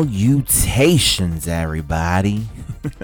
Salutations, 0.00 1.46
everybody. 1.46 2.48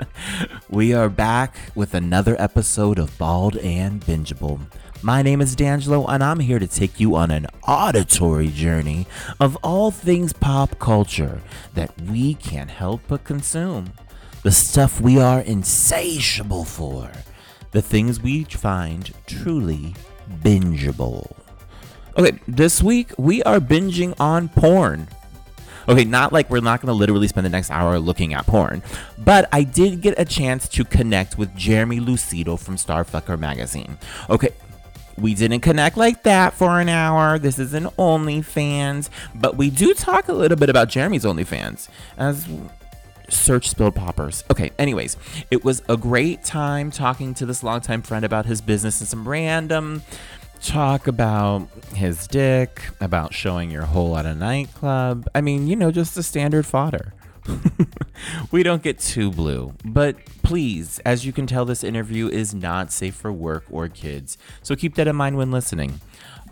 we 0.71 0.95
are 0.95 1.11
back 1.11 1.55
with 1.75 1.93
another 1.93 2.35
episode 2.41 2.99
of 2.99 3.19
Bald 3.19 3.59
and 3.59 4.01
Bingeable. 4.01 4.61
My 5.03 5.21
name 5.21 5.43
is 5.43 5.55
D'Angelo, 5.55 6.07
and 6.07 6.25
I'm 6.25 6.41
here 6.41 6.59
to 6.59 6.67
take 6.67 6.99
you 6.99 7.15
on 7.15 7.31
an 7.31 7.49
auditory 7.69 8.49
journey 8.49 9.07
of 9.39 9.57
all 9.57 9.91
things 9.91 10.33
pop 10.33 10.79
culture 10.79 11.43
that 11.75 11.93
we 12.01 12.33
can't 12.33 12.71
help 12.71 13.03
but 13.09 13.25
consume. 13.25 13.93
The 14.43 14.51
stuff 14.51 14.99
we 14.99 15.21
are 15.21 15.41
insatiable 15.41 16.65
for. 16.65 17.11
The 17.73 17.83
things 17.83 18.23
we 18.23 18.45
find 18.45 19.13
truly 19.27 19.95
bingeable. 20.43 21.31
Okay, 22.17 22.39
this 22.49 22.83
week 22.83 23.13
we 23.19 23.43
are 23.43 23.61
binging 23.61 24.15
on 24.19 24.49
porn. 24.49 25.09
Okay, 25.89 26.05
not 26.05 26.33
like 26.33 26.51
we're 26.51 26.61
not 26.61 26.81
going 26.81 26.89
to 26.89 26.99
literally 26.99 27.29
spend 27.29 27.45
the 27.45 27.51
next 27.51 27.71
hour 27.71 27.99
looking 27.99 28.35
at 28.35 28.47
porn, 28.47 28.83
but 29.19 29.49
I 29.53 29.63
did 29.63 30.01
get 30.01 30.19
a 30.19 30.25
chance 30.25 30.69
to 30.71 30.85
connect 30.85 31.39
with 31.39 31.55
Jeremy 31.57 32.01
Lucido 32.01 32.59
from 32.59 32.77
Starfucker 32.77 33.39
magazine. 33.39 33.99
Okay, 34.29 34.51
we 35.17 35.35
didn't 35.35 35.61
connect 35.61 35.97
like 35.97 36.25
that 36.25 36.55
for 36.55 36.81
an 36.81 36.89
hour. 36.89 37.39
This 37.39 37.59
is 37.59 37.73
an 37.75 37.85
OnlyFans, 37.99 39.09
but 39.35 39.57
we 39.57 39.71
do 39.71 39.95
talk 39.95 40.29
a 40.29 40.33
little 40.33 40.59
bit 40.59 40.69
about 40.69 40.89
Jeremy's 40.89 41.25
OnlyFans 41.25 41.89
as 42.19 42.47
search 43.29 43.69
spilled 43.69 43.95
poppers. 43.95 44.45
Okay, 44.51 44.73
anyways, 44.79 45.17
it 45.51 45.65
was 45.65 45.83
a 45.89 45.97
great 45.97 46.45
time 46.45 46.91
talking 46.91 47.35
to 47.35 47.47
this 47.47 47.63
longtime 47.63 48.03
friend 48.03 48.25
about 48.25 48.47
his 48.47 48.61
business 48.61 49.01
and 49.01 49.09
some 49.09 49.27
random 49.27 50.03
talk 50.67 51.07
about 51.07 51.69
his 51.95 52.27
dick, 52.27 52.83
about 53.01 53.33
showing 53.33 53.71
your 53.71 53.85
hole 53.85 54.17
at 54.17 54.27
a 54.27 54.35
nightclub. 54.35 55.29
I 55.35 55.41
mean, 55.41 55.69
you 55.69 55.77
know, 55.77 55.91
just 55.91 56.15
the 56.15 56.23
standard 56.23 56.67
fodder. 56.67 57.15
we 58.51 58.65
don't 58.65 58.83
get 58.83 58.99
too 58.99 59.31
blue, 59.31 59.75
but 59.85 60.17
please, 60.43 60.99
as 61.05 61.25
you 61.25 61.33
can 61.33 61.47
tell, 61.47 61.65
this 61.65 61.85
interview 61.85 62.29
is 62.29 62.53
not 62.53 62.91
safe 62.91 63.15
for 63.15 63.33
work 63.33 63.65
or 63.71 63.89
kids, 63.89 64.37
so 64.63 64.75
keep 64.75 64.97
that 64.97 65.07
in 65.07 65.15
mind 65.15 65.37
when 65.37 65.53
listening. 65.53 66.01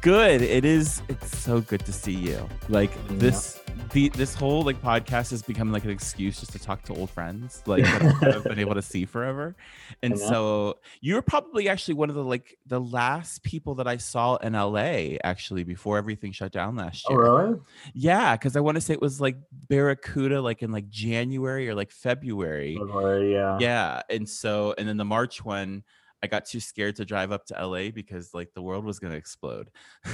Good. 0.00 0.42
It 0.42 0.64
is. 0.64 1.02
It's 1.08 1.38
so 1.38 1.60
good 1.60 1.86
to 1.86 1.92
see 1.92 2.12
you. 2.12 2.48
Like 2.68 2.90
this 3.18 3.60
the 3.92 4.08
this 4.10 4.34
whole 4.34 4.62
like 4.62 4.80
podcast 4.82 5.30
has 5.30 5.42
become 5.42 5.72
like 5.72 5.84
an 5.84 5.90
excuse 5.90 6.40
just 6.40 6.52
to 6.52 6.58
talk 6.58 6.82
to 6.82 6.94
old 6.94 7.10
friends 7.10 7.62
like 7.66 7.84
that 7.84 8.34
I've 8.36 8.44
been 8.44 8.58
able 8.58 8.74
to 8.74 8.82
see 8.82 9.04
forever 9.04 9.54
and 10.02 10.14
uh-huh. 10.14 10.28
so 10.28 10.78
you're 11.00 11.22
probably 11.22 11.68
actually 11.68 11.94
one 11.94 12.08
of 12.08 12.16
the 12.16 12.24
like 12.24 12.58
the 12.66 12.80
last 12.80 13.42
people 13.42 13.76
that 13.76 13.86
i 13.86 13.96
saw 13.96 14.36
in 14.36 14.54
la 14.54 15.16
actually 15.24 15.64
before 15.64 15.98
everything 15.98 16.32
shut 16.32 16.52
down 16.52 16.76
last 16.76 17.04
Oh, 17.08 17.12
year 17.12 17.22
really? 17.22 17.60
yeah 17.94 18.34
because 18.36 18.56
i 18.56 18.60
want 18.60 18.76
to 18.76 18.80
say 18.80 18.94
it 18.94 19.00
was 19.00 19.20
like 19.20 19.36
barracuda 19.68 20.40
like 20.40 20.62
in 20.62 20.72
like 20.72 20.88
january 20.88 21.68
or 21.68 21.74
like 21.74 21.90
february 21.90 22.76
February, 22.76 23.32
yeah. 23.32 23.58
yeah 23.60 24.02
and 24.10 24.28
so 24.28 24.74
and 24.78 24.88
then 24.88 24.96
the 24.96 25.04
march 25.04 25.44
one 25.44 25.82
i 26.22 26.26
got 26.26 26.44
too 26.46 26.60
scared 26.60 26.96
to 26.96 27.04
drive 27.04 27.32
up 27.32 27.46
to 27.46 27.66
la 27.66 27.90
because 27.90 28.34
like 28.34 28.52
the 28.54 28.62
world 28.62 28.84
was 28.84 28.98
going 28.98 29.12
to 29.12 29.18
explode 29.18 29.70
I 30.04 30.10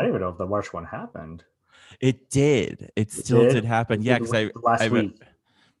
don't 0.00 0.08
even 0.08 0.20
know 0.20 0.28
if 0.28 0.38
the 0.38 0.46
March 0.46 0.72
one 0.72 0.84
happened. 0.84 1.44
It 2.00 2.30
did. 2.30 2.90
It 2.96 3.10
still 3.12 3.44
did, 3.44 3.54
did? 3.54 3.64
happen. 3.64 4.00
It 4.00 4.04
Yeah, 4.04 4.18
because 4.18 4.34
I 4.34 4.50
last 4.62 4.82
I 4.82 4.88
week. 4.88 5.20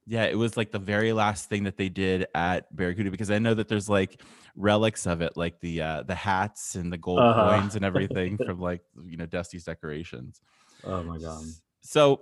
Yeah, 0.08 0.24
it 0.24 0.38
was 0.38 0.56
like 0.56 0.70
the 0.70 0.78
very 0.78 1.12
last 1.12 1.48
thing 1.48 1.64
that 1.64 1.76
they 1.76 1.88
did 1.88 2.26
at 2.34 2.74
Barracuda 2.74 3.10
because 3.10 3.30
I 3.30 3.40
know 3.40 3.54
that 3.54 3.66
there's 3.66 3.88
like 3.88 4.22
relics 4.54 5.04
of 5.06 5.20
it, 5.20 5.36
like 5.36 5.58
the 5.60 5.82
uh 5.82 6.02
the 6.04 6.14
hats 6.14 6.76
and 6.76 6.92
the 6.92 6.96
gold 6.98 7.18
Uh-huh. 7.18 7.58
coins 7.58 7.74
and 7.74 7.84
everything 7.84 8.38
from 8.46 8.60
like 8.60 8.82
you 9.04 9.16
know 9.16 9.26
Dusty's 9.26 9.64
decorations. 9.64 10.40
Oh 10.84 11.02
my 11.02 11.18
god. 11.18 11.42
So 11.80 12.20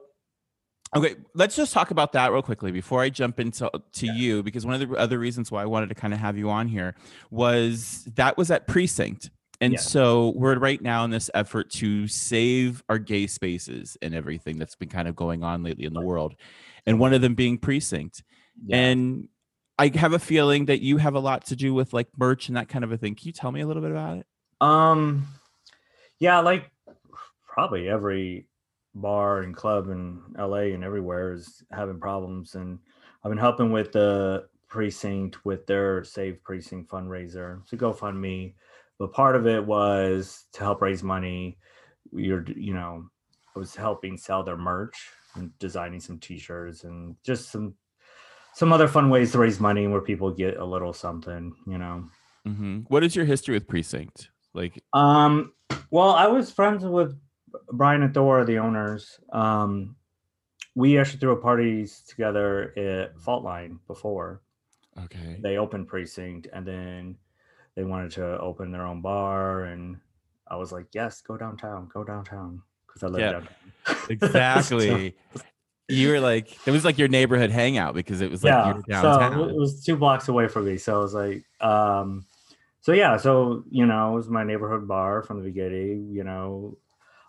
okay, 0.96 1.16
let's 1.34 1.56
just 1.56 1.74
talk 1.74 1.90
about 1.90 2.12
that 2.12 2.32
real 2.32 2.40
quickly 2.40 2.72
before 2.72 3.02
I 3.02 3.10
jump 3.10 3.38
into 3.38 3.70
to 3.92 4.06
Yeah. 4.06 4.12
you 4.12 4.42
because 4.42 4.64
one 4.64 4.80
of 4.80 4.88
the 4.88 4.96
other 4.96 5.18
reasons 5.18 5.50
why 5.50 5.62
I 5.62 5.66
wanted 5.66 5.90
to 5.90 5.94
kind 5.94 6.14
of 6.14 6.20
have 6.20 6.38
you 6.38 6.48
on 6.48 6.68
here 6.68 6.94
was 7.30 8.04
that 8.14 8.38
was 8.38 8.50
at 8.50 8.66
precinct. 8.66 9.28
And 9.64 9.72
Yeah. 9.74 9.80
so 9.80 10.32
we're 10.36 10.58
right 10.58 10.80
now 10.82 11.04
in 11.04 11.10
this 11.10 11.30
effort 11.32 11.70
to 11.72 12.06
save 12.06 12.82
our 12.90 12.98
gay 12.98 13.26
spaces 13.26 13.96
and 14.02 14.14
everything 14.14 14.58
that's 14.58 14.74
been 14.76 14.90
kind 14.90 15.08
of 15.08 15.16
going 15.16 15.42
on 15.42 15.62
lately 15.62 15.84
in 15.86 15.94
the 15.94 16.02
world. 16.02 16.34
And 16.86 17.00
one 17.00 17.14
of 17.14 17.22
them 17.22 17.34
being 17.34 17.56
precinct. 17.56 18.22
Yeah. 18.66 18.76
And 18.76 19.28
I 19.78 19.90
have 19.94 20.12
a 20.12 20.18
feeling 20.18 20.66
that 20.66 20.82
you 20.82 20.98
have 20.98 21.14
a 21.14 21.18
lot 21.18 21.46
to 21.46 21.56
do 21.56 21.72
with 21.72 21.94
like 21.94 22.08
merch 22.18 22.48
and 22.48 22.56
that 22.58 22.68
kind 22.68 22.84
of 22.84 22.92
a 22.92 22.98
thing. 22.98 23.14
Can 23.14 23.26
you 23.26 23.32
tell 23.32 23.50
me 23.50 23.62
a 23.62 23.66
little 23.66 23.82
bit 23.82 23.90
about 23.90 24.18
it? 24.18 24.26
um 24.60 25.26
yeah, 26.20 26.38
like 26.40 26.70
probably 27.46 27.88
every 27.88 28.46
bar 28.94 29.40
and 29.40 29.56
club 29.56 29.88
in 29.88 30.20
LA 30.38 30.74
and 30.74 30.84
everywhere 30.84 31.32
is 31.32 31.62
having 31.72 31.98
problems 31.98 32.54
and 32.54 32.78
I've 33.24 33.30
been 33.30 33.38
helping 33.38 33.72
with 33.72 33.92
the 33.92 34.46
precinct 34.68 35.44
with 35.44 35.66
their 35.66 36.04
Save 36.04 36.42
Precinct 36.42 36.90
fundraiser. 36.90 37.62
A 37.72 37.76
GoFundMe. 37.76 38.54
But 38.98 39.12
part 39.12 39.36
of 39.36 39.46
it 39.46 39.64
was 39.64 40.44
to 40.52 40.60
help 40.60 40.82
raise 40.82 41.02
money. 41.02 41.58
You're 42.12 42.44
you 42.56 42.74
know, 42.74 43.06
I 43.54 43.58
was 43.58 43.74
helping 43.74 44.16
sell 44.16 44.42
their 44.42 44.56
merch 44.56 45.10
and 45.34 45.56
designing 45.58 46.00
some 46.00 46.18
t-shirts 46.18 46.84
and 46.84 47.16
just 47.24 47.50
some 47.50 47.74
some 48.54 48.72
other 48.72 48.86
fun 48.86 49.10
ways 49.10 49.32
to 49.32 49.38
raise 49.38 49.58
money 49.58 49.88
where 49.88 50.00
people 50.00 50.30
get 50.30 50.58
a 50.58 50.64
little 50.64 50.92
something, 50.92 51.52
you 51.66 51.78
know. 51.78 52.04
hmm 52.44 52.80
What 52.88 53.02
is 53.02 53.16
your 53.16 53.24
history 53.24 53.54
with 53.54 53.66
precinct? 53.66 54.30
Like, 54.54 54.80
Um, 54.92 55.52
well, 55.90 56.10
I 56.10 56.28
was 56.28 56.52
friends 56.52 56.84
with 56.84 57.18
Brian 57.72 58.02
and 58.02 58.14
Thor, 58.14 58.44
the 58.44 58.58
owners. 58.58 59.18
Um, 59.32 59.96
we 60.76 60.98
actually 60.98 61.18
threw 61.18 61.32
a 61.32 61.36
parties 61.36 62.02
together 62.08 62.76
at 62.78 63.18
Fault 63.20 63.44
Line 63.44 63.78
before 63.86 64.42
okay. 65.04 65.38
they 65.40 65.56
opened 65.56 65.88
Precinct, 65.88 66.48
and 66.52 66.66
then 66.66 67.16
they 67.76 67.84
wanted 67.84 68.12
to 68.12 68.38
open 68.38 68.70
their 68.70 68.86
own 68.86 69.00
bar, 69.00 69.64
and 69.64 70.00
I 70.48 70.56
was 70.56 70.72
like, 70.72 70.86
"Yes, 70.92 71.20
go 71.20 71.36
downtown, 71.36 71.88
go 71.92 72.04
downtown," 72.04 72.62
because 72.86 73.02
I 73.02 73.08
live 73.08 73.22
Yeah, 73.22 73.32
downtown. 73.32 73.72
Exactly. 74.10 75.16
you 75.88 76.08
were 76.08 76.20
like, 76.20 76.66
it 76.66 76.70
was 76.70 76.84
like 76.84 76.98
your 76.98 77.08
neighborhood 77.08 77.50
hangout 77.50 77.94
because 77.94 78.20
it 78.20 78.30
was 78.30 78.42
like 78.42 78.52
yeah, 78.52 78.68
you 78.68 78.74
were 78.74 78.82
so 78.82 79.12
downtown. 79.12 79.50
it 79.50 79.56
was 79.56 79.84
two 79.84 79.96
blocks 79.96 80.28
away 80.28 80.48
from 80.48 80.66
me. 80.66 80.76
So 80.76 80.94
I 80.96 80.98
was 80.98 81.14
like, 81.14 81.44
um, 81.60 82.26
so 82.80 82.92
yeah, 82.92 83.16
so 83.16 83.64
you 83.70 83.86
know, 83.86 84.12
it 84.12 84.16
was 84.16 84.28
my 84.28 84.44
neighborhood 84.44 84.86
bar 84.86 85.22
from 85.22 85.38
the 85.38 85.44
beginning. 85.44 86.10
You 86.12 86.24
know, 86.24 86.78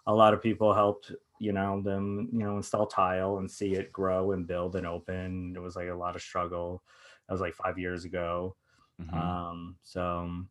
a 0.08 0.14
lot 0.14 0.34
of 0.34 0.42
people 0.42 0.74
helped, 0.74 1.12
you 1.40 1.54
know, 1.54 1.82
them, 1.82 2.30
you 2.32 2.40
know, 2.40 2.58
install 2.58 2.88
tile 2.88 3.38
and 3.38 3.50
see 3.50 3.74
it 3.74 3.92
grow 3.92 4.32
and 4.32 4.48
build 4.48 4.76
and 4.76 4.86
open. 4.88 5.54
It 5.56 5.60
was 5.60 5.76
like 5.76 5.90
a 5.90 5.96
lot 5.96 6.16
of 6.16 6.22
struggle. 6.22 6.84
That 7.28 7.34
was 7.34 7.42
like 7.42 7.56
five 7.56 7.78
years 7.80 8.06
ago. 8.06 8.56
Mhm. 9.02 9.14
Um, 9.14 9.78
so 9.84 10.46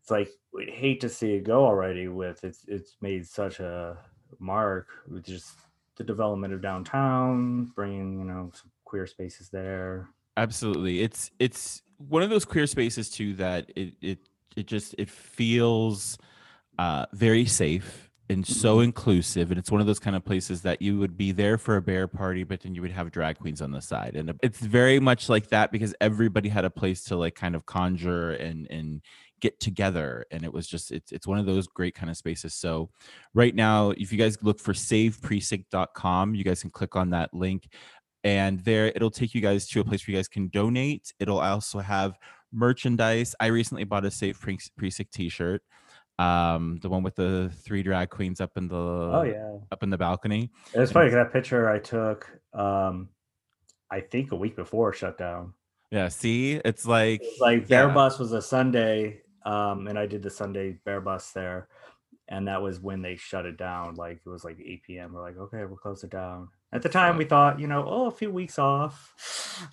it's 0.00 0.10
like 0.10 0.28
we'd 0.52 0.70
hate 0.70 1.00
to 1.00 1.08
see 1.08 1.32
it 1.34 1.44
go 1.44 1.64
already. 1.64 2.08
With 2.08 2.44
it's 2.44 2.64
it's 2.68 2.96
made 3.00 3.26
such 3.26 3.60
a 3.60 3.98
mark 4.38 4.88
with 5.08 5.24
just 5.24 5.58
the 5.96 6.04
development 6.04 6.52
of 6.54 6.60
downtown, 6.60 7.66
bringing 7.74 8.18
you 8.18 8.24
know 8.24 8.50
some 8.54 8.70
queer 8.84 9.06
spaces 9.06 9.48
there. 9.48 10.08
Absolutely. 10.36 11.00
It's 11.00 11.30
it's 11.38 11.82
one 11.98 12.22
of 12.22 12.30
those 12.30 12.44
queer 12.44 12.66
spaces 12.66 13.08
too 13.10 13.34
that 13.34 13.70
it 13.74 13.94
it 14.02 14.18
it 14.56 14.66
just 14.66 14.94
it 14.98 15.08
feels 15.10 16.18
uh 16.78 17.06
very 17.12 17.46
safe 17.46 18.05
and 18.28 18.46
so 18.46 18.80
inclusive 18.80 19.50
and 19.50 19.58
it's 19.58 19.70
one 19.70 19.80
of 19.80 19.86
those 19.86 19.98
kind 19.98 20.16
of 20.16 20.24
places 20.24 20.62
that 20.62 20.82
you 20.82 20.98
would 20.98 21.16
be 21.16 21.32
there 21.32 21.56
for 21.56 21.76
a 21.76 21.82
bear 21.82 22.08
party 22.08 22.42
but 22.42 22.60
then 22.60 22.74
you 22.74 22.82
would 22.82 22.90
have 22.90 23.10
drag 23.10 23.38
queens 23.38 23.62
on 23.62 23.70
the 23.70 23.80
side. 23.80 24.16
And 24.16 24.32
it's 24.42 24.58
very 24.58 24.98
much 24.98 25.28
like 25.28 25.48
that 25.48 25.70
because 25.72 25.94
everybody 26.00 26.48
had 26.48 26.64
a 26.64 26.70
place 26.70 27.04
to 27.04 27.16
like 27.16 27.34
kind 27.34 27.54
of 27.54 27.66
conjure 27.66 28.32
and 28.32 28.66
and 28.70 29.02
get 29.40 29.60
together 29.60 30.24
and 30.30 30.44
it 30.44 30.52
was 30.52 30.66
just 30.66 30.90
it's 30.90 31.12
it's 31.12 31.26
one 31.26 31.38
of 31.38 31.46
those 31.46 31.66
great 31.66 31.94
kind 31.94 32.10
of 32.10 32.16
spaces. 32.16 32.54
So 32.54 32.90
right 33.34 33.54
now 33.54 33.90
if 33.90 34.12
you 34.12 34.18
guys 34.18 34.38
look 34.42 34.60
for 34.60 34.72
saveprecinct.com 34.72 36.34
you 36.34 36.44
guys 36.44 36.62
can 36.62 36.70
click 36.70 36.96
on 36.96 37.10
that 37.10 37.32
link 37.32 37.68
and 38.24 38.60
there 38.60 38.86
it'll 38.88 39.10
take 39.10 39.34
you 39.34 39.40
guys 39.40 39.68
to 39.68 39.80
a 39.80 39.84
place 39.84 40.06
where 40.06 40.12
you 40.12 40.18
guys 40.18 40.28
can 40.28 40.48
donate. 40.48 41.12
It'll 41.20 41.40
also 41.40 41.78
have 41.78 42.18
merchandise. 42.52 43.34
I 43.38 43.46
recently 43.46 43.84
bought 43.84 44.04
a 44.04 44.10
save 44.10 44.40
precinct 44.40 45.12
t-shirt 45.12 45.62
um 46.18 46.78
the 46.80 46.88
one 46.88 47.02
with 47.02 47.14
the 47.14 47.50
three 47.62 47.82
drag 47.82 48.08
queens 48.10 48.40
up 48.40 48.56
in 48.56 48.68
the 48.68 48.74
Oh 48.76 49.22
yeah. 49.22 49.58
up 49.70 49.82
in 49.82 49.90
the 49.90 49.98
balcony 49.98 50.50
It 50.74 50.78
was 50.80 50.90
And- 50.94 51.12
that 51.12 51.32
picture 51.32 51.68
I 51.68 51.78
took 51.78 52.26
um 52.54 53.08
I 53.90 54.00
think 54.00 54.32
a 54.32 54.36
week 54.36 54.56
before 54.56 54.90
it 54.92 54.96
shut 54.96 55.18
down. 55.18 55.52
yeah 55.90 56.08
see 56.08 56.54
it's 56.64 56.86
like 56.86 57.20
It 57.22 57.40
like 57.40 57.68
Bear 57.68 57.88
yeah. 57.88 57.94
Bus 57.94 58.18
was 58.18 58.32
a 58.32 58.40
Sunday, 58.42 59.20
um, 59.44 59.86
and 59.88 59.98
I 59.98 60.06
did 60.06 60.22
the 60.22 60.30
Sunday 60.30 60.78
Bear 60.84 61.00
Bus 61.00 61.30
there, 61.32 61.68
and 62.28 62.48
that 62.48 62.60
was 62.62 62.80
when 62.80 63.00
they 63.02 63.14
shut 63.16 63.46
it 63.46 63.56
down. 63.58 63.94
Like 63.94 64.20
it 64.24 64.28
was 64.28 64.42
like 64.44 64.58
8 64.58 64.82
p.m. 64.84 65.12
We're 65.12 65.22
like, 65.22 65.36
okay, 65.38 65.64
we'll 65.66 65.76
close 65.76 66.02
it 66.02 66.10
down. 66.10 66.48
At 66.76 66.82
the 66.82 66.88
time, 66.90 67.16
we 67.16 67.24
thought, 67.24 67.58
you 67.58 67.66
know, 67.66 67.84
oh, 67.88 68.06
a 68.06 68.10
few 68.10 68.30
weeks 68.30 68.58
off, 68.58 69.14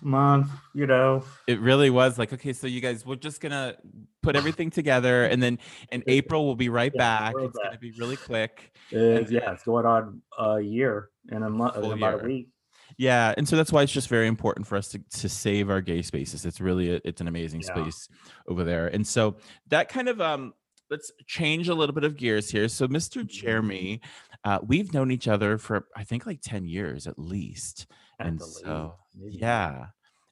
month, 0.02 0.48
you 0.74 0.86
know. 0.86 1.22
it 1.46 1.60
really 1.60 1.90
was 1.90 2.18
like 2.18 2.32
okay 2.32 2.54
so 2.54 2.66
you 2.66 2.80
guys 2.80 3.04
we're 3.04 3.14
just 3.16 3.40
gonna 3.42 3.76
put 4.22 4.34
everything 4.34 4.70
together 4.70 5.24
and 5.26 5.42
then 5.42 5.58
in 5.92 6.02
april 6.06 6.46
we'll 6.46 6.54
be 6.54 6.70
right 6.70 6.92
Yeah, 6.94 6.98
back 7.30 7.34
it's 7.38 7.58
gonna 7.58 7.78
be 7.78 7.92
really 7.92 8.16
quick 8.16 8.74
yeah, 8.90 9.52
it's 9.52 9.64
going 9.64 9.84
on 9.84 10.22
a 10.38 10.60
year 10.60 11.10
in 11.30 11.42
a 11.42 11.50
month, 11.50 11.76
in 11.76 11.84
about 11.84 12.14
year. 12.14 12.20
a 12.22 12.26
week. 12.26 12.48
yeah 12.96 13.34
and 13.36 13.46
so 13.46 13.56
that's 13.56 13.70
why 13.70 13.82
it's 13.82 13.92
just 13.92 14.08
very 14.08 14.26
important 14.26 14.66
for 14.66 14.76
us 14.76 14.88
to, 14.88 14.98
to 15.10 15.28
save 15.28 15.68
our 15.68 15.82
gay 15.82 16.00
spaces 16.00 16.46
it's 16.46 16.60
really 16.62 16.94
a, 16.96 17.00
it's 17.04 17.20
an 17.20 17.28
amazing 17.28 17.60
Yeah. 17.60 17.74
space 17.74 18.08
over 18.48 18.64
there 18.64 18.86
and 18.88 19.06
so 19.06 19.36
that 19.68 19.90
kind 19.90 20.08
of 20.08 20.20
um 20.22 20.54
let's 20.90 21.10
change 21.26 21.68
a 21.68 21.74
little 21.74 21.94
bit 21.94 22.04
of 22.04 22.16
gears 22.16 22.50
here 22.50 22.68
so 22.68 22.88
mr 22.88 23.18
Mm-hmm. 23.20 23.26
jeremy 23.28 24.00
uh, 24.44 24.58
we've 24.66 24.92
known 24.92 25.10
each 25.10 25.28
other 25.28 25.58
for 25.58 25.86
i 25.96 26.04
think 26.04 26.26
like 26.26 26.40
10 26.42 26.66
years 26.66 27.06
at 27.06 27.18
least 27.18 27.86
at 28.20 28.26
and 28.26 28.42
so 28.42 28.94
least, 29.18 29.38
yeah 29.40 29.86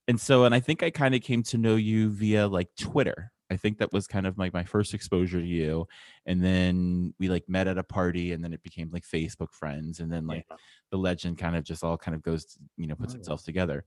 and 0.08 0.20
so 0.20 0.44
and 0.44 0.54
i 0.54 0.60
think 0.60 0.82
i 0.82 0.90
kind 0.90 1.14
of 1.14 1.22
came 1.22 1.42
to 1.42 1.58
know 1.58 1.76
you 1.76 2.10
via 2.10 2.46
like 2.46 2.68
twitter 2.78 3.30
i 3.50 3.56
think 3.56 3.78
that 3.78 3.92
was 3.92 4.06
kind 4.06 4.26
of 4.26 4.36
like 4.38 4.52
my 4.52 4.64
first 4.64 4.94
exposure 4.94 5.40
to 5.40 5.46
you 5.46 5.86
and 6.26 6.42
then 6.42 7.12
we 7.18 7.28
like 7.28 7.44
met 7.48 7.66
at 7.68 7.78
a 7.78 7.82
party 7.84 8.32
and 8.32 8.42
then 8.44 8.52
it 8.52 8.62
became 8.62 8.90
like 8.92 9.04
facebook 9.04 9.52
friends 9.52 10.00
and 10.00 10.10
then 10.12 10.26
like 10.26 10.44
Yeah. 10.50 10.56
the 10.90 10.98
legend 10.98 11.38
kind 11.38 11.56
of 11.56 11.64
just 11.64 11.82
all 11.84 11.96
kind 11.98 12.14
of 12.14 12.22
goes 12.22 12.58
you 12.76 12.86
know 12.86 12.94
puts 12.94 13.12
Oh, 13.14 13.16
yeah. 13.16 13.20
itself 13.20 13.44
together 13.44 13.84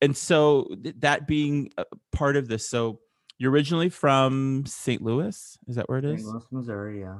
and 0.00 0.16
so 0.16 0.68
th- 0.82 0.94
that 1.00 1.26
being 1.26 1.70
a 1.78 1.84
part 2.12 2.36
of 2.36 2.48
this 2.48 2.68
so 2.68 3.00
you're 3.38 3.52
originally 3.52 3.88
from 3.88 4.64
st 4.66 5.02
louis 5.02 5.58
is 5.68 5.76
that 5.76 5.88
where 5.88 5.98
it 5.98 6.04
is? 6.04 6.20
St. 6.22 6.32
Louis, 6.32 6.44
Missouri, 6.50 7.00
yeah. 7.00 7.18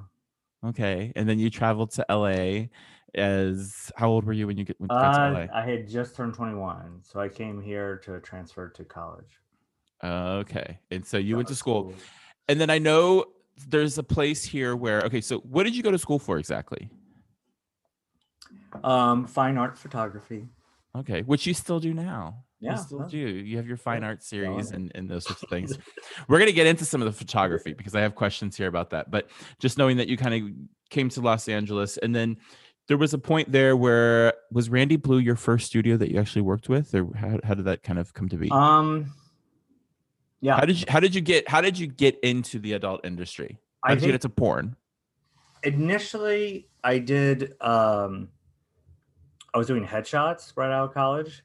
Okay 0.65 1.13
and 1.17 1.29
then 1.29 1.39
you 1.39 1.51
traveled 1.51 1.91
to 1.93 2.05
la 2.09 2.67
as 3.15 3.91
how 3.97 4.09
old 4.09 4.25
were 4.25 4.33
you 4.33 4.47
when 4.47 4.59
you 4.59 4.65
get, 4.65 4.79
when 4.81 4.89
you 4.91 4.97
la 4.97 5.03
Uh, 5.03 5.47
I 5.55 5.63
had 5.63 5.89
just 5.89 6.15
turned 6.15 6.35
21, 6.35 7.01
so 7.03 7.21
I 7.21 7.29
came 7.29 7.61
here 7.61 7.97
to 8.05 8.21
transfer 8.21 8.69
to 8.69 8.85
college. 8.85 9.41
okay 10.05 10.79
and 10.91 11.05
so 11.05 11.17
you 11.19 11.37
went 11.37 11.49
to 11.49 11.55
Uh, 11.55 11.57
school 11.57 11.93
and 12.49 12.61
then 12.61 12.71
I 12.71 12.79
know 12.79 13.25
there's 13.69 13.99
a 13.99 14.03
place 14.03 14.45
here 14.45 14.77
where 14.77 15.01
okay, 15.03 15.21
so 15.21 15.39
what 15.41 15.65
did 15.65 15.75
you 15.77 15.83
go 15.83 15.91
to 15.91 15.99
school 15.99 16.19
for 16.19 16.39
exactly? 16.39 16.89
Um, 18.85 19.27
fine 19.27 19.59
art 19.59 19.77
photography. 19.77 20.49
Okay, 20.97 21.23
which 21.23 21.47
you 21.47 21.55
still 21.55 21.81
do 21.81 21.93
now. 21.95 22.45
Yeah, 22.61 22.73
you 22.73 22.77
still 22.79 23.01
huh. 23.01 23.09
do. 23.09 23.19
You 23.19 23.57
have 23.57 23.67
your 23.67 23.77
fine 23.77 24.03
art 24.03 24.23
series 24.23 24.73
and, 24.73 24.91
and 24.95 25.09
those 25.09 25.25
sorts 25.25 25.43
of 25.43 25.49
things. 25.49 25.79
We're 26.29 26.39
gonna 26.39 26.53
get 26.53 26.67
into 26.67 26.85
some 26.85 27.01
of 27.01 27.07
the 27.07 27.13
photography 27.13 27.73
because 27.73 27.95
I 27.95 28.01
have 28.01 28.15
questions 28.15 28.57
here 28.57 28.67
about 28.67 28.91
that. 28.91 29.11
But 29.11 29.31
just 29.59 29.79
knowing 29.79 29.97
that 29.99 30.09
you 30.09 30.17
kind 30.17 30.35
of 30.35 30.51
came 30.91 31.09
to 31.11 31.21
Los 31.21 31.49
Angeles 31.49 31.99
and 31.99 32.15
then 32.15 32.37
there 32.89 32.97
was 32.97 33.15
a 33.15 33.19
point 33.19 33.53
there 33.53 33.77
where 33.77 34.33
was 34.51 34.71
Randy 34.71 34.97
Blue 34.97 35.19
your 35.19 35.37
first 35.37 35.67
studio 35.67 35.97
that 35.99 36.11
you 36.11 36.19
actually 36.19 36.43
worked 36.43 36.69
with, 36.69 36.95
or 36.95 37.07
how, 37.15 37.39
how 37.45 37.55
did 37.55 37.67
that 37.67 37.83
kind 37.83 37.99
of 37.99 38.15
come 38.15 38.29
to 38.31 38.37
be? 38.37 38.51
Um, 38.51 39.13
yeah, 40.41 40.57
how 40.57 40.65
did 40.65 40.81
you 40.81 40.87
how 40.89 40.99
did 40.99 41.15
you 41.15 41.21
get 41.21 41.49
how 41.49 41.61
did 41.61 41.79
you 41.79 41.87
get 41.87 42.19
into 42.23 42.59
the 42.59 42.73
adult 42.73 43.05
industry? 43.05 43.59
How 43.85 43.93
I 43.93 43.95
did 43.95 44.03
you 44.03 44.09
get 44.09 44.15
into 44.15 44.31
porn? 44.31 44.75
initially 45.63 46.69
I 46.85 46.99
did. 46.99 47.55
Um, 47.61 48.29
I 49.55 49.59
was 49.59 49.67
doing 49.67 49.87
headshots 49.87 50.53
right 50.57 50.71
out 50.71 50.89
of 50.89 50.95
college, 50.95 51.43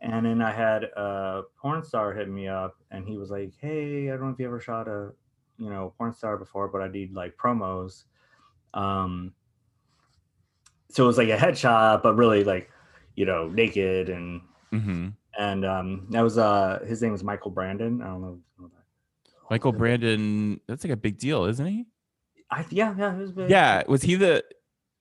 and 0.00 0.26
then 0.26 0.42
I 0.42 0.52
had 0.52 0.84
a 0.84 1.42
porn 1.60 1.82
star 1.82 2.12
hit 2.12 2.28
me 2.28 2.48
up, 2.48 2.76
and 2.90 3.06
he 3.06 3.16
was 3.16 3.30
like, 3.30 3.52
"Hey, 3.60 4.08
I 4.08 4.12
don't 4.12 4.26
know 4.26 4.30
if 4.30 4.38
you 4.38 4.46
ever 4.46 4.60
shot 4.60 4.88
a, 4.88 5.12
you 5.58 5.70
know, 5.70 5.92
porn 5.98 6.12
star 6.12 6.36
before, 6.36 6.68
but 6.68 6.82
I 6.82 6.88
need 6.88 7.14
like 7.14 7.36
promos." 7.36 8.04
Um, 8.74 9.34
so 10.90 11.04
it 11.04 11.06
was 11.06 11.18
like 11.18 11.28
a 11.28 11.36
headshot, 11.36 12.02
but 12.02 12.14
really 12.16 12.44
like, 12.44 12.70
you 13.14 13.24
know, 13.24 13.48
naked 13.48 14.08
and 14.08 14.40
hmm 14.70 15.08
and 15.38 15.64
um 15.64 16.06
that 16.10 16.22
was 16.22 16.38
uh 16.38 16.80
his 16.86 17.00
name 17.02 17.12
was 17.12 17.22
Michael 17.22 17.50
Brandon. 17.50 18.02
I 18.02 18.06
don't 18.06 18.20
know. 18.20 18.28
if 18.32 18.38
you 18.58 18.64
know 18.64 18.70
that. 18.74 19.50
Michael 19.50 19.72
Brandon, 19.72 20.60
that's 20.66 20.84
like 20.84 20.92
a 20.92 20.96
big 20.96 21.18
deal, 21.18 21.44
isn't 21.44 21.66
he? 21.66 21.86
I 22.50 22.64
yeah 22.70 22.94
yeah 22.98 23.14
it 23.14 23.18
was 23.18 23.32
big. 23.32 23.50
Yeah, 23.50 23.82
was 23.86 24.02
he 24.02 24.16
the 24.16 24.44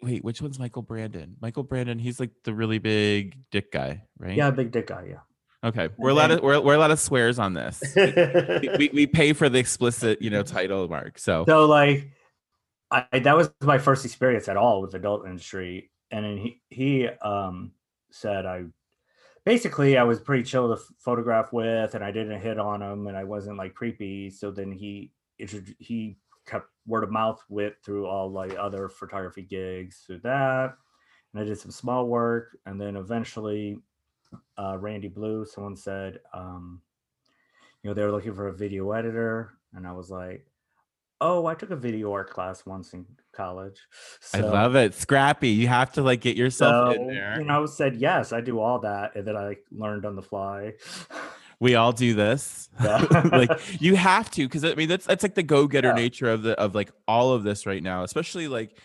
wait? 0.02 0.24
Which 0.24 0.42
one's 0.42 0.60
Michael 0.60 0.82
Brandon? 0.82 1.36
Michael 1.42 1.64
Brandon, 1.64 2.00
he's 2.00 2.20
like 2.20 2.32
the 2.44 2.54
really 2.54 2.80
big 2.80 3.38
dick 3.52 3.72
guy, 3.72 4.04
right? 4.18 4.36
yeah 4.36 4.52
big 4.52 4.72
dick 4.72 4.88
guy 4.88 5.08
yeah. 5.10 5.20
Okay, 5.62 5.90
we're 5.98 6.12
a 6.12 6.14
lot 6.14 6.32
of 6.32 6.42
we're, 6.42 6.60
we're 6.62 6.76
allowed 6.76 6.88
to 6.88 6.98
swears 6.98 7.38
on 7.38 7.54
this. 7.54 7.82
we, 7.96 8.70
we, 8.78 8.90
we 8.94 9.08
pay 9.08 9.34
for 9.34 9.50
the 9.50 9.60
explicit, 9.60 10.22
you 10.22 10.30
know, 10.30 10.42
title 10.42 10.88
mark. 10.88 11.20
So 11.20 11.44
so 11.46 11.66
like 11.66 12.12
I 12.92 13.20
that 13.20 13.36
was 13.36 13.52
my 13.62 13.78
first 13.78 14.06
experience 14.06 14.48
at 14.48 14.56
all 14.56 14.82
with 14.82 14.94
adult 14.94 15.26
industry, 15.26 15.92
and 16.12 16.24
then 16.24 16.38
he 16.38 16.62
he 16.70 17.08
um 17.08 17.74
said 18.10 18.46
I 18.46 18.66
basically 19.46 19.98
I 19.98 20.04
was 20.04 20.22
pretty 20.22 20.44
chill 20.44 20.74
to 20.74 20.82
photograph 21.00 21.52
with, 21.52 21.94
and 21.94 22.06
I 22.06 22.12
didn't 22.12 22.40
hit 22.40 22.58
on 22.58 22.82
him, 22.82 23.08
and 23.08 23.18
I 23.18 23.26
wasn't 23.26 23.58
like 23.58 23.74
creepy. 23.74 24.30
So 24.30 24.52
then 24.52 24.72
he 24.72 25.12
he 25.38 26.18
kept 26.50 26.68
word 26.86 27.04
of 27.04 27.12
mouth 27.12 27.42
with 27.50 27.74
through 27.84 28.08
all 28.08 28.32
like 28.32 28.56
other 28.58 28.90
photography 28.90 29.44
gigs 29.44 30.04
through 30.06 30.20
that, 30.20 30.76
and 31.34 31.42
I 31.42 31.46
did 31.46 31.60
some 31.60 31.72
small 31.72 32.08
work, 32.08 32.58
and 32.66 32.80
then 32.80 32.96
eventually 32.96 33.80
uh, 34.58 34.78
Randy 34.78 35.08
Blue, 35.08 35.46
someone 35.46 35.76
said, 35.76 36.20
um, 36.34 36.82
you 37.84 37.90
know, 37.90 37.94
they 37.94 38.04
were 38.04 38.12
looking 38.12 38.34
for 38.34 38.48
a 38.48 38.54
video 38.54 38.92
editor, 38.92 39.54
and 39.74 39.88
I 39.88 39.92
was 39.92 40.10
like, 40.10 40.46
oh, 41.22 41.46
I 41.46 41.54
took 41.54 41.72
a 41.72 41.76
video 41.76 42.12
art 42.14 42.30
class 42.30 42.66
once 42.66 42.94
in 42.94 43.06
college. 43.32 43.80
I 44.34 44.40
love 44.40 44.76
it, 44.76 44.94
Scrappy. 44.94 45.50
You 45.50 45.68
have 45.68 45.92
to 45.94 46.02
like 46.02 46.22
get 46.22 46.38
yourself 46.38 46.96
in 46.96 47.08
so, 47.08 47.14
there. 47.14 47.40
You 47.40 47.46
know, 47.46 47.64
I 47.64 47.66
said 47.66 47.96
yes, 47.98 48.34
I 48.34 48.42
do 48.42 48.60
all 48.60 48.80
that, 48.80 49.16
and 49.16 49.26
then 49.26 49.36
I 49.36 49.58
learned 49.72 50.06
on 50.06 50.16
the 50.16 50.22
fly. 50.22 50.74
we 51.60 51.76
all 51.76 51.92
do 51.92 52.14
this. 52.14 52.70
Like 52.80 53.50
you 53.82 53.96
have 53.96 54.32
to, 54.32 54.48
because 54.48 54.64
I 54.64 54.76
mean 54.76 54.90
that's 54.90 55.06
that's 55.06 55.24
like 55.24 55.36
the 55.36 55.44
go-getter 55.44 55.90
Yeah. 55.90 55.94
nature 55.96 56.30
of 56.32 56.44
the 56.44 56.60
of 56.60 56.76
like 56.76 56.92
all 57.08 57.34
of 57.34 57.44
this 57.44 57.66
right 57.66 57.84
now, 57.84 58.04
especially 58.04 58.48
like 58.48 58.78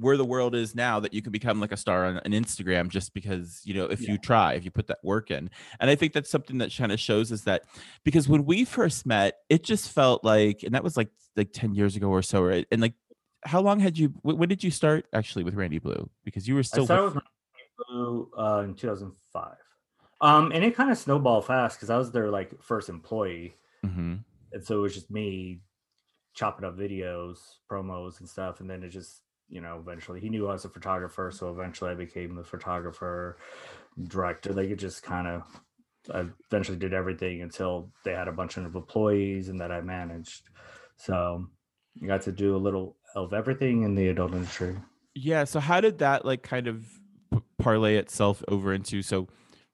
where 0.00 0.16
the 0.16 0.24
world 0.24 0.54
is 0.54 0.74
now 0.74 0.98
that 1.00 1.12
you 1.12 1.20
can 1.20 1.32
become 1.32 1.60
like 1.60 1.70
a 1.70 1.76
star 1.76 2.06
on 2.06 2.16
an 2.24 2.32
Instagram 2.32 2.88
just 2.88 3.12
because 3.12 3.60
you 3.64 3.74
know 3.74 3.84
if 3.84 4.00
Yeah. 4.00 4.12
you 4.12 4.18
try, 4.18 4.54
if 4.54 4.64
you 4.64 4.70
put 4.70 4.86
that 4.86 4.98
work 5.02 5.30
in. 5.30 5.50
And 5.80 5.90
I 5.90 5.94
think 5.96 6.14
that's 6.14 6.30
something 6.30 6.58
that 6.58 6.74
kind 6.74 6.92
of 6.92 6.98
shows 6.98 7.30
us 7.30 7.42
that 7.42 7.64
because 8.02 8.26
when 8.28 8.46
we 8.46 8.64
first 8.64 9.04
met, 9.04 9.38
it 9.50 9.62
just 9.64 9.90
felt 9.90 10.24
like, 10.24 10.62
and 10.62 10.74
that 10.74 10.82
was 10.82 10.96
like 10.96 11.10
like 11.36 11.52
10 11.52 11.74
years 11.74 11.96
ago 11.96 12.08
or 12.08 12.22
so, 12.22 12.42
right? 12.42 12.66
And 12.72 12.80
like 12.80 12.94
how 13.44 13.60
long 13.60 13.80
had 13.80 13.98
you 13.98 14.14
when 14.22 14.48
did 14.48 14.64
you 14.64 14.70
start 14.70 15.06
actually 15.12 15.44
with 15.44 15.54
Randy 15.54 15.78
Blue? 15.78 16.08
Because 16.24 16.48
you 16.48 16.54
were 16.54 16.60
I 16.60 16.62
still 16.62 16.84
started 16.86 17.04
with, 17.06 17.14
with 17.16 17.86
Blue 17.88 18.30
uh, 18.38 18.62
in 18.64 18.74
2005. 18.74 19.56
Um, 20.22 20.52
and 20.52 20.64
it 20.64 20.74
kind 20.76 20.90
of 20.90 20.96
snowballed 20.98 21.46
fast 21.46 21.76
because 21.76 21.90
I 21.90 21.98
was 21.98 22.12
their 22.12 22.30
like 22.30 22.62
first 22.62 22.88
employee, 22.88 23.56
Mhm. 23.84 24.24
and 24.52 24.64
so 24.64 24.78
it 24.78 24.80
was 24.82 24.94
just 24.94 25.10
me 25.10 25.60
chopping 26.34 26.64
up 26.64 26.76
videos, 26.76 27.38
promos, 27.70 28.20
and 28.20 28.28
stuff. 28.28 28.60
And 28.60 28.70
then 28.70 28.82
it 28.82 28.90
just, 28.90 29.22
you 29.48 29.60
know, 29.60 29.78
eventually 29.78 30.20
he 30.20 30.30
knew 30.30 30.48
I 30.48 30.52
was 30.52 30.64
a 30.64 30.68
photographer, 30.68 31.30
so 31.30 31.50
eventually 31.50 31.90
I 31.90 31.94
became 31.94 32.36
the 32.36 32.44
photographer, 32.44 33.36
director. 34.08 34.52
Like 34.52 34.70
it 34.70 34.76
just 34.76 35.02
kind 35.02 35.26
of, 35.26 35.42
I 36.14 36.26
eventually 36.50 36.78
did 36.78 36.94
everything 36.94 37.42
until 37.42 37.92
they 38.04 38.12
had 38.12 38.28
a 38.28 38.32
bunch 38.32 38.56
of 38.56 38.74
employees 38.74 39.48
and 39.48 39.60
that 39.60 39.70
I 39.72 39.80
managed. 39.82 40.48
So 40.96 41.46
you 42.00 42.06
got 42.06 42.22
to 42.22 42.32
do 42.32 42.56
a 42.56 42.58
little 42.58 42.96
of 43.14 43.34
everything 43.34 43.82
in 43.82 43.94
the 43.94 44.08
adult 44.08 44.32
industry. 44.32 44.76
Yeah. 45.14 45.44
So 45.44 45.60
how 45.60 45.80
did 45.80 45.98
that 45.98 46.24
like 46.24 46.42
kind 46.42 46.66
of 46.66 46.86
parlay 47.58 47.96
itself 47.96 48.42
over 48.48 48.72
into 48.72 49.02
so 49.02 49.28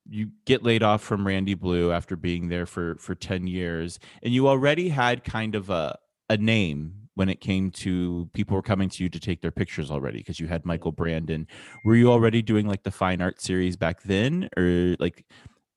you 0.09 0.31
get 0.47 0.62
laid 0.62 0.83
off 0.83 1.03
from 1.03 1.27
Randy 1.27 1.55
Blue 1.55 1.93
after 1.93 2.17
being 2.17 2.49
there 2.49 2.67
for 2.67 2.97
for 2.97 3.15
10 3.15 3.47
years 3.47 3.99
and 4.23 4.33
you 4.33 4.49
already 4.49 4.88
had 4.88 5.25
kind 5.25 5.55
of 5.55 5.71
a 5.71 5.97
a 6.31 6.37
name 6.37 6.95
when 7.15 7.29
it 7.29 7.41
came 7.41 7.71
to 7.73 8.31
people 8.33 8.55
were 8.55 8.62
coming 8.62 8.88
to 8.88 9.03
you 9.03 9.09
to 9.09 9.19
take 9.19 9.41
their 9.41 9.50
pictures 9.50 9.91
already 9.91 10.19
because 10.19 10.38
you 10.38 10.47
had 10.47 10.65
Michael 10.65 10.93
Brandon. 10.93 11.49
Were 11.85 11.97
you 11.97 12.12
already 12.12 12.43
doing 12.43 12.69
like 12.69 12.85
the 12.85 12.93
fine 12.93 13.21
art 13.21 13.41
series 13.41 13.77
back 13.77 14.03
then 14.03 14.49
or 14.57 14.95
like 15.00 15.27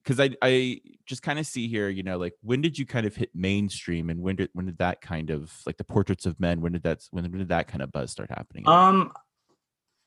because 0.04 0.20
I 0.20 0.36
I 0.42 0.82
just 1.06 1.24
kind 1.24 1.40
of 1.40 1.46
see 1.46 1.68
here, 1.68 1.90
you 1.90 2.04
know, 2.04 2.18
like 2.18 2.34
when 2.42 2.62
did 2.62 2.78
you 2.78 2.86
kind 2.86 3.06
of 3.06 3.16
hit 3.16 3.32
mainstream, 3.34 4.10
and 4.10 4.22
when 4.22 4.36
did 4.36 4.50
when 4.54 4.66
did 4.66 4.78
that 4.80 5.02
kind 5.02 5.30
of 5.30 5.52
like 5.66 5.78
the 5.78 5.84
portraits 5.84 6.26
of 6.26 6.40
men? 6.40 6.62
When 6.62 6.72
did 6.72 6.84
that 6.84 7.08
when, 7.12 7.24
when 7.24 7.40
did 7.40 7.50
that 7.50 7.68
kind 7.68 7.82
of 7.82 7.92
buzz 7.92 8.12
start 8.12 8.30
happening? 8.30 8.68
Um, 8.68 9.12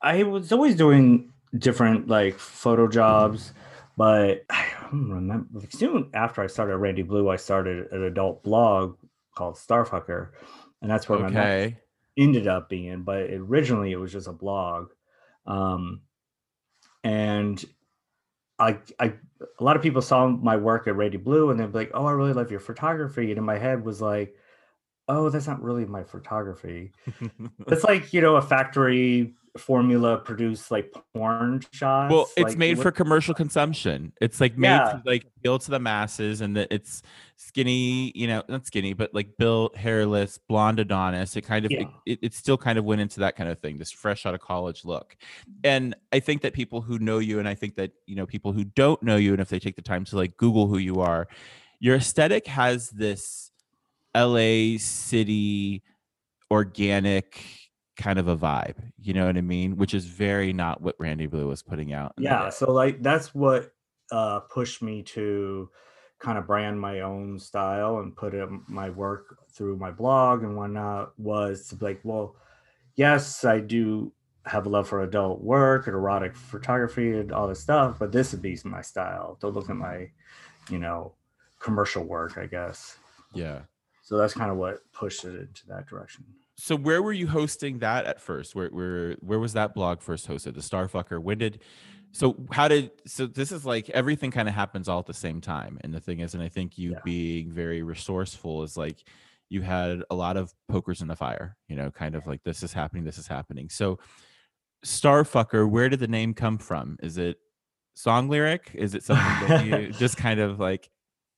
I 0.02 0.22
was 0.22 0.52
always 0.52 0.74
doing 0.76 1.32
different 1.56 2.08
like 2.08 2.38
photo 2.38 2.88
jobs, 2.88 3.52
but 3.96 4.44
I 4.50 4.66
don't 4.90 5.10
remember. 5.10 5.60
Like, 5.60 5.72
soon 5.72 6.10
after 6.14 6.42
I 6.42 6.46
started 6.46 6.76
Randy 6.76 7.02
Blue, 7.02 7.28
I 7.28 7.36
started 7.36 7.90
an 7.92 8.02
adult 8.02 8.42
blog 8.42 8.96
called 9.34 9.56
Starfucker, 9.56 10.30
and 10.82 10.90
that's 10.90 11.08
where 11.08 11.18
my 11.18 11.30
mom 11.30 11.76
ended 12.16 12.46
up 12.46 12.68
being. 12.68 13.02
But 13.02 13.30
originally, 13.30 13.92
it 13.92 13.96
was 13.96 14.12
just 14.12 14.28
a 14.28 14.32
blog, 14.32 14.90
um, 15.46 16.02
and 17.02 17.64
I, 18.58 18.78
I, 18.98 19.14
a 19.58 19.64
lot 19.64 19.76
of 19.76 19.82
people 19.82 20.02
saw 20.02 20.28
my 20.28 20.56
work 20.56 20.86
at 20.86 20.96
Randy 20.96 21.16
Blue, 21.16 21.50
and 21.50 21.58
they'd 21.58 21.72
be 21.72 21.78
like, 21.78 21.90
"Oh, 21.94 22.06
I 22.06 22.12
really 22.12 22.32
love 22.32 22.50
your 22.50 22.60
photography," 22.60 23.30
and 23.30 23.38
in 23.38 23.44
my 23.44 23.58
head 23.58 23.84
was 23.84 24.00
like, 24.00 24.34
"Oh, 25.08 25.28
that's 25.28 25.46
not 25.46 25.62
really 25.62 25.84
my 25.84 26.04
photography." 26.04 26.92
It's 27.66 27.84
like 27.84 28.12
you 28.12 28.20
know 28.20 28.36
a 28.36 28.42
factory 28.42 29.34
formula 29.58 30.18
produced 30.18 30.70
like 30.70 30.92
porn 31.14 31.62
shots. 31.70 32.12
well, 32.12 32.28
it's 32.36 32.50
like, 32.50 32.58
made 32.58 32.76
what- 32.76 32.82
for 32.82 32.90
commercial 32.90 33.34
consumption. 33.34 34.12
It's 34.20 34.40
like 34.40 34.58
made 34.58 34.68
Yeah. 34.68 34.92
to 34.92 35.02
like 35.06 35.26
appeal 35.36 35.58
to 35.60 35.70
the 35.70 35.78
masses, 35.78 36.40
and 36.40 36.56
that 36.56 36.68
it's 36.72 37.02
skinny, 37.36 38.10
you 38.16 38.26
know, 38.26 38.42
not 38.48 38.66
skinny, 38.66 38.92
but 38.94 39.14
like 39.14 39.36
built, 39.38 39.76
hairless, 39.76 40.38
blonde 40.48 40.80
Adonis. 40.80 41.36
It 41.36 41.42
kind 41.42 41.64
of 41.64 41.70
Yeah. 41.70 41.84
it, 42.04 42.18
it 42.22 42.34
still 42.34 42.56
kind 42.58 42.78
of 42.78 42.84
went 42.84 43.00
into 43.00 43.20
that 43.20 43.36
kind 43.36 43.48
of 43.48 43.60
thing, 43.60 43.78
this 43.78 43.92
fresh 43.92 44.26
out 44.26 44.34
of 44.34 44.40
college 44.40 44.84
look. 44.84 45.16
And 45.62 45.94
I 46.12 46.18
think 46.20 46.42
that 46.42 46.52
people 46.52 46.80
who 46.80 46.98
know 46.98 47.18
you, 47.18 47.38
and 47.38 47.48
I 47.48 47.54
think 47.54 47.76
that 47.76 47.92
you 48.06 48.16
know 48.16 48.26
people 48.26 48.52
who 48.52 48.64
don't 48.64 49.02
know 49.02 49.16
you, 49.16 49.32
and 49.32 49.40
if 49.40 49.48
they 49.48 49.60
take 49.60 49.76
the 49.76 49.82
time 49.82 50.04
to 50.06 50.16
like 50.16 50.36
Google 50.36 50.66
who 50.66 50.78
you 50.78 51.00
are, 51.00 51.28
your 51.78 51.94
aesthetic 51.96 52.46
has 52.48 52.90
this 52.90 53.52
LA 54.16 54.78
city 54.78 55.82
organic 56.50 57.44
kind 57.96 58.18
of 58.18 58.28
a 58.28 58.36
vibe. 58.36 58.76
You 58.98 59.14
know 59.14 59.26
what 59.26 59.36
I 59.36 59.40
mean? 59.40 59.76
Which 59.76 59.94
is 59.94 60.04
very 60.06 60.52
not 60.52 60.80
what 60.80 60.96
Randy 60.98 61.26
Blue 61.26 61.48
was 61.48 61.62
putting 61.62 61.92
out. 61.92 62.12
yeah 62.18 62.48
so 62.50 62.72
like 62.72 63.02
that's 63.02 63.34
what 63.34 63.72
uh 64.10 64.40
pushed 64.40 64.82
me 64.82 65.02
to 65.02 65.70
kind 66.18 66.38
of 66.38 66.46
brand 66.46 66.80
my 66.80 67.00
own 67.00 67.38
style 67.38 67.98
and 67.98 68.16
put 68.16 68.34
it, 68.34 68.48
my 68.68 68.88
work 68.90 69.38
through 69.52 69.76
my 69.76 69.90
blog 69.90 70.42
and 70.42 70.56
whatnot 70.56 71.12
was 71.18 71.68
to 71.68 71.74
be 71.76 71.84
like 71.86 72.00
well 72.04 72.36
yes 72.96 73.44
i 73.44 73.58
do 73.60 74.12
have 74.46 74.66
a 74.66 74.68
love 74.68 74.88
for 74.88 75.02
adult 75.02 75.42
work 75.42 75.86
and 75.86 75.94
erotic 75.94 76.34
photography 76.36 77.12
and 77.18 77.32
all 77.32 77.48
this 77.48 77.60
stuff 77.60 77.98
but 77.98 78.12
this 78.12 78.32
would 78.32 78.42
be 78.42 78.56
my 78.64 78.80
style 78.82 79.36
don't 79.40 79.54
look 79.54 79.68
at 79.70 79.76
my 79.76 80.08
you 80.70 80.78
know 80.78 81.14
commercial 81.60 82.04
work 82.04 82.36
i 82.38 82.46
guess 82.46 82.96
Yeah. 83.34 83.60
so 84.02 84.16
that's 84.18 84.34
kind 84.34 84.50
of 84.50 84.56
what 84.56 84.80
pushed 84.92 85.24
it 85.24 85.34
into 85.34 85.66
that 85.68 85.86
direction 85.86 86.24
So 86.56 86.76
where 86.76 87.02
were 87.02 87.12
you 87.12 87.26
hosting 87.28 87.80
that 87.80 88.06
at 88.06 88.20
first? 88.20 88.54
Where 88.54 88.68
where 88.68 89.14
where 89.14 89.38
was 89.38 89.52
that 89.54 89.74
blog 89.74 90.00
first 90.00 90.28
hosted? 90.28 90.54
The 90.54 90.60
Starfucker. 90.60 91.20
When 91.20 91.38
did 91.38 91.62
so 92.12 92.36
how 92.52 92.68
did 92.68 92.92
so 93.06 93.26
this 93.26 93.50
is 93.50 93.66
like 93.66 93.90
everything 93.90 94.30
kind 94.30 94.48
of 94.48 94.54
happens 94.54 94.88
all 94.88 95.00
at 95.00 95.06
the 95.06 95.14
same 95.14 95.40
time. 95.40 95.78
And 95.82 95.92
the 95.92 96.00
thing 96.00 96.20
is, 96.20 96.34
and 96.34 96.42
I 96.42 96.48
think 96.48 96.78
you 96.78 96.92
Yeah. 96.92 96.98
being 97.04 97.52
very 97.52 97.82
resourceful 97.82 98.62
is 98.62 98.76
like 98.76 99.02
you 99.50 99.62
had 99.62 100.02
a 100.10 100.14
lot 100.14 100.36
of 100.36 100.54
pokers 100.68 101.02
in 101.02 101.08
the 101.08 101.16
fire, 101.16 101.56
you 101.68 101.76
know, 101.76 101.90
kind 101.90 102.14
of 102.14 102.26
like 102.26 102.42
this 102.44 102.62
is 102.62 102.72
happening, 102.72 103.04
this 103.04 103.18
is 103.18 103.26
happening. 103.26 103.68
So 103.68 103.98
Starfucker, 104.84 105.68
where 105.68 105.88
did 105.88 106.00
the 106.00 106.08
name 106.08 106.34
come 106.34 106.58
from? 106.58 106.98
Is 107.02 107.18
it 107.18 107.38
song 107.94 108.28
lyric? 108.28 108.70
Is 108.74 108.94
it 108.94 109.02
something 109.02 109.48
that 109.48 109.66
you 109.66 109.92
just 109.92 110.16
kind 110.16 110.40
of 110.40 110.60
like 110.60 110.90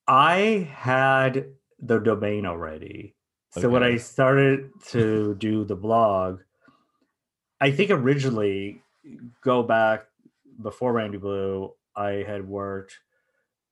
I 0.07 0.69
had 0.71 1.47
the 1.79 1.99
domain 1.99 2.45
already. 2.45 3.15
So 3.61 3.69
when 3.69 3.83
I 3.83 3.97
started 3.97 4.71
to 4.89 5.35
do 5.39 5.63
the 5.63 5.75
blog, 5.75 6.41
I 7.59 7.71
think 7.71 7.91
originally 7.91 8.81
go 9.43 9.63
back 9.63 10.05
before 10.61 10.93
Randy 10.93 11.17
Blue, 11.17 11.73
I 11.95 12.23
had 12.27 12.47
worked 12.47 12.99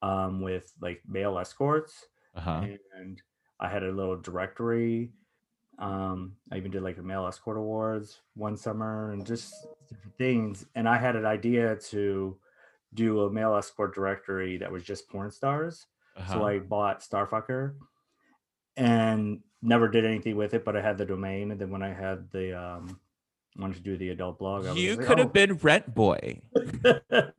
um, 0.02 0.42
with 0.42 0.72
like 0.82 1.02
male 1.08 1.38
escorts 1.38 2.06
uh-huh. 2.36 2.66
and 2.98 3.22
I 3.60 3.70
had 3.70 3.84
a 3.84 3.92
little 3.92 4.18
directory. 4.18 5.12
Um, 5.78 6.34
I 6.52 6.58
even 6.58 6.72
did 6.72 6.84
like 6.84 6.96
the 6.96 7.04
male 7.04 7.28
escort 7.28 7.58
awards 7.58 8.20
one 8.36 8.56
summer 8.56 9.12
and 9.12 9.26
just 9.26 9.54
different 9.90 10.18
things. 10.18 10.66
And 10.76 10.88
I 10.88 10.98
had 10.98 11.16
an 11.16 11.26
idea 11.26 11.76
to 11.90 12.38
do 12.94 13.22
a 13.22 13.32
male 13.32 13.56
escort 13.56 13.94
directory 13.94 14.58
that 14.58 14.72
was 14.72 14.84
just 14.84 15.10
porn 15.10 15.32
stars. 15.32 15.86
uh-huh. 16.18 16.34
So 16.34 16.46
I 16.46 16.60
bought 16.60 17.02
Starfucker 17.02 17.74
and 18.78 19.42
never 19.62 19.88
did 19.88 20.06
anything 20.06 20.36
with 20.36 20.54
it, 20.54 20.64
but 20.66 20.76
I 20.76 20.82
had 20.82 20.98
the 20.98 21.06
domain. 21.06 21.52
And 21.52 21.60
then 21.60 21.70
when 21.72 21.82
I 21.84 21.94
had 21.94 22.30
the 22.32 22.58
um 22.60 23.00
wanted 23.58 23.76
to 23.76 23.82
do 23.82 23.98
the 23.98 24.10
adult 24.10 24.40
blog, 24.40 24.66
I 24.66 24.72
was 24.72 24.82
you 24.82 24.96
like, 24.96 25.06
could 25.08 25.18
have 25.20 25.28
"Oh." 25.28 25.32
been 25.32 25.54
Rent 25.56 25.94
Boy. 25.96 26.42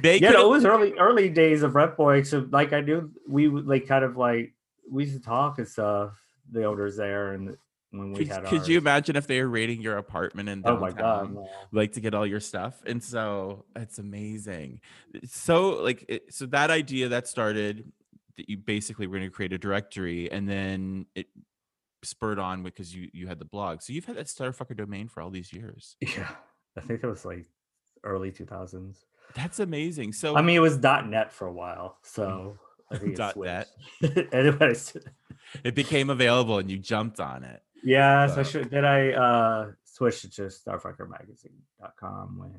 They 0.00 0.18
yeah, 0.18 0.30
no, 0.30 0.46
it 0.46 0.50
was 0.50 0.64
early 0.64 0.92
early 0.96 1.28
days 1.28 1.62
of 1.64 1.74
rent 1.74 1.96
Boy. 1.96 2.22
So 2.22 2.46
like 2.52 2.72
I 2.72 2.80
knew 2.82 3.10
we 3.28 3.48
would 3.48 3.66
like 3.66 3.88
kind 3.88 4.04
of 4.04 4.16
like 4.16 4.54
we 4.88 5.04
used 5.04 5.16
to 5.16 5.22
talk 5.22 5.58
and 5.58 5.66
stuff, 5.66 6.12
the 6.50 6.64
owners 6.64 6.96
there 6.96 7.32
and 7.32 7.56
when 7.90 8.12
we 8.12 8.18
Could, 8.18 8.28
had 8.28 8.44
could 8.44 8.68
you 8.68 8.78
imagine 8.78 9.16
if 9.16 9.26
they 9.26 9.40
were 9.40 9.48
raiding 9.48 9.80
your 9.80 9.96
apartment 9.96 10.48
and 10.50 10.64
Oh 10.66 10.76
my 10.78 10.92
god. 10.92 11.34
no. 11.34 11.48
like 11.72 11.92
to 11.94 12.00
get 12.00 12.14
all 12.14 12.26
your 12.26 12.38
stuff? 12.38 12.80
And 12.86 13.02
so 13.02 13.64
it's 13.74 13.98
amazing. 13.98 14.82
So 15.26 15.82
like 15.82 16.04
it, 16.08 16.32
so 16.32 16.46
that 16.46 16.70
idea 16.70 17.08
that 17.08 17.26
started 17.26 17.90
that 18.38 18.48
you 18.48 18.56
basically 18.56 19.06
were 19.06 19.18
going 19.18 19.28
to 19.28 19.34
create 19.34 19.52
a 19.52 19.58
directory, 19.58 20.30
and 20.32 20.48
then 20.48 21.04
it 21.14 21.26
spurred 22.02 22.38
on 22.38 22.62
because 22.62 22.94
you 22.94 23.08
you 23.12 23.26
had 23.26 23.38
the 23.38 23.44
blog. 23.44 23.82
So 23.82 23.92
you've 23.92 24.06
had 24.06 24.16
that 24.16 24.26
Starfucker 24.26 24.76
domain 24.76 25.08
for 25.08 25.20
all 25.20 25.30
these 25.30 25.52
years. 25.52 25.96
Yeah. 26.16 26.30
I 26.76 26.80
think 26.80 27.02
it 27.02 27.08
was 27.08 27.24
like 27.24 27.44
early 28.04 28.30
2000s. 28.30 28.98
That's 29.34 29.58
amazing. 29.58 30.12
So 30.12 30.36
I 30.36 30.42
mean, 30.42 30.54
it 30.56 30.60
was 30.60 30.78
.net 30.78 31.32
for 31.32 31.46
a 31.48 31.52
while, 31.52 31.98
so 32.02 32.56
I 32.90 32.96
think 32.98 33.12
it 33.14 33.16
Dot 33.16 33.36
net. 33.50 33.68
Anyways, 34.32 34.96
it 35.64 35.74
became 35.74 36.08
available, 36.08 36.58
and 36.58 36.70
you 36.70 36.78
jumped 36.78 37.18
on 37.20 37.42
it. 37.42 37.60
yeah 37.82 38.26
So- 38.28 38.40
I 38.40 38.42
should. 38.44 38.70
Then 38.70 38.84
I 38.84 39.12
uh, 39.12 39.72
switched 39.84 40.24
it 40.24 40.32
to 40.34 40.42
starfuckermagazine.com 40.42 42.38
when 42.38 42.54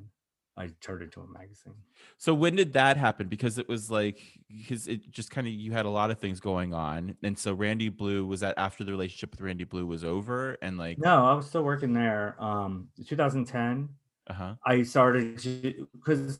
I 0.60 0.68
turned 0.82 1.04
into 1.04 1.22
a 1.22 1.28
magazine. 1.28 1.84
So 2.18 2.34
when 2.34 2.56
did 2.56 2.74
that 2.74 2.98
happen? 2.98 3.28
Because 3.28 3.58
it 3.58 3.68
was 3.68 3.90
like 3.90 4.20
because 4.48 4.88
it 4.88 5.10
just 5.10 5.32
kind 5.32 5.48
of 5.48 5.54
you 5.54 5.72
had 5.72 5.86
a 5.86 5.90
lot 5.90 6.12
of 6.12 6.20
things 6.20 6.40
going 6.40 6.74
on, 6.74 7.18
and 7.24 7.38
so 7.38 7.54
Randy 7.54 7.90
Blue 7.90 8.26
was 8.26 8.42
that 8.42 8.56
after 8.58 8.84
the 8.84 8.92
relationship 8.92 9.32
with 9.32 9.42
Randy 9.42 9.64
Blue 9.64 9.86
was 9.86 10.04
over, 10.04 10.58
and 10.62 10.78
like 10.78 10.98
No, 10.98 11.26
I 11.26 11.34
was 11.34 11.48
still 11.48 11.64
working 11.64 11.94
there. 11.94 12.42
Um, 12.44 12.90
2010, 13.08 13.96
uh 14.28 14.34
huh 14.34 14.56
I 14.66 14.84
started 14.84 15.36
because 15.94 16.40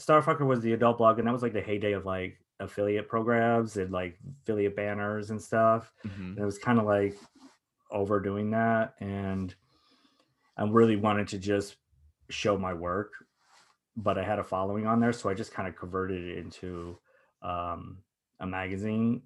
Starfucker 0.00 0.46
was 0.46 0.60
the 0.60 0.72
adult 0.72 0.98
blog, 0.98 1.18
and 1.18 1.28
that 1.28 1.32
was 1.32 1.42
like 1.42 1.52
the 1.52 1.62
heyday 1.62 1.92
of 1.92 2.06
like 2.06 2.40
affiliate 2.60 3.08
programs 3.08 3.76
and 3.76 3.92
like 3.92 4.18
affiliate 4.42 4.76
banners 4.76 5.30
and 5.30 5.40
stuff. 5.40 5.92
hmm 6.04 6.36
And 6.36 6.42
it 6.42 6.46
was 6.46 6.58
kind 6.58 6.78
of 6.78 6.86
like 6.86 7.16
overdoing 7.90 8.50
that, 8.52 8.94
and 9.00 9.54
I 10.56 10.64
really 10.64 10.96
wanted 10.96 11.28
to 11.28 11.38
just 11.38 11.76
show 12.30 12.58
my 12.58 12.74
work, 12.74 13.25
but 13.96 14.18
I 14.18 14.24
had 14.24 14.38
a 14.38 14.44
following 14.44 14.86
on 14.86 15.00
there, 15.00 15.12
so 15.12 15.28
I 15.28 15.34
just 15.34 15.52
kind 15.52 15.68
of 15.68 15.76
converted 15.76 16.22
it 16.22 16.38
into 16.38 16.98
um, 17.42 17.98
a 18.40 18.46
magazine 18.46 19.22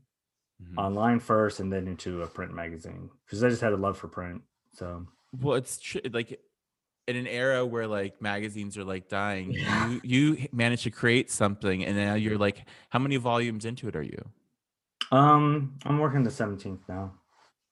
Mm-hmm. 0.63 0.77
online 0.77 1.21
first, 1.21 1.61
and 1.61 1.73
then 1.73 1.89
into 1.89 2.23
a 2.23 2.27
print 2.27 2.53
magazine 2.55 3.11
because 3.25 3.43
I 3.43 3.49
just 3.49 3.63
had 3.63 3.73
a 3.73 3.77
love 3.77 3.99
for 3.99 4.09
print. 4.09 4.43
So 4.75 5.07
Well, 5.33 5.57
it's 5.57 5.79
tr- 5.79 5.99
like 6.13 6.41
in 7.09 7.17
an 7.17 7.27
era 7.27 7.65
where 7.67 7.87
like 7.87 8.21
magazines 8.23 8.77
are 8.79 8.85
like 8.85 9.09
dying, 9.09 9.55
Yeah. 9.55 9.67
you 9.67 10.01
you 10.05 10.49
managed 10.53 10.85
to 10.85 10.91
create 10.91 11.31
something, 11.31 11.85
and 11.85 11.97
now 11.97 12.15
you're 12.15 12.39
like, 12.39 12.67
how 12.91 12.99
many 12.99 13.17
volumes 13.17 13.65
into 13.65 13.89
it 13.89 13.97
are 13.97 14.03
you? 14.03 14.23
um, 15.13 15.79
I'm 15.85 15.99
working 15.99 16.23
the 16.23 16.31
17th 16.31 16.89
now. 16.89 17.15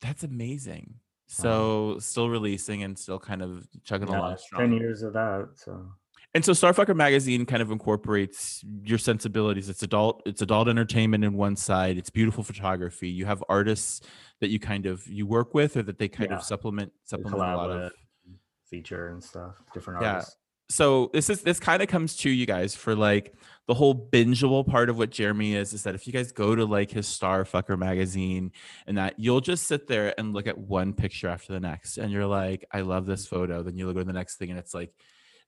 That's 0.01 0.23
amazing. 0.25 1.01
So 1.27 1.99
still 1.99 2.31
releasing 2.31 2.83
and 2.83 2.99
still 2.99 3.19
kind 3.19 3.43
of 3.43 3.69
chugging 3.85 4.09
Yeah, 4.09 4.19
along 4.19 4.37
10 4.57 4.73
years 4.73 5.03
of 5.03 5.13
that. 5.15 5.51
So 5.55 5.93
And 6.35 6.45
so 6.45 6.53
Starfucker 6.53 6.95
magazine 6.95 7.47
kind 7.47 7.63
of 7.63 7.71
incorporates 7.71 8.63
your 8.85 8.99
sensibilities. 8.99 9.69
It's 9.69 9.83
adult, 9.83 10.23
it's 10.27 10.43
adult 10.43 10.69
entertainment 10.69 11.25
in 11.25 11.33
one 11.33 11.57
side. 11.57 11.97
It's 11.97 12.11
beautiful 12.11 12.45
photography. 12.45 13.09
You 13.09 13.25
have 13.25 13.43
artists 13.49 14.03
that 14.41 14.51
you 14.51 14.61
kind 14.61 14.87
of 14.87 15.07
you 15.07 15.27
work 15.27 15.55
with 15.55 15.77
or 15.77 15.83
that 15.85 15.99
they 15.99 16.09
kind 16.09 16.31
Yeah. 16.31 16.37
of 16.37 16.43
supplement 16.43 16.93
supplement 17.05 17.35
a 17.35 17.57
lot 17.57 17.71
of. 17.71 17.93
feature 18.71 19.09
and 19.09 19.25
stuff, 19.25 19.55
different 19.73 20.03
Yeah. 20.03 20.13
artists. 20.13 20.37
So 20.71 21.09
this 21.15 21.31
is 21.31 21.41
this 21.41 21.59
kind 21.59 21.83
of 21.83 21.89
comes 21.89 22.15
to 22.19 22.29
you 22.29 22.45
guys 22.45 22.75
for 22.75 22.95
like 22.95 23.35
the 23.67 23.73
whole 23.73 23.95
bingeable 24.13 24.67
part 24.67 24.91
of 24.91 24.99
what 24.99 25.09
Jeremy 25.11 25.55
is 25.55 25.73
is 25.73 25.85
that 25.85 25.95
if 25.95 26.07
you 26.07 26.13
guys 26.13 26.31
go 26.33 26.55
to 26.55 26.67
like 26.67 26.91
his 26.91 27.07
Starfucker 27.07 27.79
magazine 27.79 28.53
and 28.87 28.99
that 28.99 29.15
you'll 29.19 29.41
just 29.41 29.67
sit 29.67 29.87
there 29.87 30.13
and 30.19 30.35
look 30.35 30.47
at 30.47 30.59
one 30.59 30.93
picture 30.93 31.29
after 31.29 31.55
the 31.55 31.61
next 31.61 31.97
and 31.97 32.13
you're 32.13 32.27
like, 32.27 32.67
I 32.71 32.83
love 32.83 33.07
this 33.07 33.25
mm-hmm. 33.25 33.37
photo. 33.37 33.63
Then 33.63 33.79
you 33.79 33.87
look 33.87 33.97
at 33.97 34.07
the 34.07 34.13
next 34.13 34.37
thing 34.37 34.51
and 34.51 34.59
it's 34.59 34.75
like 34.75 34.93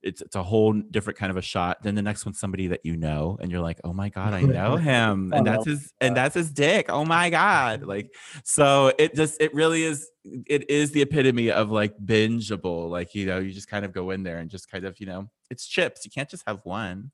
it's 0.03 0.21
it's 0.21 0.35
a 0.35 0.43
whole 0.43 0.73
different 0.73 1.17
kind 1.17 1.29
of 1.29 1.37
a 1.37 1.41
shot. 1.41 1.83
Then 1.83 1.95
the 1.95 2.01
next 2.01 2.25
one's 2.25 2.39
somebody 2.39 2.67
that 2.67 2.81
you 2.83 2.97
know, 2.97 3.37
and 3.41 3.51
you're 3.51 3.61
like, 3.61 3.79
oh 3.83 3.93
my 3.93 4.09
god, 4.17 4.33
I 4.33 4.41
know 4.41 4.77
him, 4.77 5.33
and 5.33 5.45
that's 5.45 5.65
his 5.65 5.93
and 6.01 6.15
that's 6.15 6.35
his 6.35 6.51
dick. 6.51 6.87
Oh 6.89 7.05
my 7.05 7.29
god, 7.29 7.83
like 7.83 8.13
so 8.43 8.91
it 8.97 9.15
just 9.15 9.41
it 9.41 9.53
really 9.53 9.83
is 9.83 10.09
it 10.23 10.69
is 10.69 10.91
the 10.91 11.01
epitome 11.01 11.51
of 11.51 11.71
like 11.71 11.97
bingeable. 11.97 12.89
Like 12.89 13.13
you 13.15 13.25
know, 13.25 13.39
you 13.39 13.51
just 13.51 13.69
kind 13.69 13.85
of 13.85 13.93
go 13.93 14.11
in 14.11 14.23
there 14.23 14.39
and 14.39 14.49
just 14.49 14.69
kind 14.69 14.85
of 14.85 14.99
you 14.99 15.05
know, 15.05 15.29
it's 15.49 15.65
chips. 15.65 16.05
You 16.05 16.11
can't 16.11 16.29
just 16.29 16.43
have 16.47 16.61
one. 16.63 17.11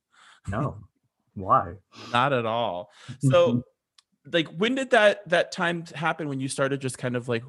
No, 0.48 0.77
why? 1.36 1.74
Not 2.13 2.34
at 2.34 2.46
all. 2.46 2.89
So 3.20 3.63
like 4.32 4.48
when 4.50 4.75
did 4.75 4.91
that 4.91 5.27
that 5.29 5.51
time 5.51 5.86
happen 5.96 6.27
when 6.27 6.39
you 6.39 6.48
started 6.48 6.82
just 6.82 6.98
kind 6.98 7.15
of 7.15 7.27
like 7.29 7.44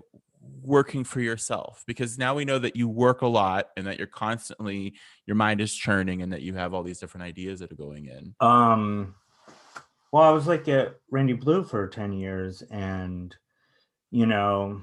working 0.63 1.05
for 1.05 1.21
yourself 1.21 1.85
because 1.87 2.19
now 2.19 2.35
we 2.35 2.45
know 2.45 2.59
that 2.59 2.77
you 2.77 2.89
work 2.89 3.23
a 3.23 3.27
lot 3.27 3.69
and 3.77 3.87
that 3.87 3.99
you're 3.99 4.07
constantly 4.07 4.95
your 5.27 5.37
mind 5.37 5.61
is 5.61 5.75
churning 5.75 6.23
and 6.23 6.33
that 6.33 6.43
you 6.43 6.55
have 6.55 6.75
all 6.75 6.83
these 6.83 6.99
different 6.99 7.25
ideas 7.25 7.61
that 7.61 7.73
are 7.73 7.77
going 7.77 8.07
in 8.07 8.35
um 8.41 9.15
well 10.13 10.23
i 10.23 10.31
was 10.31 10.47
like 10.47 10.69
at 10.69 10.97
randy 11.11 11.33
blue 11.33 11.65
for 11.65 11.87
10 11.87 12.13
years 12.13 12.63
and 12.71 13.37
you 14.11 14.27
know 14.27 14.81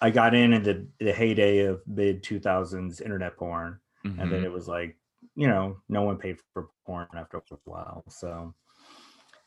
i 0.00 0.10
got 0.10 0.34
in 0.34 0.52
in 0.52 0.62
the, 0.62 0.86
the 1.00 1.12
heyday 1.12 1.60
of 1.60 1.80
mid 1.86 2.22
2000s 2.22 3.00
internet 3.00 3.36
porn 3.36 3.78
mm-hmm. 4.04 4.20
and 4.20 4.30
then 4.30 4.38
mm-hmm. 4.38 4.46
it 4.46 4.52
was 4.52 4.68
like 4.68 4.96
you 5.34 5.48
know 5.48 5.76
no 5.88 6.02
one 6.02 6.16
paid 6.16 6.36
for 6.52 6.68
porn 6.84 7.06
after 7.16 7.38
a 7.38 7.56
while 7.64 8.04
so 8.08 8.54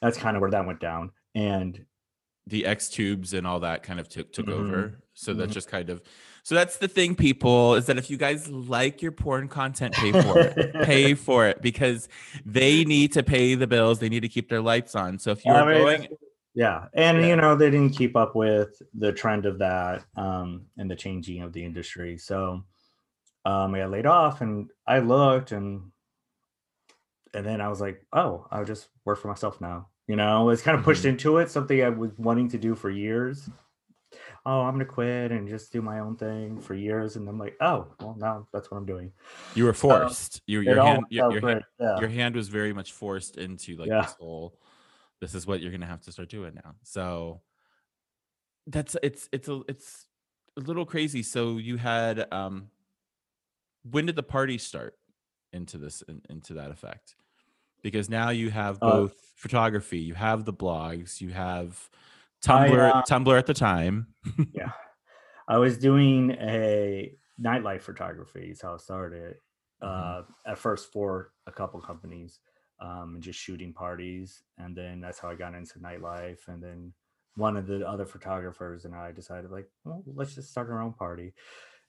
that's 0.02 0.18
kind 0.18 0.36
of 0.36 0.42
where 0.42 0.52
that 0.52 0.66
went 0.66 0.80
down 0.80 1.12
and 1.36 1.86
the 2.50 2.66
X 2.66 2.90
tubes 2.90 3.34
and 3.34 3.48
all 3.48 3.62
that 3.62 3.84
kind 3.84 4.00
of 4.00 4.10
took 4.10 4.32
took 4.34 4.48
mm-hmm. 4.48 4.66
over. 4.66 5.02
So 5.14 5.32
mm-hmm. 5.32 5.40
that's 5.40 5.54
just 5.54 5.70
kind 5.70 5.90
of 5.90 6.02
so 6.44 6.56
that's 6.56 6.78
the 6.78 6.88
thing, 6.88 7.16
people, 7.16 7.76
is 7.76 7.86
that 7.88 7.98
if 7.98 8.10
you 8.10 8.18
guys 8.18 8.48
like 8.50 9.02
your 9.02 9.12
porn 9.12 9.48
content, 9.48 9.94
pay 9.94 10.12
for 10.12 10.40
it. 10.40 10.74
pay 10.84 11.14
for 11.14 11.48
it 11.48 11.62
because 11.62 12.10
they 12.46 12.84
need 12.86 13.14
to 13.14 13.24
pay 13.24 13.56
the 13.56 13.68
bills. 13.68 14.00
They 14.00 14.10
need 14.10 14.22
to 14.22 14.30
keep 14.30 14.50
their 14.50 14.62
lights 14.62 14.96
on. 14.96 15.20
So 15.20 15.32
if 15.32 15.46
you're 15.46 15.56
I 15.56 15.66
mean, 15.66 15.84
going 15.84 16.08
yeah. 16.56 16.86
And 16.94 17.22
yeah. 17.22 17.28
you 17.28 17.36
know, 17.36 17.56
they 17.56 17.70
didn't 17.70 17.96
keep 17.96 18.16
up 18.16 18.36
with 18.36 18.82
the 18.98 19.12
trend 19.12 19.46
of 19.46 19.60
that 19.60 20.04
um 20.16 20.66
and 20.78 20.90
the 20.90 20.96
changing 20.96 21.44
of 21.44 21.54
the 21.54 21.64
industry. 21.64 22.18
So 22.18 22.64
um 23.46 23.76
I 23.76 23.80
got 23.80 23.92
laid 23.92 24.06
off 24.06 24.42
and 24.42 24.72
I 24.88 25.00
looked 25.00 25.52
and 25.52 25.92
and 27.34 27.46
then 27.46 27.62
I 27.62 27.68
was 27.68 27.80
like, 27.80 28.04
oh, 28.12 28.48
I'll 28.50 28.66
just 28.66 28.88
work 29.06 29.20
for 29.20 29.28
myself 29.28 29.62
now. 29.62 29.90
You 30.10 30.16
know, 30.16 30.50
it's 30.50 30.64
kind 30.64 30.76
of 30.76 30.84
pushed 30.84 31.02
mm-hmm. 31.02 31.10
into 31.10 31.38
it, 31.38 31.52
something 31.52 31.84
I 31.84 31.90
was 31.90 32.10
wanting 32.18 32.50
to 32.50 32.58
do 32.58 32.74
for 32.74 32.90
years. 32.90 33.48
Oh, 34.44 34.62
I'm 34.62 34.74
gonna 34.74 34.86
quit 34.86 35.32
and 35.32 35.48
just 35.48 35.72
do 35.72 35.84
my 35.84 36.00
own 36.00 36.16
thing 36.16 36.60
for 36.60 36.74
years, 36.74 37.16
and 37.16 37.30
I'm 37.30 37.38
like, 37.38 37.56
oh, 37.62 37.86
well, 38.00 38.16
now 38.18 38.48
that's 38.52 38.72
what 38.72 38.78
I'm 38.78 38.88
doing. 38.88 39.12
You 39.54 39.66
were 39.66 39.74
forced. 39.74 40.42
Your 40.48 40.64
your 40.64 40.82
hand, 40.82 41.06
your, 41.12 41.32
your, 41.32 41.48
hand 41.48 41.64
yeah. 41.80 42.00
your, 42.00 42.10
hand, 42.10 42.36
was 42.36 42.48
very 42.48 42.74
much 42.74 42.92
forced 42.92 43.38
into 43.38 43.76
like 43.76 43.88
yeah. 43.88 44.02
this 44.02 44.16
whole. 44.20 44.58
This 45.22 45.36
is 45.36 45.46
what 45.46 45.62
you're 45.62 45.72
gonna 45.72 45.86
have 45.86 46.02
to 46.02 46.12
start 46.12 46.30
doing 46.30 46.56
now. 46.56 46.74
So 46.82 47.42
that's 48.66 48.98
it's 49.04 49.30
it's 49.32 49.48
a 49.48 49.62
it's 49.68 50.08
a 50.58 50.62
little 50.62 50.88
crazy. 50.88 51.22
So 51.22 51.58
you 51.58 51.78
had 51.78 52.34
um, 52.34 52.72
when 53.84 54.08
did 54.08 54.16
the 54.16 54.24
party 54.24 54.58
start 54.58 54.96
into 55.54 55.78
this 55.78 56.02
in, 56.08 56.24
into 56.32 56.56
that 56.56 56.72
effect? 56.72 57.16
Because 57.82 58.10
now 58.10 58.30
you 58.30 58.50
have 58.50 58.78
uh, 58.82 58.92
both. 58.92 59.12
Uh, 59.12 59.16
photography, 59.40 60.00
you 60.00 60.14
have 60.14 60.44
the 60.44 60.52
blogs, 60.52 61.22
you 61.22 61.30
have 61.30 61.90
Tumblr, 62.44 62.78
I, 62.78 62.90
uh, 62.90 63.04
Tumblr 63.04 63.38
at 63.38 63.46
the 63.46 63.54
time. 63.54 64.08
yeah, 64.54 64.72
I 65.48 65.58
was 65.58 65.78
doing 65.78 66.32
a 66.32 67.14
nightlife 67.42 67.82
photography. 67.82 68.50
Is 68.52 68.62
how 68.62 68.74
I 68.74 68.78
started. 68.78 69.36
Mm-hmm. 69.82 70.20
Uh, 70.20 70.52
at 70.52 70.58
first 70.58 70.92
for 70.92 71.32
a 71.48 71.54
couple 71.54 71.80
companies, 71.80 72.40
um, 72.82 73.14
and 73.16 73.24
just 73.24 73.40
shooting 73.40 73.72
parties, 73.72 74.44
and 74.58 74.76
then 74.76 75.00
that's 75.00 75.20
how 75.20 75.30
I 75.30 75.36
got 75.36 75.56
into 75.56 75.80
nightlife. 75.80 76.50
And 76.50 76.62
then 76.62 76.94
one 77.36 77.56
of 77.56 77.66
the 77.66 77.88
other 77.88 78.06
photographers 78.06 78.84
and 78.84 78.94
I 78.94 79.14
decided, 79.14 79.52
like, 79.52 79.70
well, 79.86 80.04
let's 80.06 80.36
just 80.36 80.52
start 80.52 80.70
our 80.70 80.82
own 80.82 80.92
party. 80.92 81.34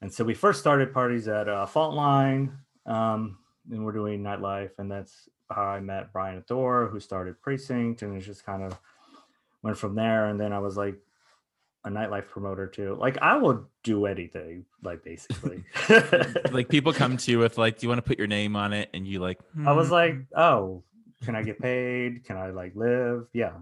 And 0.03 0.13
so 0.13 0.23
we 0.23 0.35
first 0.35 0.61
started 0.61 0.95
parties 0.95 1.27
at 1.27 1.49
uh, 1.49 1.67
Fault 1.67 1.95
Line, 1.95 2.57
um, 2.87 3.39
and 3.71 3.85
we're 3.85 3.93
doing 3.93 4.23
nightlife, 4.23 4.79
and 4.79 4.91
that's 4.91 5.29
how 5.51 5.63
I 5.63 5.81
met 5.81 6.13
Brian 6.13 6.43
Thor, 6.43 6.87
who 6.87 7.01
started 7.01 7.41
Precinct, 7.41 8.03
and 8.03 8.17
it 8.17 8.21
just 8.21 8.45
kind 8.45 8.63
of 8.63 8.79
went 9.63 9.77
from 9.77 9.95
there. 9.95 10.27
And 10.27 10.41
then 10.41 10.53
I 10.53 10.59
was 10.59 10.77
like 10.77 10.97
a 11.85 11.91
nightlife 11.91 12.29
promoter 12.29 12.67
too. 12.67 12.97
Like 12.99 13.19
I 13.21 13.37
will 13.37 13.67
do 13.83 14.07
anything, 14.07 14.65
like 14.83 15.03
basically. 15.03 15.65
like 16.51 16.69
people 16.69 16.93
come 16.93 17.17
to 17.17 17.31
you 17.31 17.39
with 17.39 17.59
like, 17.59 17.79
do 17.79 17.85
you 17.85 17.89
want 17.89 17.99
to 17.99 18.09
put 18.09 18.19
your 18.19 18.29
name 18.29 18.57
on 18.57 18.73
it? 18.73 18.91
And 18.95 19.07
you 19.07 19.19
like, 19.19 19.41
hmm. 19.55 19.67
I 19.67 19.73
was 19.73 19.91
like, 19.91 20.17
oh, 20.37 20.83
can 21.25 21.35
I 21.35 21.43
get 21.43 21.59
paid? 21.59 22.25
Can 22.25 22.37
I 22.37 22.51
like 22.51 22.75
live? 22.75 23.27
Yeah. 23.33 23.53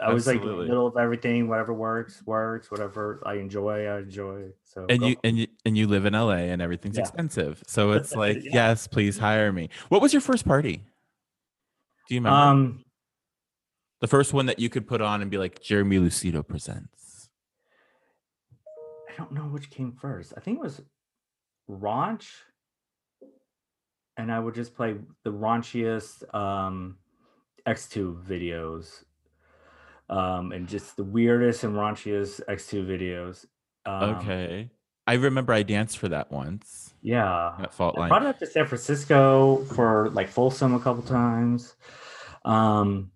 I 0.00 0.12
was 0.12 0.26
like 0.26 0.42
middle 0.42 0.88
of 0.88 0.96
everything, 0.96 1.48
whatever 1.48 1.72
works, 1.72 2.20
works, 2.26 2.70
whatever 2.70 3.22
I 3.24 3.34
enjoy, 3.34 3.86
I 3.86 3.98
enjoy. 4.00 4.48
So 4.64 4.86
and 4.88 5.02
you 5.02 5.16
and 5.22 5.38
you 5.38 5.46
and 5.64 5.76
you 5.76 5.86
live 5.86 6.04
in 6.04 6.12
LA 6.12 6.32
and 6.32 6.60
everything's 6.60 6.96
yeah. 6.96 7.02
expensive. 7.02 7.62
So 7.66 7.92
it's 7.92 8.14
like, 8.14 8.36
yeah. 8.42 8.50
yes, 8.52 8.86
please 8.86 9.18
hire 9.18 9.52
me. 9.52 9.70
What 9.88 10.02
was 10.02 10.12
your 10.12 10.22
first 10.22 10.46
party? 10.46 10.82
Do 12.08 12.14
you 12.14 12.20
remember? 12.20 12.38
Um, 12.38 12.84
the 14.00 14.06
first 14.08 14.34
one 14.34 14.46
that 14.46 14.58
you 14.58 14.68
could 14.68 14.86
put 14.86 15.00
on 15.00 15.22
and 15.22 15.30
be 15.30 15.38
like, 15.38 15.62
Jeremy 15.62 15.98
Lucido 15.98 16.46
presents. 16.46 17.30
I 19.08 19.16
don't 19.16 19.32
know 19.32 19.42
which 19.42 19.70
came 19.70 19.92
first. 19.92 20.34
I 20.36 20.40
think 20.40 20.58
it 20.58 20.62
was 20.62 20.82
Raunch. 21.70 22.28
And 24.16 24.30
I 24.30 24.38
would 24.38 24.54
just 24.54 24.76
play 24.76 24.96
the 25.24 25.32
raunchiest 25.32 26.32
um, 26.34 26.98
X-Tube 27.66 28.24
videos. 28.26 29.04
Um, 30.10 30.52
and 30.52 30.68
just 30.68 30.96
the 30.96 31.04
weirdest 31.04 31.64
and 31.64 31.74
raunchiest 31.74 32.42
X-Tube 32.46 32.86
videos. 32.86 33.46
Um, 33.86 34.16
okay. 34.16 34.70
I 35.06 35.14
remember 35.14 35.52
I 35.52 35.62
danced 35.62 35.98
for 35.98 36.08
that 36.08 36.32
once. 36.32 36.94
Yeah. 37.02 37.54
At 37.58 37.74
Fault 37.74 37.98
Line. 37.98 38.06
I 38.06 38.08
brought 38.08 38.22
it 38.22 38.28
up 38.28 38.38
to 38.38 38.46
San 38.46 38.66
Francisco 38.66 39.64
for 39.74 40.10
like 40.10 40.28
Folsom 40.28 40.74
a 40.74 40.80
couple 40.80 41.02
times. 41.02 41.74
Um, 42.44 43.10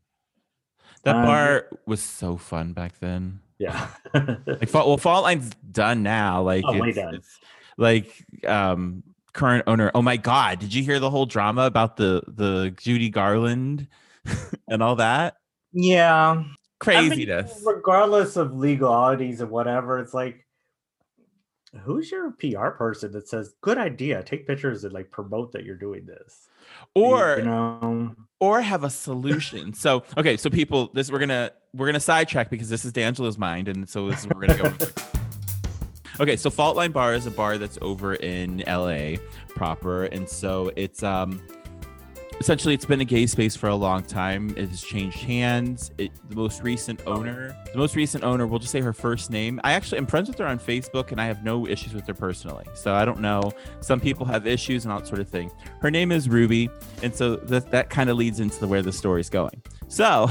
that 1.05 1.17
um, 1.17 1.25
bar 1.25 1.67
was 1.87 2.03
so 2.03 2.37
fun 2.37 2.75
back 2.75 2.99
then. 3.01 3.41
Yeah. 3.59 3.89
like 4.15 4.73
well, 4.73 4.99
Fault 4.99 5.25
Line's 5.25 5.51
done 5.71 6.03
now. 6.03 6.43
Like 6.43 6.65
oh, 6.67 6.83
it's, 6.85 6.99
it's, 6.99 7.41
like 7.77 8.13
um 8.47 9.03
current 9.33 9.65
owner. 9.67 9.91
Oh 9.95 10.03
my 10.03 10.17
god, 10.17 10.59
did 10.59 10.75
you 10.75 10.83
hear 10.83 11.01
the 11.01 11.11
whole 11.11 11.27
drama 11.27 11.63
about 11.63 11.97
the 11.97 12.23
the 12.29 12.75
Judy 12.79 13.09
Garland 13.09 13.89
and 14.69 14.83
all 14.83 14.97
that? 14.97 15.37
Yeah. 15.73 16.45
Craziness. 16.79 17.53
I 17.53 17.55
mean, 17.55 17.65
regardless 17.77 18.37
of 18.37 18.55
legalities 18.55 19.41
and 19.41 19.51
whatever, 19.51 19.99
it's 19.99 20.15
like 20.15 20.47
who's 21.83 22.11
your 22.11 22.31
PR 22.33 22.69
person 22.69 23.13
that 23.13 23.29
says 23.29 23.55
good 23.61 23.79
idea, 23.79 24.23
take 24.23 24.47
pictures 24.47 24.85
and 24.85 24.93
like 24.93 25.11
promote 25.11 25.53
that 25.53 25.65
you're 25.65 25.77
doing 25.77 26.07
this? 26.07 26.49
Or 26.95 27.37
you 27.39 27.45
know 27.45 28.15
or 28.41 28.61
have 28.61 28.85
a 28.85 28.91
solution. 28.91 29.75
so 29.75 30.05
okay, 30.17 30.37
so 30.37 30.51
people, 30.51 30.91
this 30.93 31.11
we're 31.11 31.19
gonna 31.19 31.51
we're 31.75 31.87
gonna 31.87 32.01
sidetrack 32.01 32.51
because 32.51 32.69
this 32.69 32.85
is 32.85 32.93
D'Angelo's 32.93 33.39
mind, 33.39 33.69
and 33.69 33.89
so 33.89 34.09
this 34.09 34.21
is 34.21 34.29
we're 34.29 34.47
gonna 34.47 34.63
go. 34.63 34.87
okay, 36.21 36.37
so 36.37 36.51
Fault 36.51 36.77
Line 36.77 36.93
Bar 36.93 37.15
is 37.15 37.27
a 37.27 37.31
bar 37.31 37.59
that's 37.59 37.79
over 37.83 38.15
in 38.15 38.63
LA 38.67 39.17
proper, 39.49 40.05
and 40.05 40.29
so 40.29 40.71
it's 40.77 41.03
um 41.03 41.43
essentially 42.41 42.75
it's 42.75 42.85
been 42.85 43.01
a 43.01 43.05
gay 43.05 43.27
space 43.27 43.57
for 43.57 43.69
a 43.69 43.75
long 43.75 44.03
time. 44.03 44.51
It 44.57 44.69
has 44.69 44.83
changed 44.83 45.19
hands. 45.19 45.91
It, 45.99 46.13
the 46.29 46.37
most 46.37 46.63
recent 46.63 47.01
owner 47.07 47.57
the 47.73 47.79
most 47.79 47.97
recent 47.97 48.25
owner 48.25 48.47
we'll 48.47 48.59
just 48.59 48.73
say 48.73 48.81
her 48.81 48.93
first 48.93 49.31
name. 49.31 49.61
I 49.65 49.73
actually 49.73 49.99
am 49.99 50.07
friends 50.07 50.29
with 50.29 50.39
her 50.39 50.47
on 50.47 50.59
facebook 50.59 51.13
and 51.13 51.21
i 51.21 51.27
have 51.27 51.45
no 51.45 51.67
issues 51.67 51.95
with 51.95 52.07
her 52.07 52.15
personally. 52.15 52.65
So 52.75 52.95
i 52.95 53.05
don't 53.05 53.21
know. 53.21 53.53
Some 53.81 54.01
people 54.01 54.25
have 54.27 54.47
issues 54.47 54.85
and 54.85 54.93
all 54.93 55.01
that 55.01 55.07
sort 55.07 55.21
of 55.21 55.29
thing. 55.29 55.51
Her 55.81 55.91
name 55.91 56.13
is 56.13 56.29
ruby 56.29 56.71
and 57.03 57.15
so 57.15 57.37
that, 57.37 57.71
that 57.71 57.91
kind 57.91 58.11
of 58.11 58.17
leads 58.17 58.41
into 58.41 58.59
the, 58.61 58.67
where 58.67 58.83
the 58.83 58.93
story's 58.93 59.31
going. 59.31 59.63
So 59.89 60.29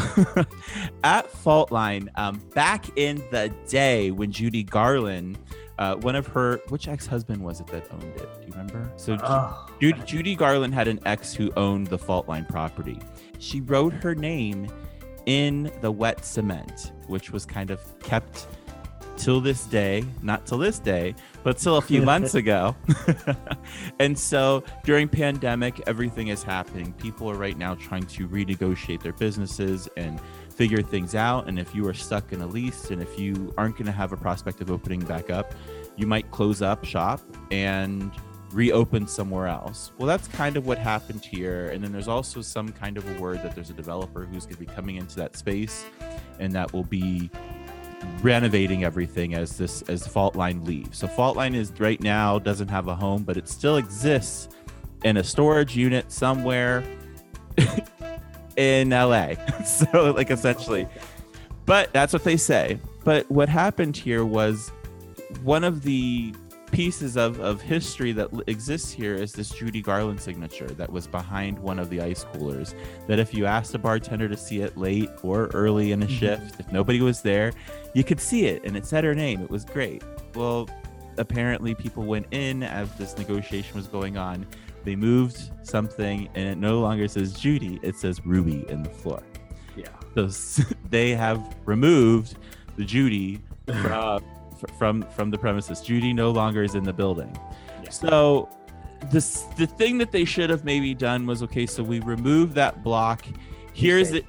at 1.03 1.29
fault 1.29 1.71
line 1.71 2.09
um, 2.15 2.41
back 2.53 2.97
in 2.97 3.17
the 3.31 3.53
day 3.67 4.11
when 4.11 4.31
judy 4.31 4.63
garland 4.63 5.37
uh, 5.79 5.95
one 5.95 6.15
of 6.15 6.27
her, 6.27 6.59
which 6.69 6.87
ex-husband 6.87 7.41
was 7.41 7.59
it 7.59 7.67
that 7.67 7.87
owned 7.91 8.15
it? 8.15 8.41
Do 8.41 8.47
you 8.47 8.51
remember? 8.51 8.91
So 8.95 9.17
oh. 9.21 9.69
Judy, 9.79 10.01
Judy 10.05 10.35
Garland 10.35 10.73
had 10.73 10.87
an 10.87 10.99
ex 11.05 11.33
who 11.33 11.51
owned 11.55 11.87
the 11.87 11.97
fault 11.97 12.27
line 12.27 12.45
property. 12.45 12.99
She 13.39 13.61
wrote 13.61 13.93
her 13.93 14.15
name 14.15 14.67
in 15.25 15.71
the 15.81 15.91
wet 15.91 16.25
cement, 16.25 16.93
which 17.07 17.31
was 17.31 17.45
kind 17.45 17.69
of 17.69 17.99
kept 17.99 18.47
till 19.17 19.41
this 19.41 19.65
day, 19.65 20.05
not 20.21 20.45
till 20.45 20.57
this 20.57 20.79
day, 20.79 21.13
but 21.43 21.57
till 21.57 21.77
a 21.77 21.81
few 21.81 22.01
months 22.13 22.35
ago. 22.35 22.75
and 23.99 24.17
so 24.17 24.63
during 24.83 25.07
pandemic, 25.07 25.81
everything 25.87 26.29
is 26.29 26.43
happening. 26.43 26.93
People 26.93 27.29
are 27.29 27.35
right 27.35 27.57
now 27.57 27.75
trying 27.75 28.05
to 28.05 28.27
renegotiate 28.27 29.01
their 29.01 29.13
businesses 29.13 29.89
and 29.97 30.19
figure 30.57 30.81
things 30.81 31.13
out. 31.13 31.47
And 31.47 31.59
if 31.59 31.73
you 31.75 31.87
are 31.87 31.93
stuck 31.93 32.33
in 32.33 32.41
a 32.41 32.47
lease 32.47 32.89
and 32.89 33.01
if 33.01 33.19
you 33.19 33.53
aren't 33.57 33.75
going 33.75 33.85
to 33.85 33.91
have 33.91 34.11
a 34.11 34.17
prospect 34.17 34.59
of 34.59 34.71
opening 34.71 34.99
back 35.01 35.29
up, 35.29 35.53
you 35.95 36.07
might 36.07 36.29
close 36.31 36.61
up 36.63 36.83
shop 36.83 37.21
and 37.51 38.11
reopen 38.51 39.07
somewhere 39.07 39.47
else. 39.47 39.91
Well, 39.97 40.07
that's 40.07 40.27
kind 40.27 40.57
of 40.57 40.65
what 40.65 40.79
happened 40.79 41.23
here. 41.23 41.67
And 41.69 41.83
then 41.83 41.91
there's 41.91 42.07
also 42.07 42.41
some 42.41 42.69
kind 42.69 42.97
of 42.97 43.07
a 43.07 43.21
word 43.21 43.43
that 43.43 43.53
there's 43.53 43.69
a 43.69 43.73
developer 43.73 44.25
who's 44.25 44.45
going 44.45 44.55
to 44.55 44.59
be 44.59 44.65
coming 44.65 44.95
into 44.95 45.15
that 45.17 45.35
space 45.35 45.85
and 46.39 46.51
that 46.53 46.73
will 46.73 46.85
be 46.85 47.29
renovating 48.21 48.83
everything 48.83 49.35
as 49.35 49.57
this 49.57 49.83
as 49.83 50.07
Faultline 50.07 50.65
leaves. 50.65 50.97
So 50.97 51.07
Faultline 51.07 51.55
is 51.55 51.71
right 51.79 52.01
now 52.01 52.39
doesn't 52.39 52.69
have 52.69 52.87
a 52.87 52.95
home, 52.95 53.23
but 53.23 53.37
it 53.37 53.47
still 53.47 53.77
exists 53.77 54.49
in 55.03 55.17
a 55.17 55.23
storage 55.23 55.75
unit 55.75 56.11
somewhere 56.11 56.83
in 58.57 58.89
LA. 58.89 59.33
so 59.65 60.11
like 60.11 60.31
essentially. 60.31 60.87
But 61.65 61.91
that's 61.93 62.13
what 62.13 62.23
they 62.23 62.37
say. 62.37 62.79
But 63.03 63.29
what 63.31 63.49
happened 63.49 63.95
here 63.95 64.25
was 64.25 64.71
one 65.43 65.63
of 65.63 65.83
the 65.83 66.33
pieces 66.71 67.15
of, 67.15 67.39
of 67.39 67.61
history 67.61 68.11
that 68.11 68.29
exists 68.47 68.91
here 68.91 69.13
is 69.13 69.31
this 69.31 69.49
Judy 69.49 69.81
Garland 69.81 70.19
signature 70.19 70.67
that 70.67 70.91
was 70.91 71.07
behind 71.07 71.57
one 71.59 71.79
of 71.79 71.89
the 71.89 72.01
ice 72.01 72.25
coolers. 72.33 72.75
That 73.07 73.19
if 73.19 73.33
you 73.33 73.45
asked 73.45 73.73
a 73.73 73.79
bartender 73.79 74.27
to 74.27 74.37
see 74.37 74.61
it 74.61 74.77
late 74.77 75.09
or 75.23 75.47
early 75.47 75.91
in 75.91 76.03
a 76.03 76.05
mm-hmm. 76.05 76.15
shift, 76.15 76.59
if 76.59 76.71
nobody 76.71 77.01
was 77.01 77.21
there, 77.21 77.53
you 77.93 78.03
could 78.03 78.19
see 78.19 78.45
it 78.45 78.63
and 78.63 78.75
it 78.75 78.85
said 78.85 79.03
her 79.03 79.15
name. 79.15 79.41
It 79.41 79.49
was 79.49 79.65
great. 79.65 80.03
Well, 80.35 80.69
apparently 81.17 81.73
people 81.73 82.03
went 82.03 82.27
in 82.31 82.63
as 82.63 82.93
this 82.95 83.17
negotiation 83.17 83.75
was 83.75 83.87
going 83.87 84.17
on. 84.17 84.45
They 84.87 84.95
moved 84.95 85.51
something 85.63 86.29
and 86.33 86.47
it 86.47 86.57
no 86.57 86.79
longer 86.79 87.09
says 87.09 87.33
Judy, 87.33 87.77
it 87.81 87.97
says 87.97 88.25
Ruby 88.25 88.63
in 88.69 88.83
the 88.83 88.89
floor. 88.89 89.21
Yeah. 89.75 89.89
So 90.29 90.63
they 90.89 91.09
have 91.13 91.57
removed 91.65 92.37
the 92.77 92.85
Judy 92.85 93.41
from 93.81 94.23
from 94.79 95.01
from 95.01 95.29
the 95.29 95.37
premises. 95.37 95.81
Judy 95.81 96.13
no 96.13 96.31
longer 96.31 96.63
is 96.63 96.73
in 96.75 96.85
the 96.85 96.93
building. 96.93 97.37
Yeah. 97.83 97.89
So 97.89 98.47
this 99.11 99.41
the 99.57 99.67
thing 99.67 99.97
that 99.97 100.13
they 100.13 100.23
should 100.23 100.49
have 100.49 100.63
maybe 100.63 100.93
done 100.93 101.25
was 101.25 101.43
okay. 101.43 101.65
So 101.65 101.83
we 101.83 101.99
remove 101.99 102.53
that 102.53 102.81
block. 102.81 103.25
Here's 103.73 104.11
it. 104.13 104.25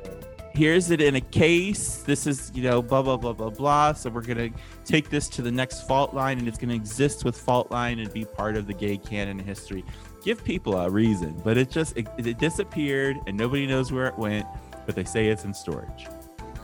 Here's 0.55 0.91
it 0.91 1.01
in 1.01 1.15
a 1.15 1.21
case. 1.21 1.99
This 1.99 2.27
is 2.27 2.51
you 2.53 2.65
know 2.65 2.83
blah 2.83 3.03
blah 3.03 3.17
blah 3.17 3.33
blah 3.33 3.51
blah. 3.51 3.93
So 3.93 4.11
we're 4.11 4.23
gonna 4.23 4.51
take 4.85 5.09
this 5.09 5.29
to 5.29 5.43
the 5.43 5.53
next 5.53 5.87
fault 5.87 6.15
line, 6.15 6.41
and 6.41 6.49
it's 6.49 6.59
gonna 6.59 6.75
exist 6.75 7.25
with 7.25 7.39
fault 7.39 7.71
line 7.71 8.01
and 8.01 8.13
be 8.13 8.25
part 8.25 8.57
of 8.57 8.67
the 8.67 8.75
gay 8.75 8.97
canon 8.97 9.39
history. 9.39 9.85
Give 10.23 10.43
people 10.45 10.77
a 10.77 10.91
reason, 10.91 11.41
but 11.45 11.57
it 11.57 11.71
just 11.71 11.97
it, 11.97 12.09
it 12.19 12.39
disappeared 12.39 13.17
and 13.27 13.37
nobody 13.37 13.67
knows 13.67 13.93
where 13.93 14.07
it 14.07 14.19
went. 14.19 14.47
But 14.87 14.95
they 14.95 15.05
say 15.05 15.29
it's 15.29 15.45
in 15.45 15.53
storage. 15.53 16.07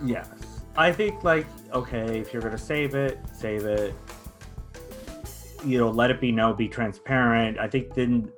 Yes. 0.04 0.28
I 0.76 0.92
think 0.92 1.22
like 1.24 1.46
okay, 1.72 2.18
if 2.18 2.32
you're 2.32 2.42
gonna 2.42 2.58
save 2.58 2.94
it, 2.94 3.18
save 3.32 3.64
it. 3.64 3.94
You 5.64 5.78
know, 5.78 5.90
let 5.90 6.10
it 6.10 6.20
be 6.20 6.32
known, 6.32 6.56
be 6.56 6.68
transparent. 6.68 7.58
I 7.58 7.68
think 7.68 7.94
then 7.94 8.30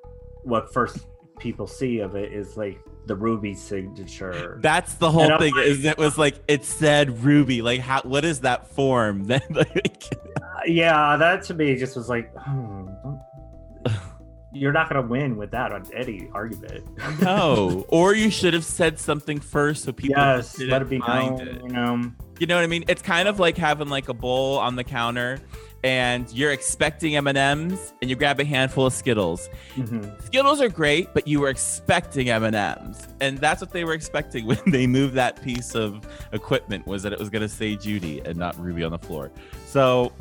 what 0.43 0.73
first 0.73 1.07
people 1.39 1.67
see 1.67 2.01
of 2.01 2.15
it 2.15 2.33
is 2.33 2.57
like 2.57 2.79
the 3.07 3.15
Ruby 3.15 3.55
signature. 3.55 4.59
That's 4.61 4.95
the 4.95 5.11
whole 5.11 5.39
thing. 5.39 5.55
Like, 5.55 5.67
is 5.67 5.85
it 5.85 5.97
was 5.97 6.19
like 6.19 6.37
it 6.49 6.65
said 6.65 7.23
Ruby. 7.25 7.63
Like 7.63 7.81
how? 7.81 8.03
What 8.03 8.25
is 8.25 8.41
that 8.41 8.69
form? 8.69 9.25
Then 9.27 9.43
like. 9.51 10.05
yeah, 10.67 11.17
that 11.17 11.43
to 11.45 11.55
me 11.55 11.77
just 11.77 11.97
was 11.97 12.09
like. 12.09 12.33
Hmm, 12.37 12.89
you're 14.57 14.73
not 14.73 14.89
going 14.89 15.03
to 15.03 15.09
win 15.09 15.37
with 15.37 15.51
that 15.51 15.73
on 15.73 15.85
any 15.95 16.29
argument. 16.33 16.85
no, 17.21 17.85
or 17.89 18.15
you 18.15 18.31
should 18.31 18.55
have 18.55 18.65
said 18.65 18.99
something 18.99 19.39
first 19.41 19.85
so 19.85 19.93
people 19.93 20.17
yes, 20.17 20.59
let 20.61 20.83
it 20.83 20.89
be 20.89 20.99
known. 20.99 21.41
It. 21.41 21.63
You 21.63 21.69
know, 21.69 22.13
you 22.39 22.47
know 22.47 22.57
what 22.57 22.65
I 22.65 22.67
mean? 22.67 22.85
It's 22.89 23.03
kind 23.03 23.29
of 23.29 23.39
like 23.39 23.57
having 23.57 23.89
like 23.89 24.09
a 24.09 24.15
bowl 24.15 24.59
on 24.59 24.77
the 24.77 24.85
counter 24.85 25.39
and 25.85 26.31
you're 26.33 26.53
expecting 26.53 27.17
M&Ms 27.17 27.93
and 28.01 28.11
you 28.11 28.17
grab 28.17 28.41
a 28.41 28.45
handful 28.45 28.87
of 28.87 28.93
Skittles. 28.93 29.49
Mm-hmm. 29.77 30.21
Skittles 30.25 30.61
are 30.61 30.69
great, 30.69 31.15
but 31.15 31.29
you 31.29 31.39
were 31.39 31.49
expecting 31.49 32.29
M&Ms. 32.29 33.07
And 33.21 33.39
that's 33.39 33.61
what 33.61 33.71
they 33.71 33.85
were 33.85 33.93
expecting 33.93 34.47
when 34.49 34.59
they 34.67 34.87
moved 34.87 35.15
that 35.15 35.43
piece 35.43 35.75
of 35.75 36.07
equipment 36.33 36.87
was 36.87 37.03
that 37.05 37.13
it 37.13 37.19
was 37.19 37.31
going 37.31 37.43
to 37.43 37.49
say 37.49 37.77
Judy 37.77 38.21
and 38.25 38.37
not 38.37 38.59
Ruby 38.59 38.83
on 38.85 38.91
the 38.91 38.99
floor. 38.99 39.31
So 39.67 40.13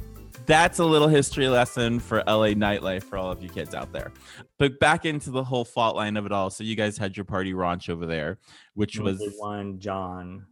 that's 0.45 0.79
a 0.79 0.85
little 0.85 1.07
history 1.07 1.47
lesson 1.47 1.99
for 1.99 2.17
LA 2.27 2.49
nightlife 2.49 3.03
for 3.03 3.17
all 3.17 3.31
of 3.31 3.41
you 3.41 3.49
kids 3.49 3.73
out 3.73 3.91
there. 3.91 4.11
But 4.57 4.79
back 4.79 5.05
into 5.05 5.31
the 5.31 5.43
whole 5.43 5.65
fault 5.65 5.95
line 5.95 6.17
of 6.17 6.25
it 6.25 6.31
all. 6.31 6.49
So 6.49 6.63
you 6.63 6.75
guys 6.75 6.97
had 6.97 7.15
your 7.15 7.25
party 7.25 7.53
Raunch 7.53 7.89
over 7.89 8.05
there, 8.05 8.39
which 8.73 8.99
was 8.99 9.21
one 9.37 9.79
John. 9.79 10.45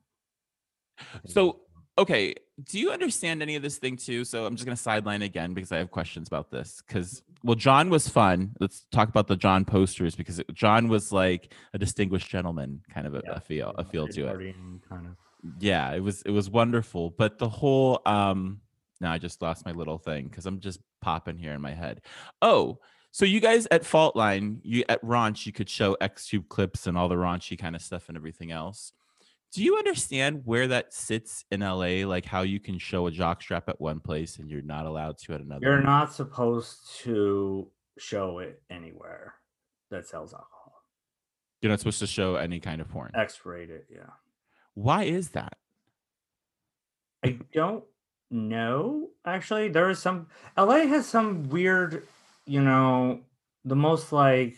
So 1.25 1.62
okay, 1.97 2.36
do 2.63 2.79
you 2.79 2.91
understand 2.91 3.41
any 3.41 3.56
of 3.56 3.62
this 3.62 3.77
thing 3.77 3.97
too? 3.97 4.25
So 4.25 4.45
I'm 4.45 4.56
just 4.56 4.65
gonna 4.65 4.75
sideline 4.75 5.21
again 5.21 5.53
because 5.53 5.71
I 5.71 5.77
have 5.77 5.91
questions 5.91 6.27
about 6.27 6.51
this. 6.51 6.82
Because 6.86 7.23
well, 7.43 7.56
John 7.56 7.89
was 7.89 8.08
fun. 8.08 8.56
Let's 8.60 8.86
talk 8.91 9.10
about 9.10 9.27
the 9.27 9.36
John 9.36 9.65
posters 9.65 10.15
because 10.15 10.39
it, 10.39 10.53
John 10.53 10.88
was 10.88 11.12
like 11.12 11.53
a 11.73 11.77
distinguished 11.77 12.29
gentleman, 12.29 12.82
kind 12.93 13.08
of 13.08 13.15
a, 13.15 13.21
yeah, 13.25 13.34
a 13.36 13.39
feel, 13.39 13.73
a 13.77 13.84
feel 13.84 14.08
to 14.08 14.27
it. 14.27 14.56
Kind 14.89 15.08
of. 15.08 15.15
Yeah, 15.60 15.93
it 15.93 15.99
was 15.99 16.21
it 16.23 16.32
was 16.32 16.49
wonderful. 16.49 17.10
But 17.12 17.38
the 17.38 17.49
whole 17.49 18.01
um 18.06 18.62
now 19.01 19.12
I 19.12 19.17
just 19.17 19.41
lost 19.41 19.65
my 19.65 19.71
little 19.71 19.97
thing 19.97 20.27
because 20.27 20.45
I'm 20.45 20.60
just 20.60 20.79
popping 21.01 21.38
here 21.38 21.53
in 21.53 21.62
my 21.62 21.73
head. 21.73 22.01
Oh, 22.41 22.79
so 23.12 23.25
you 23.25 23.39
guys 23.39 23.67
at 23.69 23.86
Fault 23.86 24.15
Line, 24.15 24.60
you 24.63 24.84
at 24.89 25.01
Raunch, 25.03 25.45
you 25.45 25.51
could 25.51 25.69
show 25.69 25.95
X-Tube 26.01 26.49
clips 26.49 26.88
and 26.88 26.97
all 26.97 27.08
the 27.08 27.15
raunchy 27.15 27.58
kind 27.58 27.75
of 27.75 27.82
stuff 27.82 28.08
and 28.08 28.17
everything 28.17 28.51
else. 28.51 28.91
Do 29.51 29.63
you 29.63 29.77
understand 29.77 30.41
where 30.45 30.67
that 30.69 30.93
sits 30.95 31.45
in 31.51 31.60
LA? 31.60 32.08
Like 32.08 32.25
how 32.25 32.41
you 32.41 32.60
can 32.60 32.79
show 32.79 33.06
a 33.06 33.12
jockstrap 33.12 33.63
at 33.67 33.79
one 33.79 33.99
place 33.99 34.39
and 34.39 34.49
you're 34.49 34.63
not 34.63 34.88
allowed 34.88 35.19
to 35.19 35.34
at 35.34 35.41
another? 35.41 35.63
You're 35.63 35.84
not 35.84 36.12
supposed 36.12 36.79
to 37.01 37.69
show 37.99 38.39
it 38.39 38.63
anywhere 38.71 39.36
that 39.91 40.08
sells 40.08 40.34
alcohol. 40.34 40.84
You're 41.62 41.69
not 41.69 41.79
supposed 41.79 41.99
to 41.99 42.08
show 42.08 42.36
any 42.36 42.60
kind 42.60 42.82
of 42.82 42.89
porn. 42.89 43.12
X-rated, 43.13 43.84
yeah. 43.91 44.10
Why 44.73 45.03
is 45.03 45.29
that? 45.29 45.56
I 47.23 47.38
don't 47.53 47.84
no, 48.34 49.12
actually, 49.26 49.69
there 49.69 49.91
is 49.91 50.00
some. 50.00 50.26
LA 50.58 50.88
has 50.88 51.08
some 51.08 51.50
weird, 51.50 52.08
you 52.48 52.62
know, 52.62 53.19
the 53.63 53.76
most 53.76 54.12
like 54.12 54.58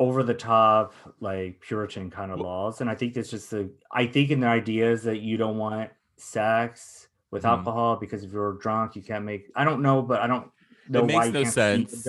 over 0.00 0.24
the 0.24 0.34
top, 0.34 0.94
like 1.20 1.60
Puritan 1.60 2.10
kind 2.10 2.32
of 2.32 2.40
laws, 2.40 2.80
and 2.80 2.90
I 2.90 2.96
think 2.96 3.16
it's 3.16 3.30
just 3.30 3.52
the. 3.52 3.70
I 3.92 4.06
think 4.06 4.30
in 4.30 4.40
the 4.40 4.48
idea 4.48 4.90
is 4.90 5.04
that 5.04 5.20
you 5.20 5.36
don't 5.36 5.58
want 5.58 5.90
sex 6.16 7.06
with 7.30 7.44
mm. 7.44 7.50
alcohol 7.50 7.94
because 7.94 8.24
if 8.24 8.32
you're 8.32 8.54
drunk, 8.54 8.96
you 8.96 9.02
can't 9.02 9.24
make. 9.24 9.52
I 9.54 9.62
don't 9.62 9.80
know, 9.80 10.02
but 10.02 10.20
I 10.20 10.26
don't 10.26 10.50
know 10.88 11.00
it 11.00 11.06
makes 11.06 11.28
no 11.28 11.44
sense. 11.44 12.06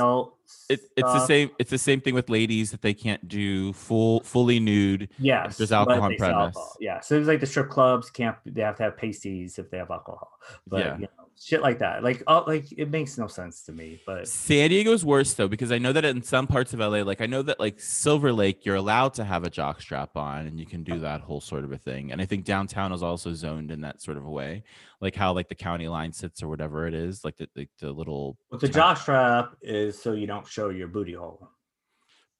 It, 0.70 0.82
it's 0.96 1.02
the 1.02 1.06
uh, 1.06 1.26
same. 1.26 1.52
It's 1.60 1.72
the 1.72 1.78
same 1.78 2.02
thing 2.02 2.14
with 2.14 2.30
ladies 2.30 2.72
that 2.72 2.82
they 2.82 2.94
can't 2.94 3.26
do 3.28 3.74
full, 3.74 4.22
fully 4.22 4.60
nude. 4.60 5.10
Yes, 5.18 5.58
there's 5.58 5.72
alcohol 5.72 6.04
on 6.04 6.16
premise. 6.18 6.56
Alcohol. 6.56 6.76
Yeah, 6.80 7.00
so 7.00 7.18
it's 7.18 7.28
like 7.28 7.40
the 7.40 7.46
strip 7.46 7.70
clubs 7.70 8.10
can't. 8.10 8.36
They 8.46 8.62
have 8.62 8.76
to 8.78 8.84
have 8.84 8.98
pasties 8.98 9.60
if 9.60 9.70
they 9.70 9.78
have 9.78 9.92
alcohol. 9.92 10.32
But 10.66 10.80
yeah. 10.80 10.96
you 10.96 11.02
know, 11.04 11.27
shit 11.42 11.62
like 11.62 11.80
that. 11.80 12.04
Like, 12.04 12.24
oh, 12.28 12.44
like 12.48 12.72
it 12.78 12.90
makes 12.90 13.18
no 13.18 13.28
sense 13.28 13.64
to 13.64 13.72
me. 13.72 14.02
But 14.06 14.28
San 14.28 14.70
Diego's 14.70 15.06
worse 15.06 15.34
though 15.34 15.48
because 15.48 15.72
I 15.72 15.78
know 15.78 15.94
that 15.94 16.06
in 16.06 16.22
some 16.22 16.48
parts 16.48 16.74
of 16.74 16.80
LA, 16.80 17.02
like 17.02 17.22
I 17.22 17.26
know 17.26 17.42
that 17.44 17.60
like 17.60 17.80
Silver 17.80 18.32
Lake, 18.34 18.66
you're 18.66 18.76
allowed 18.76 19.14
to 19.16 19.24
have 19.24 19.44
a 19.44 19.50
jock 19.50 19.82
strap 19.82 20.16
on 20.16 20.48
and 20.48 20.60
you 20.60 20.66
can 20.66 20.84
do 20.84 21.00
that 21.00 21.22
whole 21.22 21.42
sort 21.42 21.64
of 21.64 21.72
a 21.72 21.78
thing. 21.78 22.12
And 22.12 22.22
I 22.22 22.26
think 22.26 22.46
downtown 22.46 22.92
is 22.92 23.04
also 23.04 23.34
zoned 23.34 23.72
in 23.72 23.82
that 23.82 24.02
sort 24.02 24.18
of 24.18 24.26
a 24.26 24.30
way, 24.30 24.64
like 25.02 25.16
how 25.16 25.34
like 25.34 25.50
the 25.50 25.56
county 25.56 25.88
line 25.88 26.12
sits 26.12 26.42
or 26.42 26.48
whatever 26.48 26.88
it 26.88 26.94
is, 26.94 27.24
like 27.24 27.38
the 27.38 27.48
the, 27.56 27.68
the 27.80 27.92
little. 27.92 28.38
But 28.50 28.62
the 28.62 28.70
jock 28.70 28.98
strap 28.98 29.56
is 29.62 30.02
so 30.02 30.14
you 30.14 30.28
don't 30.28 30.48
show 30.48 30.70
your 30.70 30.88
booty 30.88 31.14
hole. 31.14 31.50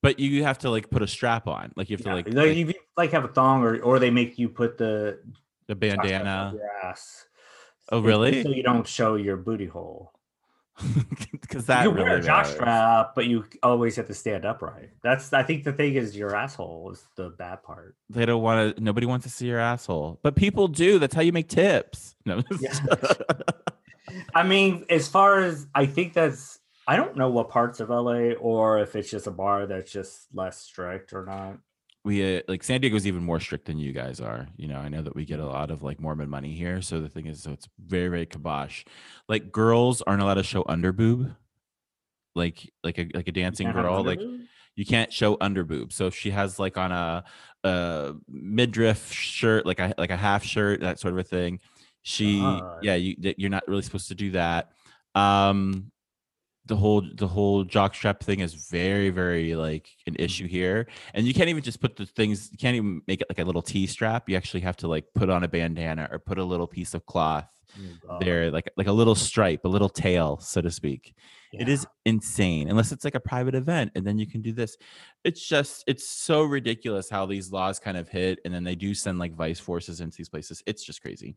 But 0.00 0.20
you 0.20 0.44
have 0.44 0.58
to 0.58 0.70
like 0.70 0.90
put 0.90 1.02
a 1.02 1.08
strap 1.08 1.48
on, 1.48 1.72
like 1.74 1.90
you 1.90 1.96
have 1.96 2.06
yeah, 2.06 2.12
to 2.12 2.16
like 2.16 2.26
like, 2.26 2.36
like, 2.36 2.56
you, 2.56 2.74
like 2.96 3.10
have 3.10 3.24
a 3.24 3.28
thong 3.28 3.64
or 3.64 3.80
or 3.80 3.98
they 3.98 4.10
make 4.10 4.38
you 4.38 4.48
put 4.48 4.78
the 4.78 5.20
the 5.66 5.74
bandana. 5.74 6.52
Your 6.54 6.70
ass 6.84 7.27
Oh, 7.90 8.00
really? 8.00 8.42
So 8.42 8.50
you 8.50 8.62
don't 8.62 8.86
show 8.86 9.16
your 9.16 9.36
booty 9.36 9.66
hole. 9.66 10.12
Because 11.48 11.64
that 11.64 11.84
you 11.84 11.90
really 11.90 12.10
wear 12.10 12.18
a 12.18 12.22
jock 12.22 12.44
strap, 12.44 13.14
but 13.14 13.24
you 13.26 13.42
always 13.62 13.96
have 13.96 14.06
to 14.08 14.14
stand 14.14 14.44
upright. 14.44 14.90
That's 15.02 15.32
I 15.32 15.42
think 15.42 15.64
the 15.64 15.72
thing 15.72 15.94
is 15.94 16.14
your 16.14 16.36
asshole 16.36 16.90
is 16.92 17.02
the 17.16 17.30
bad 17.30 17.62
part. 17.62 17.96
They 18.10 18.26
don't 18.26 18.42
want 18.42 18.76
to. 18.76 18.84
Nobody 18.84 19.06
wants 19.06 19.24
to 19.24 19.30
see 19.30 19.46
your 19.46 19.58
asshole, 19.58 20.20
but 20.22 20.36
people 20.36 20.68
do. 20.68 20.98
That's 20.98 21.14
how 21.14 21.22
you 21.22 21.32
make 21.32 21.48
tips. 21.48 22.16
No. 22.26 22.42
Yeah. 22.60 22.78
I 24.34 24.42
mean, 24.42 24.84
as 24.90 25.08
far 25.08 25.40
as 25.40 25.66
I 25.74 25.86
think 25.86 26.12
that's 26.12 26.58
I 26.86 26.96
don't 26.96 27.16
know 27.16 27.30
what 27.30 27.48
parts 27.48 27.80
of 27.80 27.88
LA 27.88 28.32
or 28.32 28.80
if 28.80 28.94
it's 28.94 29.10
just 29.10 29.26
a 29.26 29.30
bar 29.30 29.66
that's 29.66 29.90
just 29.90 30.26
less 30.34 30.58
strict 30.58 31.14
or 31.14 31.24
not 31.24 31.58
we 32.08 32.38
uh, 32.38 32.40
like 32.48 32.64
San 32.64 32.80
Diego's 32.80 33.06
even 33.06 33.22
more 33.22 33.38
strict 33.38 33.66
than 33.66 33.76
you 33.78 33.92
guys 33.92 34.18
are. 34.18 34.48
You 34.56 34.66
know, 34.66 34.78
I 34.78 34.88
know 34.88 35.02
that 35.02 35.14
we 35.14 35.26
get 35.26 35.40
a 35.40 35.46
lot 35.46 35.70
of 35.70 35.82
like 35.82 36.00
Mormon 36.00 36.30
money 36.30 36.54
here. 36.54 36.80
So 36.80 37.02
the 37.02 37.08
thing 37.10 37.26
is, 37.26 37.42
so 37.42 37.52
it's 37.52 37.68
very, 37.78 38.08
very 38.08 38.24
kibosh. 38.24 38.84
Like 39.28 39.52
girls 39.52 40.00
aren't 40.00 40.22
allowed 40.22 40.34
to 40.34 40.42
show 40.42 40.64
under 40.66 40.90
boob, 40.90 41.34
like 42.34 42.72
like 42.82 42.98
a 42.98 43.10
like 43.12 43.28
a 43.28 43.32
dancing 43.32 43.70
girl. 43.72 44.02
Like 44.02 44.20
you 44.74 44.86
can't 44.86 45.12
show 45.12 45.36
under 45.38 45.64
boob. 45.64 45.92
So 45.92 46.06
if 46.06 46.14
she 46.14 46.30
has 46.30 46.58
like 46.58 46.78
on 46.78 46.92
a 46.92 47.24
a 47.62 48.14
midriff 48.26 49.12
shirt, 49.12 49.66
like 49.66 49.78
a 49.78 49.92
like 49.98 50.10
a 50.10 50.16
half 50.16 50.42
shirt, 50.44 50.80
that 50.80 50.98
sort 50.98 51.12
of 51.12 51.18
a 51.18 51.24
thing. 51.24 51.60
She, 52.00 52.38
yeah, 52.80 52.94
you 52.94 53.16
you're 53.36 53.50
not 53.50 53.68
really 53.68 53.82
supposed 53.82 54.08
to 54.08 54.14
do 54.14 54.30
that. 54.30 54.70
Um, 55.14 55.92
the 56.68 56.76
whole 56.76 57.02
the 57.16 57.26
whole 57.28 57.64
jockstrap 57.64 58.20
thing 58.20 58.40
is 58.40 58.54
very 58.54 59.10
very 59.10 59.54
like 59.56 59.88
an 60.06 60.14
Mm-hmm. 60.18 60.24
issue 60.24 60.46
here. 60.46 60.88
And 61.14 61.26
you 61.26 61.34
can't 61.34 61.48
even 61.48 61.62
just 61.62 61.80
put 61.80 61.96
the 61.96 62.06
things 62.06 62.50
you 62.52 62.58
can't 62.58 62.76
even 62.76 63.02
make 63.06 63.20
it 63.20 63.28
like 63.30 63.38
a 63.38 63.44
little 63.44 63.62
t 63.62 63.86
strap. 63.86 64.28
You 64.28 64.36
actually 64.36 64.60
have 64.60 64.76
to 64.78 64.88
like 64.88 65.06
put 65.14 65.30
on 65.30 65.44
a 65.44 65.48
bandana 65.48 66.08
or 66.10 66.18
put 66.18 66.38
a 66.38 66.44
little 66.44 66.66
piece 66.66 66.94
of 66.94 67.06
cloth 67.06 67.48
Oh, 68.08 68.18
there 68.18 68.50
like 68.50 68.70
like 68.76 68.86
a 68.88 68.92
little 68.92 69.14
stripe 69.14 69.64
a 69.64 69.68
little 69.68 69.88
tail 69.90 70.38
so 70.40 70.60
to 70.60 70.70
speak. 70.70 71.14
It 71.58 71.68
is 71.68 71.86
insane 72.04 72.68
unless 72.68 72.92
it's 72.92 73.04
like 73.04 73.14
a 73.14 73.20
private 73.20 73.54
event 73.54 73.92
and 73.94 74.06
then 74.06 74.18
you 74.18 74.26
can 74.26 74.42
do 74.42 74.52
this. 74.52 74.76
It's 75.24 75.46
just 75.46 75.84
it's 75.86 76.08
so 76.08 76.42
ridiculous 76.42 77.08
how 77.10 77.26
these 77.26 77.52
laws 77.52 77.78
kind 77.78 77.96
of 77.96 78.08
hit 78.08 78.40
and 78.44 78.52
then 78.54 78.64
they 78.64 78.74
do 78.74 78.94
send 78.94 79.18
like 79.18 79.34
vice 79.34 79.60
forces 79.60 80.00
into 80.00 80.16
these 80.16 80.28
places. 80.28 80.62
It's 80.66 80.82
just 80.82 81.02
crazy. 81.02 81.36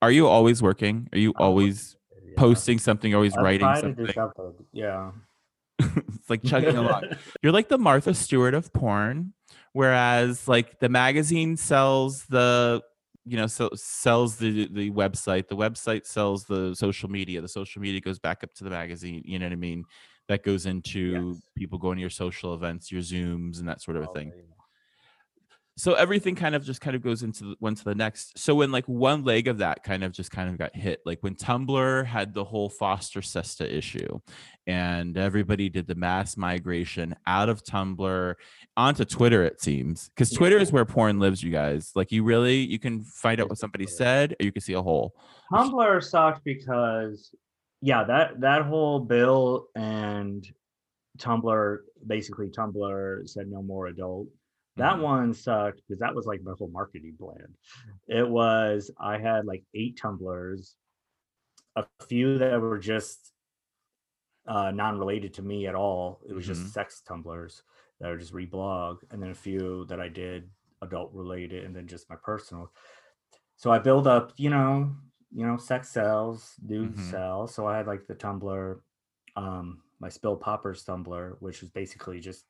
Are 0.00 0.10
you 0.10 0.26
always 0.28 0.62
working? 0.62 1.08
Are 1.12 1.18
you 1.18 1.32
always 1.38 1.96
Yeah. 2.32 2.40
posting 2.40 2.78
something 2.78 3.14
always 3.14 3.36
I 3.36 3.42
writing 3.42 3.66
something. 3.76 4.06
Yeah. 4.72 5.12
it's 5.80 6.28
like 6.30 6.42
chugging 6.44 6.76
along 6.76 7.04
you're 7.42 7.52
like 7.52 7.68
the 7.68 7.78
martha 7.78 8.14
stewart 8.14 8.54
of 8.54 8.72
porn 8.72 9.32
whereas 9.72 10.46
like 10.46 10.78
the 10.80 10.88
magazine 10.88 11.56
sells 11.56 12.24
the 12.26 12.82
you 13.24 13.36
know 13.36 13.46
so 13.46 13.70
sells 13.74 14.36
the 14.36 14.68
the 14.72 14.90
website 14.90 15.48
the 15.48 15.56
website 15.56 16.06
sells 16.06 16.44
the 16.44 16.74
social 16.74 17.08
media 17.10 17.40
the 17.40 17.48
social 17.48 17.80
media 17.82 18.00
goes 18.00 18.18
back 18.18 18.42
up 18.44 18.52
to 18.54 18.64
the 18.64 18.70
magazine 18.70 19.22
you 19.24 19.38
know 19.38 19.46
what 19.46 19.52
i 19.52 19.56
mean 19.56 19.84
that 20.28 20.42
goes 20.44 20.66
into 20.66 21.32
Yes. 21.32 21.42
people 21.56 21.78
going 21.78 21.96
to 21.96 22.00
your 22.00 22.10
social 22.10 22.54
events 22.54 22.92
your 22.92 23.00
zooms 23.02 23.58
and 23.58 23.68
that 23.68 23.80
sort 23.80 23.96
of 23.96 24.04
a 24.04 24.08
Oh, 24.08 24.12
thing 24.12 24.32
yeah. 24.36 24.42
So 25.78 25.94
everything 25.94 26.34
kind 26.34 26.54
of 26.54 26.64
just 26.64 26.82
kind 26.82 26.94
of 26.94 27.02
goes 27.02 27.22
into 27.22 27.44
the, 27.44 27.56
one 27.58 27.74
to 27.74 27.84
the 27.84 27.94
next 27.94 28.38
so 28.38 28.54
when 28.54 28.70
like 28.70 28.84
one 28.86 29.24
leg 29.24 29.48
of 29.48 29.58
that 29.58 29.82
kind 29.82 30.04
of 30.04 30.12
just 30.12 30.30
kind 30.30 30.50
of 30.50 30.58
got 30.58 30.76
hit 30.76 31.00
like 31.06 31.18
when 31.22 31.34
tumblr 31.34 32.04
had 32.04 32.34
the 32.34 32.44
whole 32.44 32.68
FOSTA 32.68 33.24
SESTA 33.24 33.74
issue 33.74 34.18
and 34.66 35.16
everybody 35.16 35.68
did 35.70 35.86
the 35.86 35.94
mass 35.94 36.36
migration 36.36 37.14
out 37.26 37.48
of 37.48 37.64
tumblr 37.64 38.34
onto 38.76 39.04
twitter 39.04 39.44
it 39.44 39.60
seems 39.62 40.10
because 40.10 40.30
Yeah. 40.32 40.38
twitter 40.38 40.58
is 40.58 40.72
where 40.72 40.84
porn 40.84 41.18
lives 41.18 41.42
you 41.42 41.50
guys 41.50 41.90
like 41.94 42.12
you 42.12 42.22
really 42.22 42.56
you 42.58 42.78
can 42.78 43.02
find 43.02 43.40
out 43.40 43.48
what 43.48 43.58
somebody 43.58 43.86
said 43.86 44.36
or 44.38 44.44
you 44.44 44.52
can 44.52 44.62
see 44.62 44.74
a 44.74 44.82
hole 44.82 45.14
Tumblr 45.52 46.02
sucked 46.04 46.44
because 46.44 47.34
yeah, 47.80 48.04
that 48.04 48.40
that 48.40 48.62
whole 48.62 49.00
bill 49.00 49.66
and 49.74 50.46
Tumblr 51.18 51.78
basically 52.06 52.48
Tumblr 52.48 53.28
said 53.28 53.48
no 53.48 53.60
more 53.60 53.88
adult. 53.88 54.28
That 54.76 54.96
Mhm. 54.96 55.02
one 55.02 55.34
sucked 55.34 55.82
because 55.86 55.98
that 56.00 56.14
was 56.14 56.26
like 56.26 56.42
my 56.42 56.52
whole 56.58 56.68
marketing 56.68 57.16
plan. 57.18 57.56
It 58.08 58.28
was 58.28 58.90
I 58.98 59.18
had 59.18 59.44
like 59.44 59.64
eight 59.74 59.96
Tumblrs, 59.96 60.74
a 61.76 61.86
few 62.06 62.38
that 62.38 62.60
were 62.60 62.78
just 62.78 63.32
uh, 64.46 64.72
non-related 64.72 65.32
to 65.34 65.42
me 65.42 65.68
at 65.68 65.74
all. 65.76 66.20
It 66.26 66.32
was 66.32 66.44
Mhm. 66.44 66.48
just 66.48 66.72
sex 66.72 67.00
Tumblrs 67.06 67.62
that 68.00 68.08
were 68.08 68.16
just 68.18 68.32
reblog, 68.32 68.98
and 69.10 69.22
then 69.22 69.30
a 69.30 69.34
few 69.34 69.84
that 69.86 70.00
I 70.00 70.08
did 70.08 70.50
adult 70.80 71.12
related, 71.12 71.64
and 71.64 71.74
then 71.76 71.86
just 71.86 72.10
my 72.10 72.16
personal. 72.16 72.74
So 73.54 73.70
I 73.70 73.78
build 73.78 74.08
up, 74.08 74.32
you 74.36 74.50
know, 74.50 74.96
you 75.30 75.46
know, 75.46 75.56
sex 75.58 75.90
sells, 75.90 76.56
dude 76.56 76.96
Mhm. 76.96 76.98
sells. 76.98 77.54
So 77.54 77.66
I 77.68 77.76
had 77.76 77.86
like 77.86 78.06
the 78.08 78.16
Tumblr, 78.16 78.82
um, 79.36 79.84
my 80.00 80.08
Spill 80.08 80.36
Poppers 80.36 80.84
Tumblr, 80.84 81.40
which 81.40 81.60
was 81.60 81.70
basically 81.70 82.18
just 82.18 82.44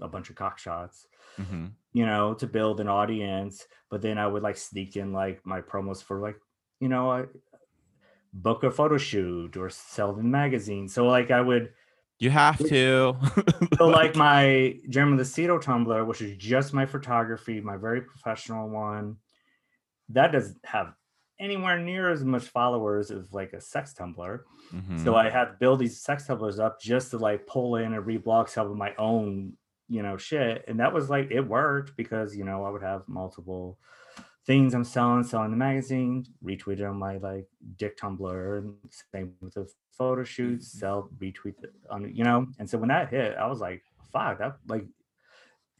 a 0.00 0.08
bunch 0.08 0.30
of 0.30 0.36
cock 0.36 0.58
shots, 0.58 1.06
Mhm. 1.38 1.72
you 1.92 2.06
know, 2.06 2.34
to 2.34 2.46
build 2.46 2.80
an 2.80 2.88
audience. 2.88 3.66
But 3.90 4.02
then 4.02 4.18
I 4.18 4.26
would 4.26 4.42
like 4.42 4.56
sneak 4.56 4.96
in 4.96 5.12
like 5.12 5.44
my 5.44 5.60
promos 5.60 6.02
for 6.02 6.18
like, 6.20 6.36
you 6.80 6.88
know, 6.88 7.10
I 7.10 7.26
book 8.32 8.62
a 8.62 8.70
photo 8.70 8.98
shoot 8.98 9.56
or 9.56 9.70
sell 9.70 10.18
in 10.18 10.30
magazine. 10.30 10.88
So 10.88 11.06
like 11.06 11.30
I 11.30 11.40
would 11.40 11.72
you 12.20 12.30
have 12.30 12.58
to 12.58 13.16
so 13.78 13.86
like 13.88 14.16
my 14.16 14.78
Jeremy 14.88 15.18
Lucido 15.18 15.62
Tumblr, 15.62 16.06
which 16.06 16.20
is 16.20 16.36
just 16.36 16.74
my 16.74 16.84
photography, 16.84 17.60
my 17.60 17.76
very 17.76 18.00
professional 18.02 18.68
one, 18.68 19.16
that 20.10 20.32
doesn't 20.32 20.58
have 20.64 20.94
anywhere 21.40 21.78
near 21.78 22.10
as 22.10 22.24
much 22.24 22.44
followers 22.48 23.10
as 23.12 23.32
like 23.32 23.52
a 23.52 23.60
sex 23.60 23.94
Tumblr. 23.94 24.40
Mhm. 24.72 24.98
So 25.04 25.14
I 25.14 25.30
had 25.30 25.44
to 25.46 25.56
build 25.60 25.78
these 25.78 26.00
sex 26.02 26.26
Tumblrs 26.26 26.58
up 26.58 26.80
just 26.80 27.12
to 27.12 27.18
like 27.18 27.46
pull 27.46 27.76
in 27.76 27.94
and 27.94 28.04
reblog 28.04 28.48
some 28.48 28.68
of 28.70 28.76
my 28.76 28.94
own, 28.96 29.56
you 29.88 30.02
know, 30.02 30.16
shit. 30.16 30.64
And 30.68 30.80
that 30.80 30.92
was 30.92 31.08
like 31.10 31.30
it 31.30 31.40
worked 31.40 31.96
because 31.96 32.36
you 32.36 32.44
know 32.44 32.64
I 32.64 32.70
would 32.70 32.82
have 32.82 33.08
multiple 33.08 33.78
things 34.46 34.72
I'm 34.74 34.84
selling, 34.84 35.24
selling 35.24 35.50
the 35.50 35.56
magazine, 35.56 36.24
retweeted 36.42 36.88
on 36.88 36.96
my 36.98 37.18
like 37.18 37.46
dick 37.76 37.98
Tumblr, 37.98 38.58
and 38.58 38.74
same 39.12 39.34
with 39.40 39.54
the 39.54 39.70
photo 39.92 40.24
shoots, 40.24 40.68
sell, 40.68 41.10
retweet 41.18 41.56
the- 41.60 41.72
on 41.90 42.14
you 42.14 42.24
know. 42.24 42.46
And 42.58 42.68
so 42.68 42.78
when 42.78 42.88
that 42.88 43.10
hit, 43.10 43.36
I 43.36 43.46
was 43.46 43.60
like, 43.60 43.82
fuck, 44.12 44.38
that 44.38 44.58
like 44.68 44.84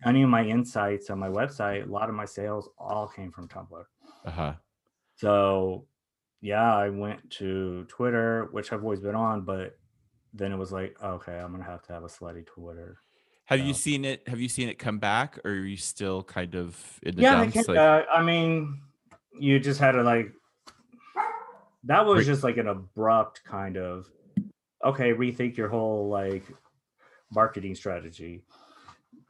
any 0.04 0.22
of 0.22 0.30
my 0.30 0.44
insights 0.44 1.10
on 1.10 1.18
my 1.18 1.28
website, 1.28 1.86
a 1.86 1.90
lot 1.90 2.08
of 2.08 2.14
my 2.14 2.24
sales 2.24 2.68
all 2.78 3.08
came 3.08 3.32
from 3.32 3.48
Tumblr. 3.48 3.84
uh-huh 4.24 4.54
So 5.16 5.86
yeah, 6.40 6.74
I 6.76 6.88
went 6.88 7.30
to 7.32 7.84
Twitter, 7.88 8.48
which 8.52 8.72
I've 8.72 8.84
always 8.84 9.00
been 9.00 9.16
on, 9.16 9.44
but 9.44 9.76
then 10.32 10.52
it 10.52 10.56
was 10.56 10.70
like, 10.72 10.96
okay, 11.02 11.36
I'm 11.38 11.50
gonna 11.52 11.64
have 11.64 11.82
to 11.84 11.92
have 11.92 12.04
a 12.04 12.08
slutty 12.08 12.46
Twitter. 12.46 12.98
Have 13.48 13.60
you 13.60 13.72
seen 13.72 14.04
it 14.04 14.28
have 14.28 14.40
you 14.40 14.48
seen 14.48 14.68
it 14.68 14.78
come 14.78 14.98
back 14.98 15.38
or 15.42 15.52
are 15.52 15.54
you 15.54 15.78
still 15.78 16.22
kind 16.22 16.54
of 16.54 16.76
in 17.02 17.16
the 17.16 17.22
yeah, 17.22 17.36
dumps 17.36 17.54
came 17.54 17.64
like 17.68 17.76
back. 17.76 18.06
I 18.12 18.22
mean, 18.22 18.82
you 19.40 19.58
just 19.58 19.80
had 19.80 19.92
to 19.92 20.02
like 20.02 20.30
that 21.84 22.04
was 22.04 22.18
Re- 22.18 22.24
just 22.26 22.44
like 22.44 22.58
an 22.58 22.68
abrupt 22.68 23.42
kind 23.44 23.78
of 23.78 24.06
okay, 24.84 25.14
rethink 25.14 25.56
your 25.56 25.70
whole 25.70 26.10
like 26.10 26.44
marketing 27.32 27.74
strategy. 27.74 28.42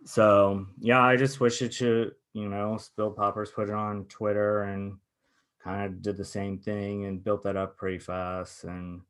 So 0.04 0.66
yeah, 0.80 1.00
I 1.00 1.16
just 1.16 1.38
wish 1.38 1.62
it 1.62 1.70
to, 1.74 2.10
you 2.32 2.48
know, 2.48 2.76
Spill 2.76 3.12
Poppers 3.12 3.52
put 3.52 3.68
it 3.68 3.74
on 3.74 4.04
Twitter 4.06 4.64
and 4.64 4.98
kind 5.62 5.84
of 5.84 6.02
did 6.02 6.16
the 6.16 6.24
same 6.24 6.58
thing 6.58 7.04
and 7.04 7.22
built 7.22 7.44
that 7.44 7.56
up 7.56 7.76
pretty 7.76 7.98
fast 8.00 8.64
and 8.64 9.00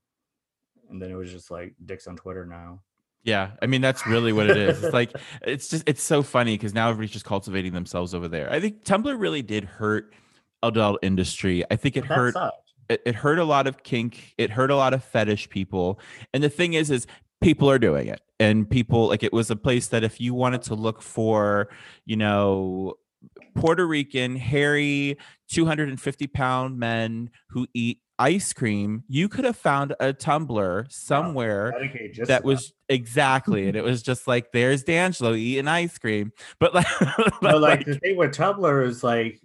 and 0.91 1.01
then 1.01 1.11
it 1.11 1.15
was 1.15 1.33
just 1.33 1.51
like 1.51 1.75
dicks 1.87 2.07
on 2.07 2.17
Twitter 2.17 2.45
now. 2.45 2.83
Yeah, 3.25 3.51
I 3.61 3.67
mean 3.67 3.81
that's 3.81 4.07
really 4.07 4.33
what 4.33 4.49
it 4.49 4.57
is. 4.57 4.83
It's 4.83 4.95
like 4.95 5.13
it's 5.43 5.69
just 5.69 5.89
it's 5.89 6.03
so 6.03 6.23
funny 6.23 6.55
because 6.55 6.75
now 6.75 6.89
everybody's 6.89 7.11
just 7.11 7.25
cultivating 7.25 7.73
themselves 7.73 8.15
over 8.15 8.29
there. 8.29 8.51
I 8.51 8.61
think 8.61 8.85
Tumblr 8.85 9.19
really 9.21 9.43
did 9.43 9.65
hurt 9.65 10.15
adult 10.63 10.99
industry. 11.03 11.65
I 11.71 11.77
think 11.77 11.97
it 11.97 12.09
That 12.09 12.15
hurt 12.17 12.35
sucked. 12.35 12.73
it, 12.89 13.03
it 13.05 13.15
hurt 13.15 13.39
a 13.39 13.45
lot 13.45 13.67
of 13.67 13.83
kink. 13.83 14.35
It 14.39 14.51
hurt 14.51 14.71
a 14.71 14.77
lot 14.77 14.95
of 14.95 15.05
fetish 15.05 15.51
people. 15.51 16.01
And 16.33 16.43
the 16.43 16.49
thing 16.49 16.75
is, 16.75 16.91
is 16.91 17.07
people 17.41 17.71
are 17.71 17.79
doing 17.79 18.07
it, 18.09 18.21
and 18.41 18.69
people 18.69 19.09
like 19.09 19.23
it 19.23 19.33
was 19.33 19.51
a 19.51 19.57
place 19.57 19.89
that 19.89 20.05
if 20.05 20.21
you 20.21 20.33
wanted 20.35 20.63
to 20.63 20.75
look 20.75 21.03
for, 21.03 21.69
you 22.07 22.17
know, 22.17 22.95
Puerto 23.55 23.87
Rican, 23.87 24.37
hairy, 24.37 25.17
250 25.51 26.27
pound 26.29 26.79
men 26.79 27.31
who 27.51 27.67
eat 27.75 28.01
ice 28.19 28.53
cream, 28.53 29.05
you 29.09 29.29
could 29.29 29.45
have 29.45 29.57
found 29.57 29.93
a 30.01 30.13
Tumblr 30.13 30.91
somewhere 30.91 31.73
just 32.13 32.29
that 32.29 32.43
was 32.45 32.73
exactly 32.89 33.69
and 33.69 33.77
it 33.77 33.85
was 33.85 34.03
just 34.03 34.27
like 34.27 34.51
there's 34.53 34.83
d'angelo 34.83 35.35
eating 35.35 35.69
ice 35.69 35.97
cream. 35.99 36.33
But 36.59 36.75
like, 36.75 36.87
But 37.41 37.61
like 37.61 37.79
like- 37.79 37.87
the 37.87 37.95
thing 37.99 38.17
with 38.17 38.33
Tumblr 38.35 38.87
is 38.87 39.05
like 39.05 39.41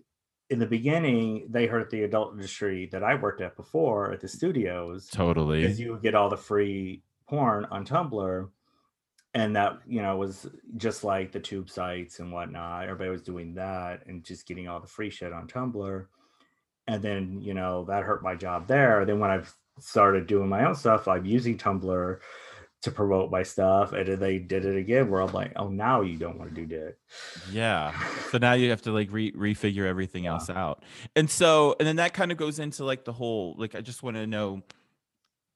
in 0.50 0.60
the 0.60 0.66
beginning 0.66 1.48
they 1.50 1.66
hurt 1.68 1.90
the 1.90 2.04
adult 2.04 2.34
industry 2.34 2.88
that 2.92 3.04
I 3.04 3.16
worked 3.16 3.42
at 3.42 3.56
before 3.56 4.12
at 4.12 4.20
the 4.22 4.28
studios 4.28 5.08
totally. 5.08 5.62
because 5.62 5.80
you 5.80 5.92
would 5.94 6.02
get 6.02 6.16
all 6.16 6.30
the 6.30 6.38
free 6.38 7.02
porn 7.30 7.66
on 7.72 7.86
Tumblr. 7.86 8.50
And 9.36 9.56
that, 9.56 9.80
you 9.88 10.02
know, 10.02 10.16
was 10.18 10.48
just 10.78 11.04
like 11.04 11.32
the 11.32 11.40
tube 11.40 11.70
sites 11.70 12.20
and 12.20 12.32
whatnot. 12.32 12.84
Everybody 12.84 13.10
was 13.10 13.24
doing 13.24 13.56
that 13.56 14.06
and 14.06 14.24
just 14.24 14.46
getting 14.48 14.68
all 14.68 14.80
the 14.80 14.88
free 14.88 15.10
shit 15.10 15.34
on 15.34 15.48
Tumblr. 15.48 16.06
And 16.88 17.02
then, 17.02 17.42
you 17.42 17.54
know, 17.56 17.86
that 17.86 18.04
hurt 18.04 18.22
my 18.22 18.36
job 18.36 18.68
there. 18.68 19.06
Then 19.06 19.20
when 19.20 19.32
I've 19.32 19.52
started 19.80 20.28
doing 20.28 20.50
my 20.50 20.66
own 20.66 20.76
stuff, 20.76 21.08
I'm 21.08 21.26
using 21.26 21.58
Tumblr 21.58 22.20
to 22.84 22.92
promote 22.92 23.32
my 23.32 23.42
stuff. 23.42 23.94
And 23.94 24.06
then 24.08 24.20
they 24.20 24.38
did 24.38 24.66
it 24.66 24.76
again 24.78 25.10
where 25.10 25.22
I'm 25.22 25.32
like, 25.34 25.54
oh, 25.56 25.70
now 25.70 26.02
you 26.02 26.18
don't 26.18 26.38
want 26.38 26.54
to 26.54 26.56
do 26.56 26.68
dick. 26.68 26.98
yeah 27.52 27.98
so 28.30 28.38
now 28.38 28.54
you 28.54 28.70
have 28.70 28.82
to 28.84 28.92
like 28.92 29.12
re- 29.12 29.32
refigure 29.32 29.86
everything 29.86 30.26
Yeah. 30.26 30.34
else 30.34 30.50
out 30.50 30.84
and 31.16 31.30
so 31.30 31.76
and 31.80 31.88
then 31.88 31.96
that 31.96 32.14
kind 32.14 32.32
of 32.32 32.38
goes 32.38 32.60
into 32.60 32.84
like 32.84 33.06
the 33.06 33.14
whole 33.14 33.56
like 33.58 33.74
i 33.76 33.82
just 33.82 34.02
want 34.04 34.18
to 34.18 34.26
know 34.28 34.62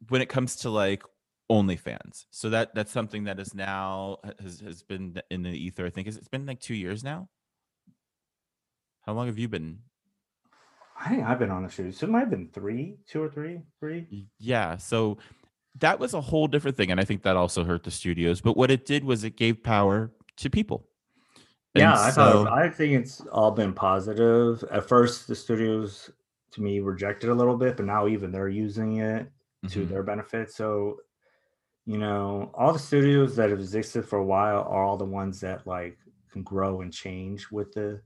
when 0.10 0.22
it 0.22 0.30
comes 0.30 0.58
to 0.58 0.70
like 0.70 1.04
OnlyFans. 1.50 2.26
So 2.32 2.50
that 2.50 2.76
that's 2.76 2.92
something 2.92 3.24
that 3.26 3.40
is 3.40 3.54
now 3.54 4.18
has 4.42 4.60
has 4.60 4.84
been 4.84 5.20
in 5.32 5.44
the 5.44 5.52
ether. 5.52 5.86
I 5.86 5.90
think 5.90 6.08
it's 6.08 6.28
been 6.28 6.46
like 6.46 6.60
two 6.60 6.76
years 6.76 7.04
now. 7.04 7.30
How 9.06 9.14
long 9.14 9.28
have 9.28 9.38
you 9.38 9.48
been? 9.48 9.80
I 11.00 11.10
think 11.10 11.24
I've 11.24 11.40
been 11.40 11.52
on 11.52 11.64
the 11.64 11.70
shoot. 11.70 11.96
So 11.96 12.08
it 12.08 12.10
might 12.10 12.22
have 12.22 12.30
been 12.30 12.50
three, 12.50 12.98
two 13.08 13.22
or 13.22 13.30
three, 13.30 13.62
three. 13.80 14.28
Yeah. 14.40 14.78
So 14.78 15.20
that 15.80 16.00
was 16.00 16.14
a 16.14 16.22
whole 16.22 16.48
different 16.48 16.76
thing, 16.76 16.92
and 16.92 17.00
I 17.00 17.06
think 17.06 17.22
that 17.24 17.38
also 17.38 17.64
hurt 17.64 17.84
the 17.84 17.92
studios. 17.92 18.42
But 18.42 18.58
what 18.58 18.72
it 18.72 18.86
did 18.86 19.04
was 19.04 19.24
it 19.24 19.38
gave 19.38 19.64
power 19.64 20.12
to 20.38 20.50
people. 20.50 20.88
And 21.76 21.84
Yeah, 21.84 21.94
I 21.94 22.12
thought 22.12 22.48
I 22.52 22.70
think 22.70 22.94
it's 22.94 23.22
all 23.32 23.52
been 23.52 23.74
positive. 23.74 24.64
At 24.72 24.88
first, 24.88 25.28
the 25.28 25.36
studios 25.36 26.10
to 26.52 26.62
me 26.62 26.80
rejected 26.80 27.30
a 27.30 27.34
little 27.34 27.56
bit, 27.56 27.78
but 27.78 27.86
now 27.86 28.08
even 28.08 28.32
they're 28.32 28.50
using 28.50 28.98
it 28.98 29.32
to 29.70 29.86
Mhm. 29.86 29.90
their 29.90 30.04
benefit. 30.04 30.52
So 30.52 31.00
you 31.88 32.00
know, 32.00 32.52
all 32.56 32.74
the 32.74 32.80
studios 32.80 33.38
that 33.38 33.52
have 33.52 33.60
existed 33.60 34.06
for 34.08 34.20
a 34.20 34.26
while 34.26 34.62
are 34.64 34.86
all 34.86 34.98
the 34.98 35.06
ones 35.06 35.42
that 35.42 35.68
like 35.68 36.00
can 36.32 36.44
grow 36.44 36.82
and 36.82 36.94
change 36.94 37.52
with 37.52 37.74
the, 37.74 38.04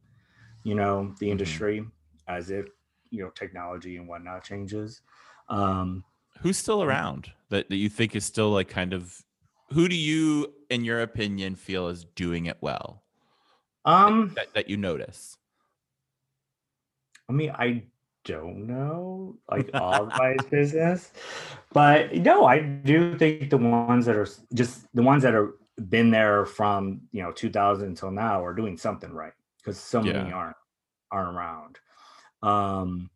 you 0.63 0.75
know, 0.75 1.15
the 1.19 1.29
Mhm. 1.29 1.31
industry 1.31 1.87
as 2.27 2.51
if, 2.51 2.67
you 3.11 3.23
know, 3.23 3.31
technology 3.31 3.97
and 3.97 4.07
whatnot 4.07 4.43
changes. 4.45 5.01
Um, 5.47 6.05
Who's 6.39 6.57
still 6.57 6.81
around 6.81 7.31
that, 7.49 7.69
that 7.69 7.75
you 7.75 7.87
think 7.89 8.15
is 8.15 8.25
still 8.25 8.49
like 8.49 8.67
kind 8.69 8.93
of 8.93 9.23
who 9.69 9.87
do 9.87 9.95
you, 9.95 10.53
in 10.69 10.83
your 10.83 11.01
opinion, 11.01 11.55
feel 11.55 11.87
is 11.87 12.03
doing 12.03 12.45
it 12.47 12.57
well? 12.61 13.03
um, 13.85 14.35
That, 14.35 14.53
that 14.53 14.69
you 14.69 14.75
notice. 14.77 15.37
I 17.29 17.33
mean, 17.33 17.51
I 17.51 17.87
don't 18.25 18.67
know 18.67 19.37
like 19.49 19.69
all 19.73 20.01
of 20.01 20.13
my 20.17 20.39
business, 20.51 21.11
but 21.73 22.15
no, 22.15 22.45
I 22.45 22.59
do 22.59 23.17
think 23.17 23.49
the 23.49 23.57
ones 23.57 24.05
that 24.05 24.15
are 24.15 24.27
just 24.53 24.87
the 24.93 25.01
ones 25.03 25.23
that 25.23 25.35
are 25.35 25.55
been 25.89 26.11
there 26.11 26.45
from 26.45 27.01
you 27.11 27.23
know 27.23 27.31
2000 27.31 27.87
until 27.87 28.11
now 28.11 28.43
are 28.43 28.53
doing 28.53 28.77
something 28.77 29.11
right 29.13 29.33
because 29.57 29.79
so 29.79 30.03
many 30.03 30.31
Yeah. 30.31 30.33
aren't 30.33 30.57
aren't 31.11 31.35
around. 31.35 31.79
Um, 32.43 33.09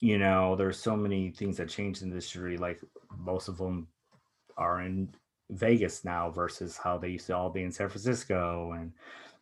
you 0.00 0.18
know, 0.18 0.56
there's 0.56 0.78
so 0.78 0.96
many 0.96 1.30
things 1.30 1.56
that 1.56 1.68
changed 1.68 2.02
in 2.02 2.10
the 2.10 2.14
industry. 2.14 2.56
Like 2.58 2.80
most 3.16 3.48
of 3.48 3.58
them 3.58 3.88
are 4.56 4.82
in 4.82 5.14
Vegas 5.50 6.04
now 6.04 6.30
versus 6.30 6.76
how 6.76 6.98
they 6.98 7.10
used 7.10 7.26
to 7.28 7.36
all 7.36 7.50
be 7.50 7.62
in 7.62 7.72
San 7.72 7.88
Francisco, 7.88 8.72
and 8.72 8.92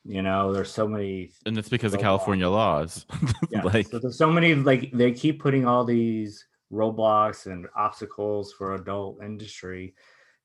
you 0.05 0.23
know, 0.23 0.53
there's 0.53 0.71
so 0.71 0.89
many 0.89 1.31
And 1.47 1.57
that's 1.57 1.69
because 1.69 1.95
of 1.95 2.01
California 2.01 2.49
laws. 2.49 3.07
yeah. 3.51 3.63
like, 3.63 3.87
so 3.89 3.99
there's 3.99 4.19
so 4.19 4.31
many 4.31 4.55
like 4.55 4.91
they 4.93 5.13
keep 5.13 5.41
putting 5.41 5.67
all 5.67 5.85
these 5.85 6.45
roadblocks 6.73 7.47
and 7.47 7.67
obstacles 7.77 8.53
for 8.53 8.75
adult 8.75 9.23
industry, 9.23 9.95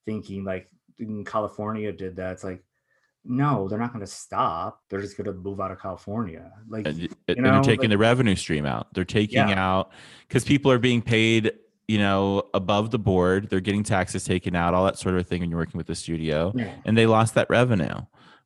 thinking 0.05 0.43
like 0.43 0.69
in 0.99 1.23
California 1.25 1.91
did 1.91 2.15
that. 2.17 2.33
It's 2.33 2.43
like, 2.43 2.63
no, 3.29 3.67
they're 3.67 3.79
not 3.79 3.91
going 3.93 4.05
to 4.05 4.11
stop. 4.11 4.81
They're 4.89 5.01
just 5.01 5.17
going 5.17 5.25
to 5.25 5.33
move 5.33 5.59
out 5.59 5.71
of 5.71 5.81
California. 5.81 6.51
Like, 6.69 6.87
and, 6.87 6.97
y- 6.99 7.07
and 7.27 7.37
know, 7.39 7.51
they're 7.53 7.61
taking 7.61 7.81
like- 7.81 7.89
the 7.89 7.97
revenue 7.97 8.35
stream 8.35 8.65
out. 8.65 8.93
They're 8.93 9.03
taking 9.05 9.49
Yeah. 9.49 9.59
out 9.61 9.91
because 10.27 10.43
people 10.45 10.71
are 10.71 10.79
being 10.79 11.01
paid, 11.01 11.51
you 11.87 11.97
know, 11.97 12.43
above 12.53 12.91
the 12.91 12.99
board. 12.99 13.49
They're 13.49 13.59
getting 13.59 13.83
taxes 13.83 14.23
taken 14.23 14.55
out, 14.55 14.73
all 14.73 14.85
that 14.85 14.97
sort 14.97 15.15
of 15.15 15.27
thing 15.27 15.41
when 15.41 15.49
you're 15.49 15.59
working 15.59 15.77
with 15.77 15.87
the 15.87 15.95
studio. 15.95 16.53
yeah. 16.55 16.73
And 16.85 16.97
they 16.97 17.05
lost 17.05 17.33
that 17.35 17.49
revenue, 17.49 17.95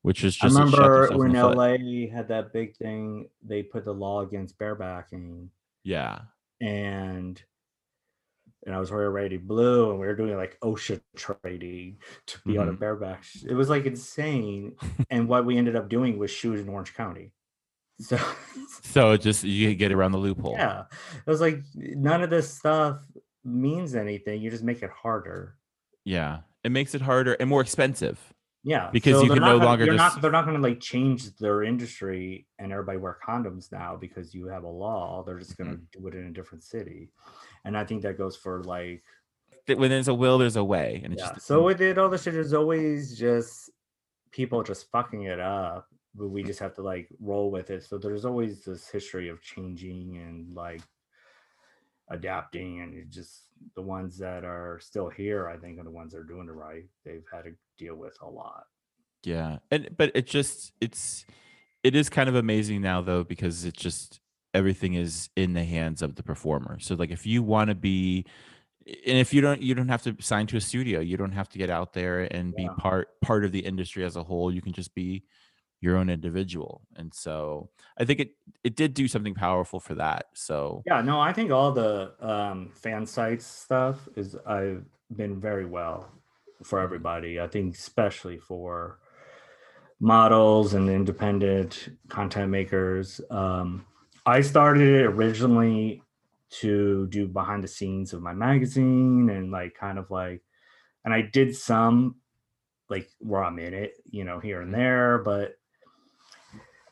which 0.01 0.23
is 0.23 0.35
just 0.35 0.55
shot 0.55 0.59
remember 0.65 1.09
when 1.17 1.33
foot. 1.33 1.55
LA 1.57 2.07
had 2.13 2.27
that 2.29 2.53
big 2.53 2.75
thing. 2.77 3.29
They 3.43 3.63
put 3.63 3.85
the 3.85 3.93
law 3.93 4.21
against 4.21 4.57
barebacking, 4.57 5.49
Yeah. 5.83 6.21
and 6.59 7.41
and 8.65 8.75
I 8.75 8.79
was 8.79 8.91
wearing 8.91 9.11
Randy 9.11 9.37
Blue, 9.37 9.89
and 9.89 9.99
we 9.99 10.05
were 10.05 10.15
doing 10.15 10.35
like 10.37 10.59
OSHA 10.61 11.01
trading 11.15 11.97
to 12.27 12.37
be 12.45 12.59
on 12.59 12.69
a 12.69 12.73
Mhm. 12.73 12.79
bareback. 12.79 13.23
It 13.43 13.55
was 13.55 13.69
like 13.69 13.85
insane. 13.87 14.75
and 15.09 15.27
what 15.27 15.45
we 15.47 15.57
ended 15.57 15.75
up 15.75 15.89
doing 15.89 16.19
was 16.19 16.29
shoes 16.29 16.61
in 16.61 16.69
Orange 16.69 16.93
County. 16.93 17.31
So 17.99 18.17
So 18.83 19.17
just 19.17 19.43
you 19.43 19.73
get 19.73 19.91
around 19.91 20.11
the 20.11 20.19
loophole. 20.19 20.53
yeah, 20.57 20.83
it 21.25 21.29
was 21.29 21.41
like 21.41 21.63
none 21.75 22.21
of 22.21 22.29
this 22.29 22.53
stuff 22.53 23.03
means 23.43 23.95
anything. 23.95 24.41
You 24.41 24.51
just 24.51 24.63
make 24.63 24.83
it 24.83 24.91
harder. 24.91 25.57
Yeah. 26.05 26.41
It 26.63 26.71
makes 26.71 26.93
it 26.93 27.01
harder 27.01 27.33
and 27.33 27.49
more 27.49 27.61
expensive. 27.61 28.19
Yeah, 28.63 28.91
Because 28.91 29.23
you 29.23 29.27
they're 29.29 29.37
can 29.37 29.43
no 29.43 29.53
gonna- 29.57 29.65
longer 29.65 29.85
They're 29.85 29.95
just- 29.95 30.15
not. 30.17 30.21
They're 30.21 30.31
not 30.31 30.45
going 30.45 30.55
to 30.55 30.61
like 30.61 30.79
change 30.79 31.35
their 31.37 31.63
industry 31.63 32.45
and 32.59 32.71
everybody 32.71 32.99
wear 32.99 33.17
condoms 33.27 33.71
now 33.71 33.95
because 33.95 34.35
you 34.35 34.45
have 34.47 34.63
a 34.63 34.69
law. 34.69 35.23
They're 35.23 35.39
just 35.39 35.57
going 35.57 35.71
to 35.71 35.77
Mm-hmm. 35.77 36.01
do 36.01 36.07
it 36.07 36.15
in 36.15 36.27
a 36.27 36.31
different 36.31 36.63
city, 36.63 37.09
and 37.65 37.75
I 37.75 37.83
think 37.85 38.03
that 38.03 38.17
goes 38.19 38.35
for 38.37 38.63
like 38.63 39.03
When 39.67 39.89
there's 39.89 40.07
a 40.09 40.13
will, 40.13 40.37
there's 40.37 40.57
a 40.57 40.63
way. 40.63 41.01
And 41.03 41.13
it's 41.13 41.23
yeah. 41.23 41.33
just 41.33 41.47
So 41.47 41.63
with 41.63 41.81
it, 41.81 41.97
all 41.97 42.09
the 42.09 42.17
shit 42.19 42.35
is 42.35 42.53
always 42.53 43.17
just 43.17 43.69
people 44.31 44.61
just 44.63 44.91
fucking 44.91 45.23
it 45.23 45.39
up, 45.39 45.87
but 46.13 46.27
we 46.27 46.43
just 46.43 46.59
have 46.59 46.75
to 46.75 46.81
like 46.83 47.07
roll 47.19 47.49
with 47.51 47.71
it. 47.71 47.83
So 47.83 47.97
there's 47.97 48.25
always 48.25 48.63
this 48.63 48.89
history 48.89 49.27
of 49.29 49.41
changing 49.41 50.17
and 50.17 50.53
like 50.55 50.81
adapting, 52.09 52.81
and 52.81 53.09
just 53.11 53.45
the 53.75 53.81
ones 53.81 54.17
that 54.17 54.43
are 54.43 54.79
still 54.81 55.09
here, 55.09 55.47
I 55.47 55.57
think, 55.57 55.79
are 55.79 55.83
the 55.83 55.91
ones 55.91 56.11
that 56.13 56.19
are 56.19 56.23
doing 56.23 56.47
it 56.47 56.51
right. 56.51 56.85
They've 57.05 57.25
had 57.31 57.45
to 57.45 57.51
deal 57.81 57.95
with 57.95 58.17
a 58.21 58.29
lot. 58.29 58.65
Yeah. 59.23 59.57
And 59.69 59.89
but 59.97 60.11
it 60.15 60.27
just 60.27 60.71
it's 60.79 61.25
it 61.83 61.95
is 61.95 62.09
kind 62.09 62.29
of 62.29 62.35
amazing 62.35 62.81
now 62.81 63.01
though, 63.01 63.23
because 63.23 63.65
it 63.65 63.75
just 63.75 64.19
everything 64.53 64.93
is 64.93 65.29
in 65.35 65.53
the 65.53 65.63
hands 65.63 66.01
of 66.01 66.15
the 66.15 66.23
performer. 66.23 66.79
So 66.79 66.95
like 66.95 67.11
if 67.11 67.25
you 67.25 67.43
want 67.43 67.69
to 67.69 67.75
be 67.75 68.25
and 68.85 69.17
if 69.17 69.33
you 69.33 69.41
don't 69.41 69.61
you 69.61 69.75
don't 69.75 69.89
have 69.89 70.03
to 70.03 70.15
sign 70.19 70.47
to 70.47 70.57
a 70.57 70.61
studio, 70.61 70.99
you 70.99 71.17
don't 71.17 71.31
have 71.31 71.49
to 71.49 71.57
get 71.57 71.69
out 71.69 71.93
there 71.93 72.21
and 72.33 72.55
be 72.55 72.69
part 72.77 73.19
part 73.21 73.45
of 73.45 73.51
the 73.51 73.59
industry 73.59 74.03
as 74.03 74.15
a 74.15 74.23
whole. 74.23 74.53
You 74.53 74.61
can 74.61 74.73
just 74.73 74.93
be 74.95 75.23
your 75.81 75.97
own 75.97 76.09
individual. 76.09 76.81
And 76.95 77.13
so 77.13 77.69
I 77.97 78.05
think 78.05 78.19
it 78.19 78.31
it 78.63 78.75
did 78.75 78.93
do 78.93 79.07
something 79.07 79.33
powerful 79.33 79.79
for 79.79 79.95
that. 79.95 80.27
So 80.33 80.83
Yeah, 80.85 81.01
no, 81.01 81.19
I 81.19 81.33
think 81.33 81.51
all 81.51 81.71
the 81.71 82.13
um, 82.19 82.71
fan 82.73 83.05
sites 83.05 83.45
stuff 83.45 84.07
is 84.15 84.35
I've 84.45 84.85
been 85.15 85.39
very 85.39 85.65
well 85.65 86.09
for 86.63 86.79
everybody. 86.79 87.39
I 87.39 87.47
think 87.47 87.75
especially 87.75 88.37
for 88.37 88.99
models 89.99 90.73
and 90.73 90.89
independent 90.89 91.89
content 92.09 92.49
makers. 92.49 93.21
Um, 93.29 93.85
I 94.25 94.41
started 94.41 94.87
it 94.87 95.05
originally 95.05 96.01
to 96.61 97.07
do 97.07 97.27
behind 97.27 97.63
the 97.63 97.67
scenes 97.67 98.11
of 98.11 98.21
my 98.21 98.33
magazine 98.33 99.29
and 99.29 99.51
like 99.51 99.75
kind 99.75 99.97
of 99.97 100.11
like, 100.11 100.41
and 101.05 101.13
I 101.13 101.21
did 101.21 101.55
some 101.55 102.15
like 102.89 103.09
where 103.19 103.43
I'm 103.43 103.59
in 103.59 103.73
it, 103.73 103.93
you 104.05 104.25
know, 104.25 104.39
here 104.39 104.61
and 104.61 104.73
there, 104.73 105.19
but 105.19 105.55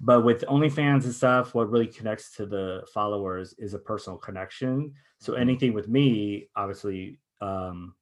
but 0.02 0.22
with 0.22 0.46
OnlyFans 0.46 1.04
and 1.04 1.14
stuff, 1.14 1.54
what 1.54 1.70
really 1.70 1.88
connects 1.88 2.36
to 2.38 2.46
the 2.46 2.84
followers 2.94 3.54
is 3.58 3.74
a 3.74 3.80
personal 3.80 4.18
connection. 4.18 4.94
So 5.20 5.34
anything 5.34 5.74
with 5.74 5.90
me, 5.90 6.48
obviously, 6.56 7.20
um, 7.42 7.96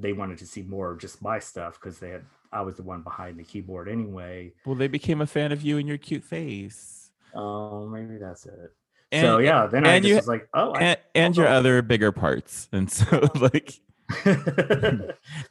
they 0.00 0.12
wanted 0.12 0.38
to 0.38 0.46
see 0.46 0.62
more 0.62 0.90
of 0.92 0.98
just 0.98 1.20
my 1.22 1.38
stuff 1.38 1.74
because 1.80 1.98
they 1.98 2.10
had 2.10 2.22
I 2.52 2.62
was 2.62 2.76
the 2.76 2.82
one 2.82 3.02
behind 3.02 3.38
the 3.38 3.44
keyboard 3.44 3.88
anyway. 3.88 4.52
well 4.64 4.74
they 4.76 4.88
became 4.88 5.20
a 5.20 5.26
fan 5.26 5.52
of 5.52 5.62
you 5.62 5.78
and 5.78 5.86
your 5.88 5.98
cute 5.98 6.24
face. 6.24 7.10
Oh, 7.34 7.86
maybe 7.88 8.16
that's 8.18 8.46
it. 8.46 8.72
And, 9.12 9.22
so 9.24 9.38
yeah, 9.38 9.66
then 9.66 9.86
I 9.86 9.94
and 9.94 10.02
just 10.04 10.08
you- 10.10 10.16
was 10.16 10.28
like, 10.28 10.48
oh, 10.54 10.72
I, 10.74 10.80
and, 10.80 10.98
and 11.14 11.36
your 11.36 11.48
Oh. 11.48 11.52
other 11.52 11.82
bigger 11.82 12.12
parts. 12.12 12.68
And 12.72 12.90
so 12.90 13.06
oh. 13.12 13.38
like 13.52 13.80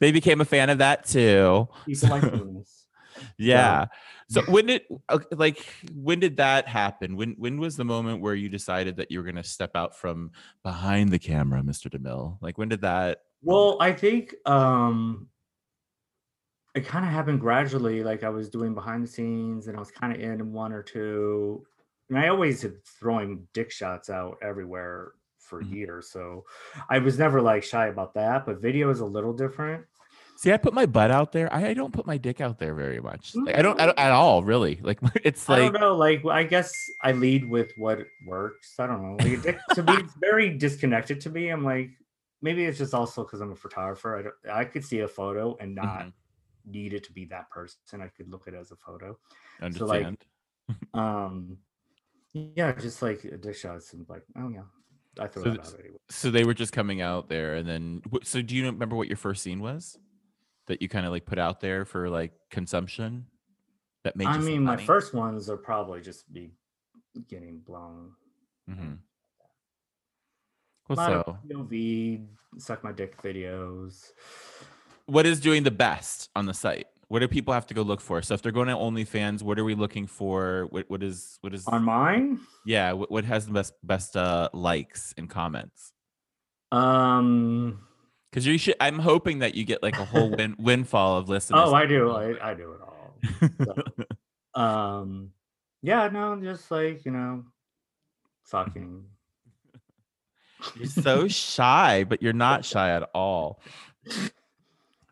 they 0.00 0.12
became 0.12 0.40
a 0.40 0.44
fan 0.44 0.70
of 0.70 0.78
that 0.78 1.06
too. 1.06 1.68
people 1.86 2.08
like 2.08 2.22
this. 2.22 2.84
Yeah. 3.36 3.86
So 4.30 4.42
when 4.42 4.66
did 4.66 4.82
uh, 5.08 5.18
like 5.32 5.64
when 5.94 6.20
did 6.20 6.36
that 6.36 6.68
happen? 6.68 7.16
When 7.16 7.34
when 7.38 7.58
was 7.58 7.76
the 7.76 7.84
moment 7.84 8.20
where 8.20 8.34
you 8.34 8.48
decided 8.48 8.96
that 8.96 9.10
you 9.10 9.18
were 9.18 9.24
going 9.24 9.36
to 9.36 9.42
step 9.44 9.70
out 9.74 9.96
from 9.96 10.32
behind 10.62 11.10
the 11.10 11.18
camera, 11.18 11.62
Mr. 11.62 11.88
DeMille? 11.90 12.36
Like 12.40 12.58
when 12.58 12.68
did 12.68 12.82
that? 12.82 13.20
Well, 13.42 13.76
I 13.80 13.92
think 13.92 14.34
um 14.46 15.28
it 16.74 16.86
kind 16.86 17.04
of 17.04 17.10
happened 17.10 17.40
gradually. 17.40 18.02
Like 18.02 18.22
I 18.22 18.28
was 18.28 18.48
doing 18.48 18.74
behind 18.74 19.02
the 19.02 19.08
scenes 19.08 19.66
and 19.66 19.76
I 19.76 19.80
was 19.80 19.90
kind 19.90 20.12
of 20.12 20.20
in 20.20 20.52
one 20.52 20.72
or 20.72 20.82
two. 20.82 21.64
And 22.08 22.18
I 22.18 22.28
always 22.28 22.62
had 22.62 22.84
throwing 22.84 23.46
dick 23.52 23.70
shots 23.70 24.10
out 24.10 24.38
everywhere 24.42 25.12
for 25.38 25.62
Mhm. 25.62 25.72
years. 25.72 26.10
So 26.10 26.44
I 26.88 26.98
was 26.98 27.18
never 27.18 27.40
like 27.40 27.62
shy 27.64 27.86
about 27.88 28.14
that. 28.14 28.46
But 28.46 28.60
video 28.60 28.90
is 28.90 29.00
a 29.00 29.04
little 29.06 29.32
different. 29.32 29.84
See, 30.36 30.52
I 30.52 30.56
put 30.56 30.72
my 30.72 30.86
butt 30.86 31.10
out 31.10 31.32
there. 31.32 31.52
I, 31.52 31.68
I 31.70 31.74
don't 31.74 31.92
put 31.92 32.06
my 32.06 32.16
dick 32.16 32.40
out 32.40 32.58
there 32.60 32.72
very 32.72 33.00
much. 33.00 33.34
Like 33.34 33.56
I 33.56 33.62
don't, 33.62 33.80
I 33.80 33.86
don't 33.86 33.98
at 33.98 34.12
all, 34.12 34.44
really. 34.44 34.78
Like 34.82 35.00
it's 35.24 35.48
I 35.48 35.54
like 35.58 35.72
don't 35.72 35.80
know. 35.80 35.96
Like 35.96 36.24
I 36.26 36.44
guess 36.44 36.72
I 37.02 37.12
lead 37.12 37.48
with 37.48 37.72
what 37.76 38.06
works. 38.24 38.74
I 38.78 38.86
don't 38.86 39.02
know. 39.02 39.16
Like 39.16 39.42
dick 39.42 39.58
to 39.74 39.82
me, 39.82 39.94
it's 39.94 40.14
very 40.20 40.50
disconnected 40.56 41.20
to 41.22 41.30
me. 41.30 41.48
I'm 41.48 41.64
like, 41.64 41.90
maybe 42.42 42.64
it's 42.64 42.78
just 42.78 42.94
also 42.94 43.24
because 43.24 43.40
I'm 43.40 43.52
a 43.52 43.56
photographer. 43.56 44.16
I 44.18 44.22
don't 44.22 44.56
I 44.56 44.64
could 44.64 44.84
see 44.84 45.00
a 45.00 45.08
photo 45.08 45.56
and 45.60 45.74
not 45.74 46.06
Mhm. 46.06 46.12
need 46.64 46.92
it 46.94 47.04
to 47.04 47.12
be 47.12 47.24
that 47.26 47.50
person. 47.50 48.00
I 48.00 48.08
could 48.08 48.28
look 48.28 48.46
at 48.48 48.54
it 48.54 48.58
as 48.58 48.70
a 48.72 48.76
photo. 48.76 49.18
understand. 49.60 50.18
So, 50.20 50.74
like, 50.76 50.78
um 50.94 51.58
yeah 52.34 52.72
just 52.72 53.00
like 53.02 53.24
a 53.24 53.38
dick 53.38 53.56
shots 53.56 53.94
and 53.94 54.06
like 54.08 54.22
oh 54.36 54.50
yeah 54.50 54.64
i 55.18 55.26
throw 55.26 55.42
So 55.44 55.50
that 55.50 55.60
out 55.60 55.74
anyway 55.80 55.96
so 56.10 56.30
they 56.30 56.44
were 56.44 56.54
just 56.54 56.72
coming 56.72 57.00
out 57.00 57.28
there, 57.28 57.54
and 57.56 57.66
then 57.68 58.02
so 58.22 58.42
do 58.42 58.54
you 58.54 58.66
remember 58.66 58.96
what 58.96 59.08
your 59.08 59.16
first 59.16 59.42
scene 59.42 59.60
was 59.60 59.98
that 60.66 60.80
you 60.82 60.88
kind 60.88 61.06
of 61.06 61.12
like 61.12 61.24
put 61.26 61.38
out 61.38 61.60
there 61.60 61.84
for 61.86 62.08
like 62.10 62.32
consumption? 62.50 63.26
That 64.04 64.14
made. 64.16 64.28
i 64.28 64.38
mean 64.38 64.62
my 64.62 64.72
money? 64.76 64.84
first 64.86 65.12
ones 65.14 65.48
are 65.50 65.56
probably 65.56 66.00
just 66.00 66.30
be 66.32 66.52
getting 67.28 67.58
blown 67.60 68.12
Mhm. 70.88 70.94
a 70.94 70.94
lot 70.94 71.08
so 71.10 71.38
of 71.54 71.66
pov 71.70 72.26
suck 72.58 72.82
my 72.82 72.92
dick 72.92 73.20
videos 73.22 74.12
what 75.08 75.24
is 75.24 75.40
doing 75.40 75.62
the 75.62 75.70
best 75.70 76.28
on 76.36 76.44
the 76.46 76.54
site? 76.54 76.86
What 77.08 77.20
do 77.20 77.28
people 77.28 77.54
have 77.54 77.66
to 77.68 77.74
go 77.74 77.80
look 77.80 78.02
for? 78.02 78.20
So 78.20 78.34
if 78.34 78.42
they're 78.42 78.52
going 78.52 78.68
to 78.68 78.74
OnlyFans, 78.74 79.42
what 79.42 79.58
are 79.58 79.64
we 79.64 79.74
looking 79.74 80.06
for? 80.06 80.66
What 80.68 80.84
what 80.90 81.02
is 81.02 81.38
what 81.40 81.54
is 81.54 81.66
on 81.66 81.82
mine 81.82 82.40
yeah? 82.66 82.92
What, 82.92 83.10
what 83.10 83.24
has 83.24 83.46
the 83.46 83.52
best 83.52 83.72
best 83.82 84.16
uh 84.16 84.50
likes 84.52 85.14
and 85.16 85.28
comments? 85.28 85.92
um 86.70 87.80
Because 88.30 88.46
you 88.46 88.58
should. 88.58 88.76
I'm 88.78 88.98
hoping 88.98 89.38
that 89.38 89.54
you 89.54 89.64
get 89.64 89.82
like 89.82 89.98
a 89.98 90.04
whole 90.04 90.28
win, 90.28 90.54
windfall 90.58 91.16
of 91.16 91.30
listeners. 91.30 91.62
Oh, 91.64 91.74
I 91.74 91.86
do. 91.86 92.10
I, 92.10 92.50
I 92.50 92.54
do 92.54 92.72
it 92.72 92.80
all. 92.82 93.14
So, 94.54 94.60
um, 94.60 95.32
yeah, 95.82 96.08
no, 96.08 96.38
just 96.42 96.70
like 96.70 97.06
you 97.06 97.12
know, 97.12 97.44
fucking. 98.44 99.04
You're 100.76 100.86
so 100.86 101.28
shy, 101.28 102.04
but 102.04 102.22
you're 102.22 102.32
not 102.32 102.64
shy 102.64 102.90
at 102.90 103.08
all. 103.14 103.60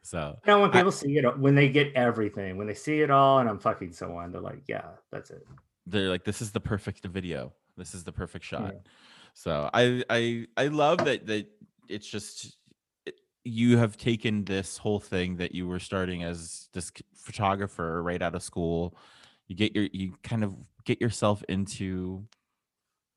So 0.03 0.38
You 0.47 0.53
know, 0.53 0.61
when 0.61 0.70
I- 0.70 0.72
people 0.74 0.92
see 0.92 1.16
it, 1.18 1.38
when 1.38 1.55
they 1.55 1.68
get 1.68 1.92
everything, 1.94 2.57
when 2.57 2.66
they 2.66 2.74
see 2.74 3.01
it 3.01 3.11
all, 3.11 3.40
and 3.40 3.49
I'm 3.49 3.59
fucking 3.59 3.92
someone, 3.92 4.30
they're 4.32 4.40
like, 4.40 4.62
yeah, 4.68 4.90
that's 5.11 5.30
it. 5.30 5.44
they're 5.88 6.09
like, 6.09 6.24
"This 6.24 6.42
is 6.42 6.51
the 6.51 6.61
perfect 6.61 7.05
video. 7.07 7.53
This 7.76 7.94
is 7.94 8.03
the 8.05 8.12
perfect 8.12 8.44
shot." 8.44 8.72
Yeah. 8.74 8.80
So 9.34 9.70
I 9.72 10.03
I 10.11 10.47
I 10.57 10.66
love 10.68 10.99
that 11.05 11.26
that 11.26 11.47
it's 11.88 12.09
just 12.09 12.57
it- 13.05 13.20
you 13.44 13.78
have 13.78 13.97
taken 13.97 14.44
this 14.44 14.78
whole 14.78 14.99
thing 15.01 15.36
that 15.36 15.55
you 15.55 15.68
were 15.68 15.78
starting 15.78 16.22
as 16.24 16.68
this 16.72 16.90
photographer 17.14 18.03
right 18.03 18.20
out 18.22 18.34
of 18.34 18.42
school. 18.42 18.97
You 19.47 19.55
get 19.57 19.74
your 19.76 19.88
you 19.92 20.16
kind 20.22 20.42
of 20.42 20.57
get 20.84 21.01
yourself 21.01 21.44
into 21.49 22.26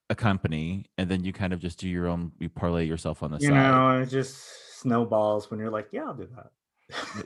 a 0.10 0.16
company 0.16 0.86
and 0.97 1.10
then 1.10 1.24
you 1.24 1.32
kind 1.32 1.53
of 1.53 1.60
just 1.60 1.80
do 1.80 1.88
your 1.88 2.07
own 2.07 2.32
you 2.39 2.49
parlay 2.49 2.86
yourself 2.86 3.22
on 3.24 3.32
the 3.32 3.38
side, 3.39 3.43
You 3.43 3.49
side. 3.49 3.72
know, 3.72 4.01
it 4.01 4.10
just 4.10 4.80
snowballs 4.80 5.51
when 5.51 5.60
you're 5.60 5.70
like, 5.70 5.89
yeah, 5.91 6.05
I'll 6.05 6.14
do 6.14 6.28
that. 6.36 6.49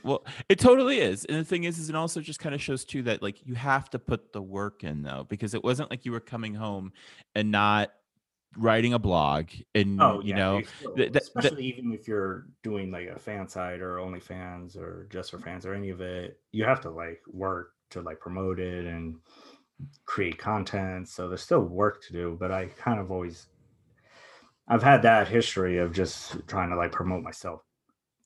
well 0.04 0.22
it 0.50 0.58
totally 0.58 0.98
is 1.00 1.24
and 1.24 1.38
the 1.38 1.44
thing 1.44 1.64
is 1.64 1.78
is 1.78 1.88
it 1.88 1.94
also 1.94 2.20
just 2.20 2.38
kind 2.38 2.54
of 2.54 2.60
shows 2.60 2.84
too 2.84 3.00
that 3.02 3.22
like 3.22 3.46
you 3.46 3.54
have 3.54 3.88
to 3.88 3.98
put 3.98 4.30
the 4.34 4.42
work 4.42 4.84
in 4.84 5.02
though 5.02 5.24
because 5.30 5.54
it 5.54 5.64
wasn't 5.64 5.90
like 5.90 6.04
you 6.04 6.12
were 6.12 6.20
coming 6.20 6.54
home 6.54 6.92
and 7.34 7.50
not 7.50 7.90
writing 8.58 8.92
a 8.92 8.98
blog 8.98 9.46
oh, 9.54 9.62
and 9.74 10.02
Oh, 10.02 10.20
you 10.22 10.28
yeah, 10.30 10.36
know 10.36 10.60
th- 10.60 10.96
th- 10.96 11.12
th- 11.12 11.16
especially 11.16 11.64
even 11.64 11.94
if 11.94 12.06
you're 12.06 12.46
doing 12.62 12.90
like 12.90 13.08
a 13.08 13.18
fan 13.18 13.48
site 13.48 13.80
or 13.80 13.96
OnlyFans 13.96 14.76
or 14.76 15.08
just 15.10 15.30
for 15.30 15.38
fans 15.38 15.64
or 15.64 15.72
any 15.72 15.88
of 15.88 16.02
it, 16.02 16.38
you 16.52 16.64
have 16.64 16.82
to 16.82 16.90
like 16.90 17.22
work 17.26 17.70
to 17.90 18.02
like 18.02 18.20
promote 18.20 18.60
it 18.60 18.84
and 18.84 19.16
create 20.06 20.38
content. 20.38 21.08
So 21.08 21.28
there's 21.28 21.42
still 21.42 21.60
work 21.60 22.02
to 22.04 22.12
do, 22.12 22.36
but 22.38 22.50
I 22.50 22.66
kind 22.66 23.00
of 23.00 23.10
always 23.10 23.48
I've 24.68 24.82
had 24.82 25.02
that 25.02 25.28
history 25.28 25.78
of 25.78 25.92
just 25.92 26.46
trying 26.46 26.70
to 26.70 26.76
like 26.76 26.92
promote 26.92 27.22
myself, 27.22 27.60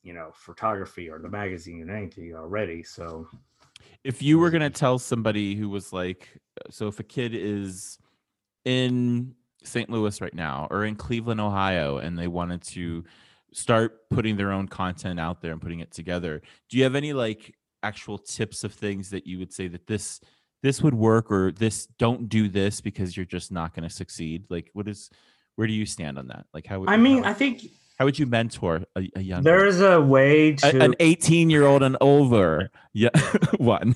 you 0.02 0.12
know, 0.12 0.30
photography 0.34 1.08
or 1.10 1.18
the 1.18 1.28
magazine 1.28 1.82
and 1.82 1.90
anything 1.90 2.34
already. 2.34 2.82
So 2.84 3.26
if 4.04 4.22
you 4.22 4.38
were 4.38 4.50
going 4.50 4.62
to 4.62 4.70
tell 4.70 4.98
somebody 4.98 5.56
who 5.56 5.68
was 5.68 5.92
like 5.92 6.28
uh, 6.60 6.70
so 6.70 6.86
if 6.86 7.00
a 7.00 7.04
kid 7.04 7.34
is 7.34 7.98
in 8.64 9.34
St. 9.64 9.90
Louis 9.90 10.20
right 10.20 10.34
now 10.34 10.68
or 10.70 10.84
in 10.84 10.94
Cleveland 10.94 11.40
Ohio 11.40 11.98
and 11.98 12.16
they 12.16 12.28
wanted 12.28 12.62
to 12.62 13.04
start 13.52 14.08
putting 14.10 14.36
their 14.36 14.52
own 14.52 14.68
content 14.68 15.18
out 15.18 15.40
there 15.40 15.52
and 15.52 15.60
putting 15.60 15.80
it 15.80 15.90
together 15.90 16.42
do 16.68 16.76
you 16.76 16.84
have 16.84 16.94
any 16.94 17.12
like 17.14 17.54
actual 17.82 18.18
tips 18.18 18.62
of 18.62 18.72
things 18.72 19.10
that 19.10 19.26
you 19.26 19.38
would 19.38 19.52
say 19.52 19.68
that 19.68 19.86
this 19.86 20.20
this 20.62 20.82
would 20.82 20.94
work 20.94 21.30
or 21.30 21.52
this 21.52 21.86
don't 21.98 22.28
do 22.28 22.48
this 22.48 22.80
because 22.80 23.16
you're 23.16 23.26
just 23.26 23.52
not 23.52 23.74
going 23.74 23.88
to 23.88 23.94
succeed? 23.94 24.44
Like 24.48 24.70
what 24.72 24.88
is 24.88 25.10
where 25.56 25.66
do 25.66 25.72
you 25.72 25.86
stand 25.86 26.18
on 26.18 26.28
that? 26.28 26.46
Like 26.54 26.66
how 26.66 26.80
would 26.80 26.88
I 26.90 26.96
mean, 26.96 27.24
how, 27.24 27.30
I 27.30 27.34
think 27.34 27.62
how 27.98 28.04
would 28.04 28.18
you 28.18 28.26
mentor 28.26 28.84
a, 28.96 29.10
a 29.16 29.20
young 29.20 29.42
there 29.42 29.66
is 29.66 29.80
a 29.80 30.00
way 30.00 30.50
a- 30.50 30.56
to 30.56 30.82
an 30.82 30.94
18 31.00 31.50
year 31.50 31.64
old 31.64 31.82
and 31.82 31.96
over. 32.00 32.70
Yeah 32.92 33.10
one. 33.58 33.94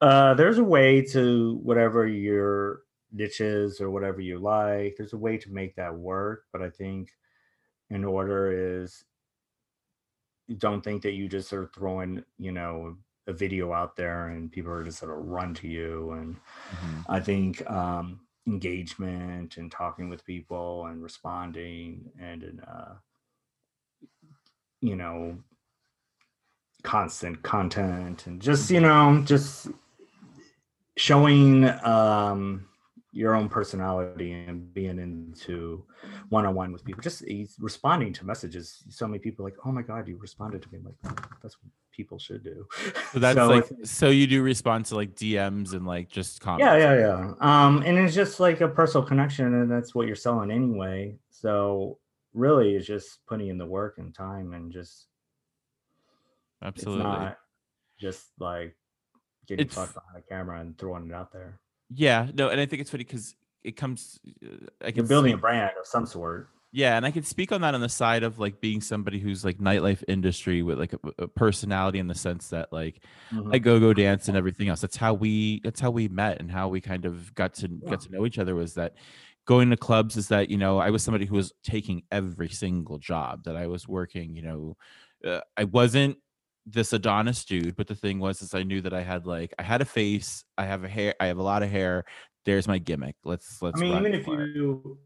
Uh, 0.00 0.34
there's 0.34 0.58
a 0.58 0.64
way 0.64 1.02
to 1.02 1.58
whatever 1.62 2.06
your 2.06 2.80
niche 3.12 3.40
is 3.40 3.80
or 3.80 3.90
whatever 3.90 4.20
you 4.20 4.38
like. 4.38 4.94
There's 4.96 5.14
a 5.14 5.18
way 5.18 5.38
to 5.38 5.50
make 5.50 5.76
that 5.76 5.94
work, 5.94 6.44
but 6.52 6.62
I 6.62 6.70
think 6.70 7.10
in 7.90 8.04
order 8.04 8.80
is 8.82 9.04
don't 10.58 10.82
think 10.82 11.02
that 11.02 11.12
you 11.12 11.28
just 11.28 11.52
are 11.52 11.70
throwing, 11.74 12.22
you 12.38 12.52
know, 12.52 12.96
a 13.26 13.32
video 13.32 13.72
out 13.72 13.96
there 13.96 14.28
and 14.28 14.52
people 14.52 14.70
are 14.72 14.84
just 14.84 14.98
sort 14.98 15.12
of 15.16 15.24
run 15.26 15.54
to 15.54 15.68
you. 15.68 16.12
And 16.12 16.36
Mhm. 16.36 17.04
I 17.08 17.20
think 17.20 17.68
um, 17.70 18.20
engagement 18.46 19.56
and 19.56 19.70
talking 19.70 20.08
with 20.08 20.24
people 20.24 20.86
and 20.86 21.02
responding 21.02 22.12
and 22.18 22.42
in, 22.42 22.60
uh, 22.60 22.96
you 24.80 24.96
know, 24.96 25.38
constant 26.82 27.42
content 27.42 28.26
and 28.28 28.40
just 28.40 28.70
you 28.70 28.78
know 28.80 29.20
just 29.24 29.66
showing 30.96 31.68
um 31.84 32.68
your 33.16 33.34
own 33.34 33.48
personality 33.48 34.32
and 34.32 34.72
being 34.74 34.98
into 34.98 35.82
one-on-one 36.28 36.70
with 36.70 36.84
people. 36.84 37.00
Just 37.02 37.24
responding 37.58 38.12
to 38.12 38.26
messages. 38.26 38.84
So 38.90 39.06
many 39.08 39.18
people 39.18 39.44
are 39.44 39.48
like 39.48 39.58
oh 39.64 39.72
my 39.72 39.82
god 39.82 40.06
you 40.06 40.16
responded 40.18 40.60
to 40.62 40.68
me. 40.70 40.78
I'm 40.80 40.84
like 41.02 41.20
that's 41.42 41.56
what 41.62 41.70
people 41.92 42.18
should 42.18 42.44
do. 42.44 42.66
So 43.12 43.18
that's 43.18 43.36
So 43.38 43.46
like 43.48 43.64
so 43.84 44.10
you 44.10 44.26
do 44.26 44.42
respond 44.42 44.84
to 44.86 44.96
like 44.96 45.14
DMs 45.14 45.72
and 45.72 45.86
like 45.86 46.08
just 46.10 46.40
comments. 46.42 46.64
yeah 46.66 46.76
yeah 46.76 46.98
yeah. 46.98 47.32
Um 47.40 47.82
and 47.86 47.96
it's 47.98 48.14
just 48.14 48.38
like 48.38 48.60
a 48.60 48.68
personal 48.68 49.06
connection 49.06 49.46
and 49.54 49.70
that's 49.70 49.94
what 49.94 50.06
you're 50.06 50.14
selling 50.14 50.50
anyway. 50.50 51.16
So 51.30 51.98
really 52.34 52.76
it's 52.76 52.86
just 52.86 53.24
putting 53.26 53.48
in 53.48 53.56
the 53.56 53.64
work 53.64 53.94
and 53.96 54.14
time 54.14 54.52
and 54.52 54.70
just 54.70 55.06
Absolutely. 56.62 57.30
just 57.98 58.26
like 58.38 58.76
getting 59.48 59.64
It's- 59.66 59.74
fucked 59.74 59.94
behind 59.94 60.18
a 60.22 60.28
camera 60.28 60.60
and 60.60 60.76
throwing 60.76 61.06
it 61.06 61.14
out 61.14 61.32
there 61.32 61.60
Yeah, 61.90 62.28
no, 62.34 62.48
and 62.48 62.60
I 62.60 62.66
think 62.66 62.80
it's 62.82 62.90
funny 62.90 63.04
because 63.04 63.34
it 63.62 63.76
comes. 63.76 64.18
I 64.82 64.86
you're 64.86 64.92
can 64.92 65.06
building 65.06 65.34
a 65.34 65.36
brand 65.38 65.70
of 65.78 65.86
some 65.86 66.06
sort 66.06 66.48
Yeah, 66.72 66.96
and 66.96 67.06
I 67.06 67.10
can 67.10 67.22
speak 67.22 67.52
on 67.52 67.60
that 67.62 67.74
on 67.74 67.80
the 67.80 67.88
side 67.88 68.22
of 68.22 68.38
like 68.38 68.60
being 68.60 68.80
somebody 68.80 69.18
who's 69.18 69.44
like 69.44 69.58
nightlife 69.58 70.02
industry 70.08 70.62
with 70.62 70.78
like 70.78 70.92
a, 70.94 70.98
a 71.24 71.28
personality 71.28 71.98
in 71.98 72.06
the 72.08 72.14
sense 72.14 72.48
that 72.50 72.72
like 72.72 73.02
Mhm. 73.32 73.54
I 73.54 73.58
go 73.58 73.78
go 73.80 73.92
dance 73.94 74.28
and 74.28 74.36
everything 74.36 74.68
else. 74.68 74.80
That's 74.80 74.96
how 74.96 75.14
we. 75.14 75.60
That's 75.64 75.80
how 75.80 75.90
we 75.90 76.08
met 76.08 76.40
and 76.40 76.50
how 76.50 76.68
we 76.68 76.80
kind 76.80 77.04
of 77.04 77.34
got 77.34 77.54
to 77.54 77.68
Yeah. 77.82 77.90
got 77.90 78.00
to 78.02 78.12
know 78.12 78.26
each 78.26 78.38
other. 78.38 78.54
Was 78.54 78.74
that 78.74 78.94
going 79.46 79.70
to 79.70 79.76
clubs? 79.76 80.16
Is 80.16 80.28
that 80.28 80.50
you 80.50 80.58
know 80.58 80.78
I 80.78 80.90
was 80.90 81.02
somebody 81.04 81.26
who 81.26 81.36
was 81.36 81.52
taking 81.62 82.02
every 82.10 82.48
single 82.48 82.98
job 82.98 83.44
that 83.44 83.56
I 83.56 83.68
was 83.68 83.86
working. 83.88 84.34
You 84.34 84.42
know, 84.42 84.76
uh, 85.24 85.40
I 85.56 85.64
wasn't 85.64 86.18
this 86.66 86.92
Adonis 86.92 87.44
dude, 87.44 87.76
but 87.76 87.86
the 87.86 87.94
thing 87.94 88.18
was 88.18 88.42
is 88.42 88.54
I 88.54 88.64
knew 88.64 88.80
that 88.82 88.92
I 88.92 89.02
had 89.02 89.26
like 89.26 89.54
I 89.58 89.62
had 89.62 89.80
a 89.80 89.84
face, 89.84 90.44
I 90.58 90.64
have 90.64 90.84
a 90.84 90.88
hair, 90.88 91.14
I 91.20 91.26
have 91.26 91.38
a 91.38 91.42
lot 91.42 91.62
of 91.62 91.70
hair. 91.70 92.04
There's 92.44 92.68
my 92.68 92.78
gimmick. 92.78 93.16
Let's 93.24 93.62
let's. 93.62 93.80
I 93.80 93.84
mean, 93.84 93.98
even 93.98 94.14
if 94.14 94.26
it. 94.28 94.56
you 94.56 94.98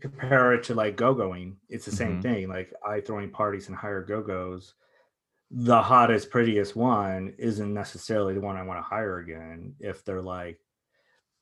compare 0.00 0.52
it 0.54 0.62
to 0.64 0.74
like 0.74 0.96
go-going, 0.96 1.56
it's 1.68 1.84
the 1.84 1.92
same 1.92 2.18
Mhm. 2.18 2.22
thing. 2.22 2.48
Like 2.48 2.72
I 2.86 3.00
throwing 3.00 3.30
parties 3.30 3.68
and 3.68 3.76
hire 3.76 4.02
go-go's. 4.04 4.74
The 5.50 5.80
hottest, 5.80 6.30
prettiest 6.30 6.74
one 6.74 7.34
isn't 7.38 7.72
necessarily 7.72 8.34
the 8.34 8.40
one 8.40 8.56
I 8.56 8.62
want 8.62 8.78
to 8.78 8.82
hire 8.82 9.18
again. 9.18 9.74
If 9.80 10.04
they're 10.04 10.22
like 10.22 10.58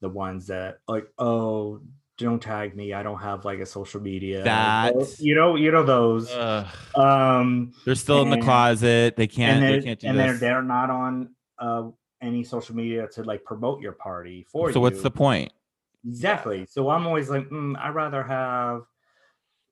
the 0.00 0.08
ones 0.08 0.48
that 0.48 0.78
like, 0.88 1.06
oh, 1.18 1.80
don't 2.18 2.40
tag 2.40 2.76
me. 2.76 2.92
I 2.92 3.02
don't 3.02 3.18
have 3.20 3.44
like 3.44 3.58
a 3.58 3.66
social 3.66 4.00
media. 4.00 4.44
That- 4.44 4.94
you 5.18 5.34
know, 5.34 5.56
you 5.56 5.70
know 5.70 5.82
those. 5.82 6.30
Ugh, 6.30 6.66
Um, 6.94 7.72
they're 7.84 7.94
still 7.94 8.22
in 8.22 8.30
the 8.30 8.38
closet. 8.40 9.16
They 9.16 9.26
can't. 9.26 9.60
They 9.60 9.80
can't 9.80 10.00
do 10.00 10.06
and 10.08 10.18
they're 10.18 10.34
they're 10.36 10.62
not 10.62 10.90
on 10.90 11.34
uh 11.58 11.88
any 12.20 12.44
social 12.44 12.76
media 12.76 13.08
to 13.14 13.22
like 13.24 13.44
promote 13.44 13.80
your 13.80 13.92
party 13.92 14.46
for 14.50 14.68
you. 14.68 14.72
So 14.74 14.80
what's 14.80 15.02
the 15.02 15.10
point? 15.10 15.52
Exactly. 16.06 16.66
So 16.66 16.88
I'm 16.90 17.06
always 17.06 17.28
like, 17.30 17.48
mm, 17.48 17.76
I'd 17.78 17.94
rather 17.94 18.22
have, 18.22 18.82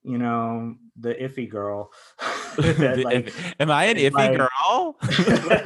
you 0.03 0.17
know, 0.17 0.75
the 0.99 1.13
iffy 1.13 1.49
girl. 1.49 1.91
that, 2.57 2.99
like, 3.03 3.33
am 3.59 3.71
I 3.71 3.85
an 3.85 3.97
iffy 3.97 4.11
like- 4.11 4.37
girl? 4.37 4.97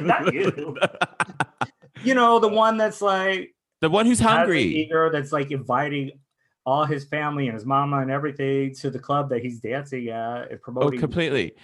Not 0.00 0.32
you. 0.32 0.76
you 2.04 2.14
know, 2.14 2.38
the 2.38 2.48
one 2.48 2.76
that's 2.76 3.02
like 3.02 3.54
the 3.80 3.90
one 3.90 4.06
who's 4.06 4.20
hungry. 4.20 4.62
ego 4.62 5.10
that's 5.10 5.32
like 5.32 5.50
inviting 5.50 6.12
all 6.66 6.84
his 6.84 7.04
family 7.04 7.46
and 7.46 7.54
his 7.54 7.64
mama 7.64 8.00
and 8.00 8.10
everything 8.10 8.74
to 8.74 8.90
the 8.90 8.98
club 8.98 9.30
that 9.30 9.40
he's 9.40 9.60
dancing 9.60 10.08
at 10.08 10.50
and 10.50 10.60
Oh, 10.76 10.90
completely. 10.90 11.54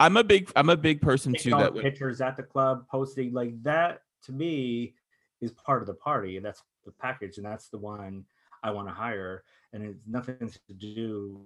I'm 0.00 0.16
a 0.16 0.24
big. 0.24 0.50
I'm 0.56 0.70
a 0.70 0.76
big 0.76 1.00
person 1.00 1.34
too. 1.34 1.50
That 1.50 1.76
pictures 1.76 2.20
at 2.20 2.36
the 2.36 2.42
club, 2.42 2.86
posting 2.88 3.32
like 3.32 3.60
that 3.64 4.02
to 4.24 4.32
me 4.32 4.94
is 5.40 5.50
part 5.52 5.82
of 5.82 5.86
the 5.88 5.94
party, 5.94 6.36
and 6.36 6.46
that's 6.46 6.62
the 6.84 6.92
package, 6.92 7.36
and 7.36 7.46
that's 7.46 7.68
the 7.68 7.78
one 7.78 8.24
I 8.62 8.70
want 8.70 8.88
to 8.88 8.94
hire, 8.94 9.42
and 9.72 9.82
it's 9.84 10.06
nothing 10.06 10.38
to 10.68 10.74
do 10.74 11.40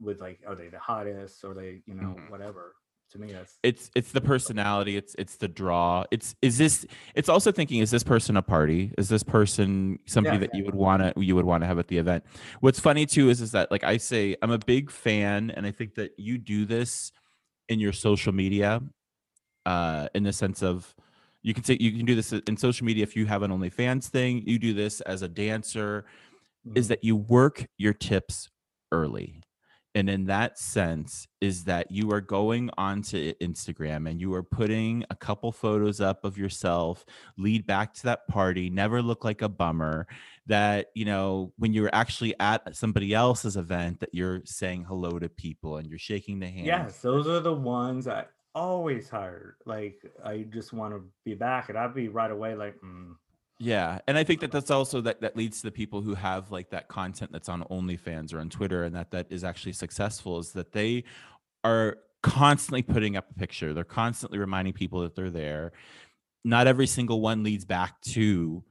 with 0.00 0.20
like 0.20 0.40
are 0.46 0.54
they 0.54 0.68
the 0.68 0.78
hottest 0.78 1.44
or 1.44 1.54
they 1.54 1.82
you 1.86 1.94
know 1.94 2.14
Mhm. 2.18 2.30
whatever. 2.30 2.74
To 3.12 3.18
me, 3.18 3.32
that's 3.32 3.58
it's 3.62 3.90
it's 3.94 4.10
the 4.12 4.20
personality. 4.20 4.96
It's 4.96 5.14
it's 5.18 5.36
the 5.36 5.48
draw. 5.48 6.04
It's 6.10 6.34
is 6.42 6.58
this. 6.58 6.84
It's 7.14 7.28
also 7.28 7.52
thinking: 7.52 7.80
is 7.80 7.90
this 7.90 8.02
person 8.02 8.36
a 8.36 8.42
party? 8.42 8.92
Is 8.98 9.08
this 9.08 9.22
person 9.22 9.98
somebody 10.06 10.36
Yeah, 10.36 10.38
that 10.38 10.54
you 10.54 10.64
would 10.64 10.74
want 10.74 11.02
to 11.02 11.12
you 11.22 11.36
would 11.36 11.44
want 11.44 11.62
to 11.62 11.66
have 11.66 11.78
at 11.78 11.88
the 11.88 11.98
event? 11.98 12.24
What's 12.60 12.80
funny 12.80 13.06
too 13.06 13.30
is 13.30 13.40
is 13.40 13.52
that 13.52 13.70
like 13.70 13.84
I 13.84 13.98
say 13.98 14.36
I'm 14.42 14.50
a 14.50 14.58
big 14.58 14.90
fan, 14.90 15.50
and 15.52 15.64
I 15.66 15.70
think 15.70 15.94
that 15.94 16.12
you 16.18 16.38
do 16.38 16.64
this 16.64 17.12
in 17.68 17.80
your 17.80 17.92
social 17.92 18.32
media, 18.32 18.82
uh, 19.66 20.08
in 20.14 20.24
the 20.24 20.32
sense 20.32 20.62
of 20.62 20.94
you 21.42 21.54
can 21.54 21.64
say 21.64 21.76
you 21.80 21.92
can 21.92 22.06
do 22.06 22.14
this 22.14 22.32
in 22.32 22.56
social 22.56 22.86
media 22.86 23.02
if 23.04 23.16
you 23.16 23.26
have 23.26 23.42
an 23.42 23.50
OnlyFans 23.50 24.08
thing. 24.08 24.42
You 24.46 24.58
do 24.58 24.74
this 24.74 25.00
as 25.02 25.22
a 25.22 25.28
dancer. 25.28 26.06
Is 26.74 26.86
Mhm. 26.86 26.88
that 26.88 27.04
you 27.04 27.16
work 27.16 27.66
your 27.78 27.94
tips 27.94 28.50
early? 28.92 29.42
And 29.94 30.08
in 30.08 30.24
that 30.26 30.58
sense 30.58 31.26
is 31.40 31.64
that 31.64 31.90
you 31.90 32.10
are 32.12 32.20
going 32.20 32.70
onto 32.78 33.34
Instagram 33.34 34.08
and 34.08 34.20
you 34.20 34.32
are 34.34 34.42
putting 34.42 35.04
a 35.10 35.16
couple 35.16 35.52
photos 35.52 36.00
up 36.00 36.24
of 36.24 36.38
yourself, 36.38 37.04
lead 37.36 37.66
back 37.66 37.92
to 37.94 38.02
that 38.04 38.26
party, 38.26 38.70
never 38.70 39.02
look 39.02 39.24
like 39.24 39.42
a 39.42 39.48
bummer. 39.48 40.06
That, 40.46 40.86
you 40.94 41.04
know, 41.04 41.52
when 41.56 41.72
you're 41.72 41.90
actually 41.92 42.34
at 42.40 42.74
somebody 42.74 43.14
else's 43.14 43.56
event, 43.56 44.00
that 44.00 44.12
you're 44.12 44.42
saying 44.44 44.84
hello 44.84 45.18
to 45.18 45.28
people 45.28 45.76
and 45.76 45.86
you're 45.86 45.98
shaking 45.98 46.40
the 46.40 46.48
hand. 46.48 46.66
Yes, 46.66 47.00
those 47.00 47.28
are 47.28 47.40
the 47.40 47.54
ones 47.54 48.08
I 48.08 48.24
always 48.54 49.08
hired. 49.08 49.54
Like, 49.66 50.02
I 50.24 50.46
just 50.50 50.72
want 50.72 50.94
to 50.94 51.04
be 51.24 51.34
back, 51.34 51.68
and 51.68 51.78
I'd 51.78 51.94
be 51.94 52.08
right 52.08 52.30
away 52.30 52.54
like, 52.54 52.74
mm, 52.84 53.14
yeah, 53.64 53.98
and 54.08 54.18
I 54.18 54.24
think 54.24 54.40
that 54.40 54.50
that's 54.50 54.70
also 54.70 55.00
that 55.02 55.20
that 55.20 55.36
leads 55.36 55.58
to 55.58 55.68
the 55.68 55.72
people 55.72 56.00
who 56.02 56.14
have 56.14 56.50
like 56.50 56.70
that 56.70 56.88
content 56.88 57.30
that's 57.32 57.48
on 57.48 57.62
OnlyFans 57.64 58.34
or 58.34 58.40
on 58.40 58.48
Twitter, 58.50 58.82
and 58.84 58.94
that 58.96 59.10
that 59.12 59.26
is 59.30 59.44
actually 59.44 59.72
successful. 59.74 60.38
Is 60.38 60.52
that 60.52 60.72
they 60.72 61.04
are 61.62 61.98
constantly 62.22 62.82
putting 62.82 63.16
up 63.16 63.30
a 63.30 63.34
picture. 63.34 63.72
They're 63.72 63.84
constantly 63.84 64.38
reminding 64.38 64.74
people 64.74 65.00
that 65.02 65.14
they're 65.14 65.30
there. 65.30 65.72
Not 66.44 66.66
every 66.66 66.86
single 66.88 67.20
one 67.20 67.42
leads 67.44 67.64
back 67.64 68.00
to 68.02 68.64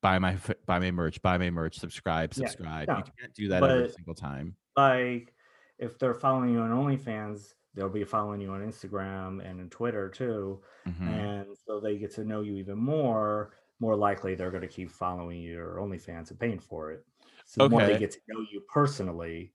buy 0.00 0.18
my 0.20 0.36
buy 0.66 0.78
my 0.78 0.92
merch, 0.92 1.20
buy 1.22 1.38
my 1.38 1.50
merch, 1.50 1.78
subscribe, 1.78 2.32
Yeah, 2.36 2.46
subscribe. 2.46 2.88
You 2.88 2.94
can't 3.20 3.34
do 3.34 3.48
that 3.48 3.62
every 3.64 3.90
single 3.90 4.14
time. 4.14 4.56
like 4.76 5.32
if 5.78 5.98
they're 5.98 6.14
following 6.14 6.50
you 6.52 6.60
on 6.60 6.70
OnlyFans, 6.70 7.52
they'll 7.74 7.88
be 7.90 8.04
following 8.04 8.40
you 8.40 8.50
on 8.52 8.60
Instagram 8.62 9.44
and 9.44 9.60
on 9.60 9.68
Twitter 9.70 10.08
too. 10.08 10.62
Mhm. 10.86 11.00
And 11.08 11.46
so 11.66 11.80
they 11.80 11.98
get 11.98 12.12
to 12.14 12.24
know 12.24 12.40
you 12.42 12.56
even 12.56 12.78
more. 12.78 13.52
More 13.80 13.96
likely, 13.96 14.34
they're 14.34 14.50
going 14.50 14.62
to 14.62 14.68
keep 14.68 14.90
following 14.90 15.42
your 15.42 15.76
OnlyFans 15.76 16.30
and 16.30 16.40
paying 16.40 16.60
for 16.60 16.92
it. 16.92 17.04
So 17.44 17.60
the 17.60 17.68
more 17.68 17.84
they 17.84 17.96
get 17.96 18.10
to 18.12 18.20
know 18.28 18.40
you 18.50 18.62
personally, 18.72 19.52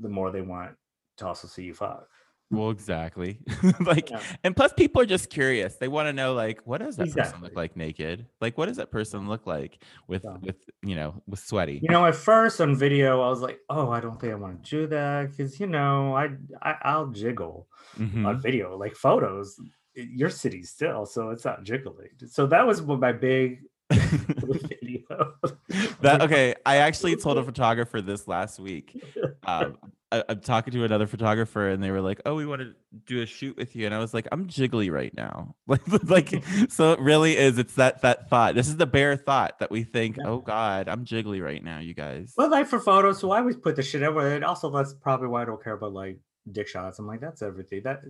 the 0.00 0.08
more 0.10 0.30
they 0.32 0.42
want 0.42 0.76
to 1.18 1.26
also 1.28 1.48
see 1.48 1.64
you 1.64 1.74
fuck. 1.74 2.08
Well, 2.50 2.70
exactly. 2.70 3.38
like, 3.80 4.10
Yeah. 4.10 4.24
and 4.44 4.54
plus, 4.54 4.72
people 4.74 5.00
are 5.00 5.06
just 5.06 5.30
curious. 5.30 5.76
They 5.76 5.88
want 5.88 6.08
to 6.08 6.12
know, 6.12 6.34
like, 6.34 6.60
what 6.66 6.78
does 6.78 6.96
that 6.98 7.10
person 7.10 7.40
look 7.40 7.56
like 7.56 7.76
naked? 7.76 8.28
Like, 8.42 8.58
what 8.58 8.66
does 8.66 8.76
that 8.76 8.90
person 8.90 9.26
look 9.28 9.46
like 9.46 9.82
with 10.06 10.24
Yeah. 10.24 10.36
with 10.42 10.56
you 10.82 10.94
know 10.94 11.22
with 11.26 11.40
sweaty? 11.40 11.84
You 11.84 11.90
know, 11.90 12.06
at 12.06 12.14
first 12.14 12.60
on 12.60 12.76
video, 12.76 13.20
I 13.22 13.28
was 13.28 13.40
like, 13.40 13.58
"Oh, 13.68 13.90
I 13.90 14.00
don't 14.00 14.20
think 14.20 14.32
I 14.32 14.36
want 14.36 14.62
to 14.64 14.70
do 14.70 14.86
that 14.88 15.30
because 15.30 15.58
you 15.58 15.66
know, 15.66 16.14
I, 16.16 16.36
I 16.62 16.76
I'll 16.82 17.08
jiggle 17.08 17.68
Mhm. 17.96 18.24
on 18.26 18.40
video, 18.40 18.76
like 18.78 18.94
photos. 18.94 19.56
I- 19.96 20.08
You're 20.14 20.30
still, 20.30 21.06
so 21.06 21.30
it's 21.30 21.44
not 21.44 21.64
jiggling. 21.64 22.08
So 22.26 22.46
that 22.46 22.66
was 22.66 22.80
what 22.82 23.00
my 23.00 23.12
big 23.12 23.60
video. 23.90 25.34
That 26.02 26.22
okay 26.22 26.54
i 26.66 26.76
actually 26.76 27.16
told 27.16 27.38
a 27.38 27.44
photographer 27.50 28.00
this 28.00 28.26
last 28.28 28.58
week 28.58 29.00
um 29.46 29.76
I, 30.10 30.22
i'm 30.28 30.40
talking 30.40 30.72
to 30.74 30.84
another 30.84 31.06
photographer 31.06 31.68
and 31.68 31.82
they 31.82 31.90
were 31.90 32.00
like 32.00 32.20
oh 32.26 32.34
we 32.34 32.44
want 32.46 32.60
to 32.62 32.72
do 33.06 33.22
a 33.22 33.26
shoot 33.26 33.56
with 33.56 33.74
you 33.76 33.86
and 33.86 33.94
i 33.94 33.98
was 33.98 34.12
like 34.12 34.26
i'm 34.32 34.46
jiggly 34.48 34.90
right 34.90 35.14
now 35.14 35.54
like 35.66 35.80
like 36.04 36.42
so 36.68 36.92
it 36.92 37.00
really 37.00 37.36
is 37.36 37.58
it's 37.58 37.74
that 37.76 38.02
that 38.02 38.28
thought 38.28 38.54
this 38.54 38.68
is 38.68 38.76
the 38.76 38.86
bare 38.86 39.16
thought 39.16 39.58
that 39.60 39.70
we 39.70 39.82
think 39.84 40.16
Yeah. 40.16 40.24
oh 40.28 40.38
god 40.38 40.88
i'm 40.88 41.04
jiggly 41.04 41.42
right 41.42 41.62
now 41.62 41.78
you 41.78 41.94
guys 41.94 42.34
But 42.36 42.50
like 42.50 42.66
for 42.66 42.80
photos, 42.80 43.18
so 43.20 43.30
I 43.30 43.38
always 43.38 43.56
put 43.56 43.76
the 43.76 43.82
shit 43.82 44.02
everywhere. 44.02 44.34
And 44.34 44.44
also, 44.44 44.70
that's 44.70 44.94
probably 44.94 45.28
why 45.28 45.42
I 45.42 45.44
don't 45.44 45.62
care 45.62 45.74
about 45.74 45.92
like 45.92 46.18
dick 46.50 46.68
shots. 46.68 46.98
I'm 46.98 47.06
like, 47.06 47.20
that's 47.20 47.42
everything. 47.42 47.82
That 47.84 48.00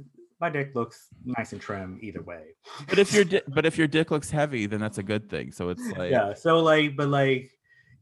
my 0.42 0.50
dick 0.50 0.74
looks 0.74 1.06
nice 1.24 1.52
and 1.52 1.62
trim 1.62 1.98
either 2.02 2.20
way. 2.22 2.42
but 2.88 2.98
if 2.98 3.14
your 3.14 3.24
di- 3.24 3.40
but 3.48 3.64
if 3.64 3.78
your 3.78 3.86
dick 3.86 4.10
looks 4.10 4.28
heavy 4.30 4.66
then 4.66 4.80
that's 4.80 4.98
a 4.98 5.02
good 5.02 5.30
thing 5.30 5.52
so 5.52 5.68
it's 5.70 5.86
like 5.96 6.10
yeah. 6.10 6.34
So 6.34 6.58
like, 6.60 6.96
but 6.96 7.08
like, 7.08 7.50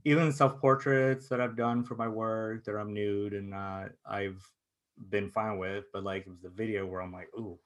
even 0.05 0.33
self 0.33 0.59
portraits 0.61 1.29
that 1.29 1.41
I've 1.41 1.57
done 1.57 1.85
for 1.85 1.95
my 1.95 2.09
work 2.09 2.65
that 2.65 2.75
I'm 2.75 2.95
nude 2.95 3.35
and 3.35 3.51
not, 3.51 3.91
I've 4.07 4.43
been 5.11 5.31
fine 5.31 5.59
with. 5.59 5.85
But 5.93 6.05
like, 6.05 6.23
it 6.23 6.31
was 6.31 6.41
the 6.41 6.49
video 6.49 6.87
where 6.87 7.03
I'm 7.03 7.13
like, 7.13 7.29
ooh, 7.39 7.59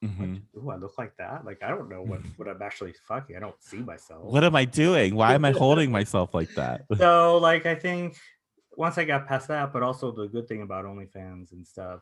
what, 0.00 0.10
mhm. 0.10 0.42
ooh, 0.56 0.70
I 0.70 0.76
look 0.76 0.96
like 0.98 1.16
that. 1.18 1.44
Like, 1.44 1.60
I 1.62 1.68
don't 1.68 1.88
know 1.88 2.02
what 2.02 2.20
what 2.36 2.48
I'm 2.48 2.62
actually 2.62 2.94
fucking. 3.08 3.36
I 3.36 3.40
don't 3.40 3.60
see 3.60 3.78
myself. 3.78 4.22
what 4.24 4.44
am 4.44 4.54
i 4.54 4.64
doing 4.64 5.14
why 5.14 5.34
am 5.34 5.44
i 5.44 5.50
holding 5.52 5.90
myself 5.98 6.32
like 6.34 6.52
that 6.54 6.84
so 6.96 7.38
like 7.38 7.66
I 7.66 7.74
think 7.74 8.16
once 8.76 8.96
I 8.98 9.04
got 9.04 9.26
past 9.26 9.48
that, 9.48 9.72
but 9.72 9.82
also 9.82 10.12
the 10.12 10.28
good 10.28 10.48
thing 10.48 10.62
about 10.62 10.84
OnlyFans 10.86 11.52
and 11.52 11.66
stuff 11.66 12.00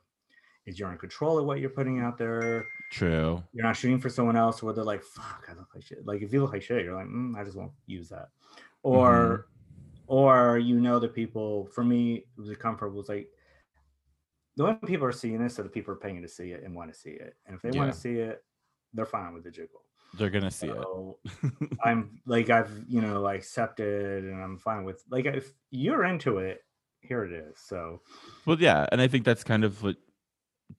is 0.71 0.79
you're 0.79 0.91
in 0.93 0.99
control 0.99 1.39
of 1.39 1.45
what 1.45 1.61
you're 1.61 1.71
putting 1.71 2.01
out 2.01 2.17
there. 2.17 2.67
true 2.91 3.43
You're 3.53 3.67
not 3.67 3.77
shooting 3.77 4.01
for 4.01 4.09
someone 4.09 4.37
else 4.37 4.63
where 4.63 4.73
they're 4.73 4.85
like, 4.85 5.03
"Fuck, 5.03 5.47
I 5.49 5.55
look 5.55 5.75
like 5.75 5.85
shit." 5.85 6.07
Like 6.07 6.23
if 6.23 6.33
you 6.33 6.41
look 6.41 6.53
like 6.53 6.63
shit, 6.63 6.85
you're 6.85 6.97
like, 6.97 7.07
mm, 7.07 7.37
"I 7.37 7.45
just 7.45 7.57
won't 7.57 7.73
use 7.87 8.09
that," 8.09 8.29
or 8.83 9.49
or 10.07 10.59
you 10.59 10.81
know 10.81 10.99
the 10.99 11.09
people. 11.09 11.67
For 11.75 11.85
me, 11.85 12.15
it 12.15 12.27
was 12.37 12.51
a 12.51 12.57
comfort 12.57 12.91
was 12.91 13.09
like 13.09 13.29
the 14.57 14.65
only 14.65 14.79
people 14.87 15.07
are 15.07 15.13
seeing 15.13 15.43
this 15.43 15.59
are 15.59 15.63
the 15.63 15.69
people 15.69 15.93
are 15.95 15.99
paying 15.99 16.23
to 16.23 16.29
see 16.29 16.51
it 16.53 16.63
and 16.65 16.75
want 16.75 16.93
to 16.93 16.99
see 16.99 17.11
it, 17.11 17.37
and 17.47 17.55
if 17.55 17.63
they 17.63 17.77
want 17.77 17.93
to 17.93 17.99
see 17.99 18.15
it, 18.15 18.43
they're 18.95 19.07
fine 19.07 19.35
with 19.35 19.45
the 19.45 19.51
jiggle. 19.51 19.83
they're 20.15 20.31
gonna 20.31 20.51
see 20.51 20.67
it 20.67 20.85
I'm 21.85 22.21
like 22.27 22.51
I've 22.51 22.85
you 22.89 23.01
know 23.01 23.25
I 23.27 23.35
accepted 23.35 24.25
and 24.25 24.43
I'm 24.43 24.59
fine 24.59 24.85
with 24.85 25.05
like 25.09 25.27
if 25.27 25.53
you're 25.71 26.05
into 26.05 26.39
it, 26.39 26.65
here 27.01 27.25
it 27.25 27.33
is. 27.33 27.59
So 27.59 28.01
Well, 28.47 28.61
yeah, 28.61 28.87
and 28.93 29.01
I 29.01 29.09
think 29.09 29.25
that's 29.25 29.45
kind 29.45 29.65
of 29.65 29.83
what 29.83 29.97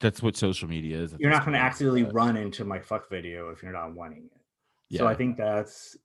that's 0.00 0.22
what 0.22 0.36
social 0.36 0.68
media 0.68 0.98
is. 0.98 1.14
you're 1.18 1.30
not 1.30 1.44
going 1.44 1.52
to 1.52 1.58
accidentally 1.58 2.04
run 2.04 2.36
into 2.36 2.64
my 2.64 2.78
fuck 2.78 3.08
video 3.08 3.50
if 3.50 3.62
you're 3.62 3.72
not 3.72 3.94
wanting 3.94 4.24
it. 4.24 4.40
Yeah. 4.88 5.00
So 5.00 5.06
I 5.06 5.14
think 5.14 5.36
that's 5.36 5.96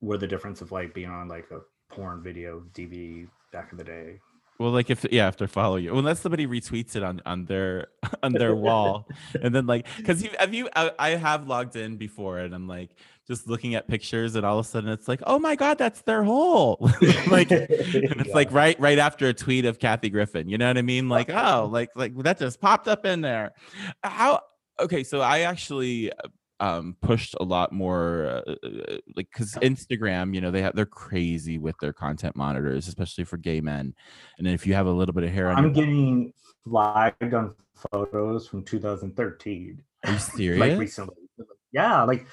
where 0.00 0.18
the 0.18 0.26
difference 0.26 0.60
of 0.60 0.72
like 0.72 0.94
being 0.94 1.10
on 1.10 1.28
like 1.28 1.50
a 1.50 1.60
porn 1.92 2.22
video 2.22 2.62
DV 2.74 3.28
back 3.52 3.68
in 3.72 3.78
the 3.78 3.84
day. 3.84 4.20
Well, 4.58 4.70
like 4.70 4.88
if 4.88 5.04
yeah, 5.10 5.28
if 5.28 5.36
they 5.36 5.46
follow 5.46 5.76
you, 5.76 5.96
unless 5.96 6.20
somebody 6.20 6.46
retweets 6.46 6.96
it 6.96 7.02
on 7.02 7.20
on 7.26 7.44
their 7.44 7.88
on 8.22 8.32
their 8.32 8.54
wall, 8.54 9.06
and 9.42 9.54
then 9.54 9.66
like 9.66 9.86
because 9.98 10.22
you 10.22 10.30
have 10.38 10.54
you 10.54 10.68
I, 10.74 10.92
I 10.98 11.10
have 11.10 11.46
logged 11.46 11.76
in 11.76 11.96
before 11.96 12.38
and 12.38 12.54
I'm 12.54 12.66
like 12.66 12.90
just 13.26 13.48
looking 13.48 13.74
at 13.74 13.88
pictures 13.88 14.36
and 14.36 14.46
all 14.46 14.58
of 14.58 14.66
a 14.66 14.68
sudden 14.68 14.90
it's 14.90 15.08
like 15.08 15.20
oh 15.26 15.38
my 15.38 15.56
god 15.56 15.78
that's 15.78 16.02
their 16.02 16.22
hole. 16.22 16.78
Like 17.28 17.50
and 17.50 17.66
it's 17.70 18.30
like 18.34 18.52
right 18.52 18.78
right 18.78 18.98
after 18.98 19.28
a 19.28 19.34
tweet 19.34 19.64
of 19.64 19.78
Kathy 19.78 20.10
Griffin 20.10 20.48
you 20.48 20.58
know 20.58 20.68
what 20.68 20.78
I 20.78 20.82
mean? 20.82 21.08
Like 21.08 21.30
oh 21.30 21.68
like 21.70 21.90
like 21.94 22.16
that 22.18 22.38
just 22.38 22.60
popped 22.60 22.88
up 22.88 23.04
in 23.04 23.20
there. 23.20 23.52
How 24.02 24.40
okay 24.80 25.02
so 25.04 25.20
I 25.20 25.40
actually 25.40 26.12
um 26.60 26.96
pushed 27.02 27.34
a 27.38 27.44
lot 27.44 27.72
more 27.72 28.42
uh, 28.46 28.54
like 29.14 29.28
because 29.30 29.54
Instagram 29.56 30.34
you 30.34 30.40
know 30.40 30.50
they 30.50 30.62
have 30.62 30.74
they're 30.74 30.86
crazy 30.86 31.58
with 31.58 31.76
their 31.80 31.92
content 31.92 32.34
monitors 32.34 32.88
especially 32.88 33.24
for 33.24 33.36
gay 33.36 33.60
men. 33.60 33.94
And 34.38 34.46
then 34.46 34.54
if 34.54 34.66
you 34.66 34.74
have 34.74 34.86
a 34.86 34.92
little 34.92 35.14
bit 35.14 35.24
of 35.24 35.30
hair 35.30 35.50
I'm 35.50 35.72
getting 35.72 36.32
flagged 36.64 37.34
on 37.34 37.54
photos 37.90 38.46
from 38.48 38.64
2013. 38.64 39.82
are 40.04 40.12
you 40.12 40.18
serious? 40.36 40.60
like 40.60 40.78
recently. 40.78 41.16
Yeah, 41.72 42.02
like 42.04 42.26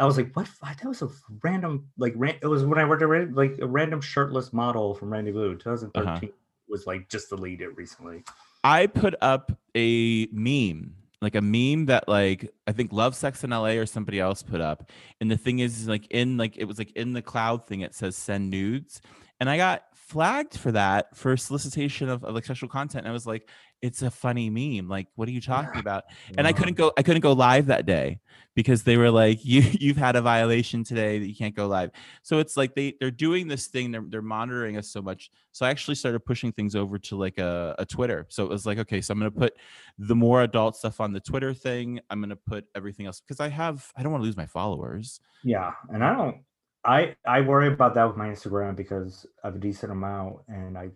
I 0.00 0.06
was 0.06 0.16
like, 0.16 0.34
what? 0.34 0.48
That 0.62 0.84
was 0.88 1.02
a 1.02 1.08
random, 1.42 1.88
like, 1.98 2.14
ran, 2.16 2.36
it 2.42 2.46
was 2.46 2.64
when 2.64 2.78
I 2.78 2.84
worked 2.86 3.02
at 3.02 3.34
like 3.34 3.58
a 3.60 3.66
random 3.66 4.00
shirtless 4.00 4.52
model 4.52 4.94
from 4.94 5.12
Randy 5.12 5.30
Blue. 5.30 5.54
2013 5.54 6.08
Uh-huh. 6.08 6.26
was 6.68 6.86
like 6.86 7.08
just 7.08 7.30
the 7.30 7.36
lead 7.36 7.60
it 7.60 7.76
recently. 7.76 8.24
I 8.64 8.86
put 8.86 9.14
up 9.20 9.52
a 9.76 10.26
meme, 10.32 10.94
like 11.20 11.34
a 11.34 11.40
meme 11.42 11.86
that 11.86 12.08
like 12.08 12.50
I 12.66 12.72
think 12.72 12.92
Love 12.92 13.14
Sex 13.14 13.44
in 13.44 13.50
LA 13.50 13.72
or 13.72 13.86
somebody 13.86 14.18
else 14.20 14.42
put 14.42 14.60
up. 14.60 14.90
And 15.20 15.30
the 15.30 15.36
thing 15.36 15.58
is 15.60 15.86
like 15.86 16.06
in 16.10 16.36
like 16.36 16.56
it 16.56 16.64
was 16.64 16.78
like 16.78 16.92
in 16.92 17.12
the 17.12 17.22
cloud 17.22 17.66
thing 17.66 17.80
it 17.82 17.94
says 17.94 18.16
send 18.16 18.50
nudes. 18.50 19.00
And 19.38 19.48
I 19.48 19.56
got 19.56 19.84
flagged 19.94 20.56
for 20.58 20.72
that 20.72 21.16
for 21.16 21.36
solicitation 21.36 22.08
of, 22.08 22.24
of 22.24 22.34
like 22.34 22.44
sexual 22.44 22.68
content. 22.68 23.04
And 23.04 23.08
I 23.10 23.12
was 23.12 23.26
like, 23.26 23.48
it's 23.82 24.02
a 24.02 24.10
funny 24.10 24.50
meme. 24.50 24.88
Like, 24.88 25.06
what 25.14 25.28
are 25.28 25.32
you 25.32 25.40
talking 25.40 25.80
about? 25.80 26.04
And 26.36 26.46
I 26.46 26.52
couldn't 26.52 26.76
go 26.76 26.92
I 26.96 27.02
couldn't 27.02 27.22
go 27.22 27.32
live 27.32 27.66
that 27.66 27.86
day 27.86 28.20
because 28.54 28.82
they 28.82 28.96
were 28.96 29.10
like, 29.10 29.38
you 29.44 29.62
you've 29.62 29.96
had 29.96 30.16
a 30.16 30.22
violation 30.22 30.84
today 30.84 31.18
that 31.18 31.26
you 31.26 31.34
can't 31.34 31.54
go 31.54 31.66
live. 31.66 31.90
So 32.22 32.38
it's 32.38 32.56
like 32.56 32.74
they 32.74 32.94
they're 33.00 33.10
doing 33.10 33.48
this 33.48 33.68
thing, 33.68 33.90
they're 33.90 34.04
they're 34.06 34.22
monitoring 34.22 34.76
us 34.76 34.88
so 34.88 35.00
much. 35.00 35.30
So 35.52 35.64
I 35.64 35.70
actually 35.70 35.94
started 35.94 36.20
pushing 36.20 36.52
things 36.52 36.76
over 36.76 36.98
to 36.98 37.16
like 37.16 37.38
a, 37.38 37.74
a 37.78 37.86
Twitter. 37.86 38.26
So 38.28 38.44
it 38.44 38.50
was 38.50 38.66
like, 38.66 38.78
okay, 38.78 39.00
so 39.00 39.12
I'm 39.12 39.18
gonna 39.18 39.30
put 39.30 39.54
the 39.98 40.16
more 40.16 40.42
adult 40.42 40.76
stuff 40.76 41.00
on 41.00 41.12
the 41.12 41.20
Twitter 41.20 41.54
thing. 41.54 42.00
I'm 42.10 42.20
gonna 42.20 42.36
put 42.36 42.66
everything 42.74 43.06
else 43.06 43.20
because 43.20 43.40
I 43.40 43.48
have 43.48 43.90
I 43.96 44.02
don't 44.02 44.12
want 44.12 44.22
to 44.22 44.26
lose 44.26 44.36
my 44.36 44.46
followers. 44.46 45.20
Yeah, 45.42 45.72
and 45.88 46.04
I 46.04 46.14
don't. 46.14 46.42
I 46.84 47.14
I 47.26 47.42
worry 47.42 47.68
about 47.68 47.94
that 47.94 48.06
with 48.06 48.16
my 48.16 48.28
Instagram 48.28 48.76
because 48.76 49.26
I 49.42 49.48
have 49.48 49.56
a 49.56 49.58
decent 49.58 49.92
amount, 49.92 50.36
and 50.48 50.78
I 50.78 50.90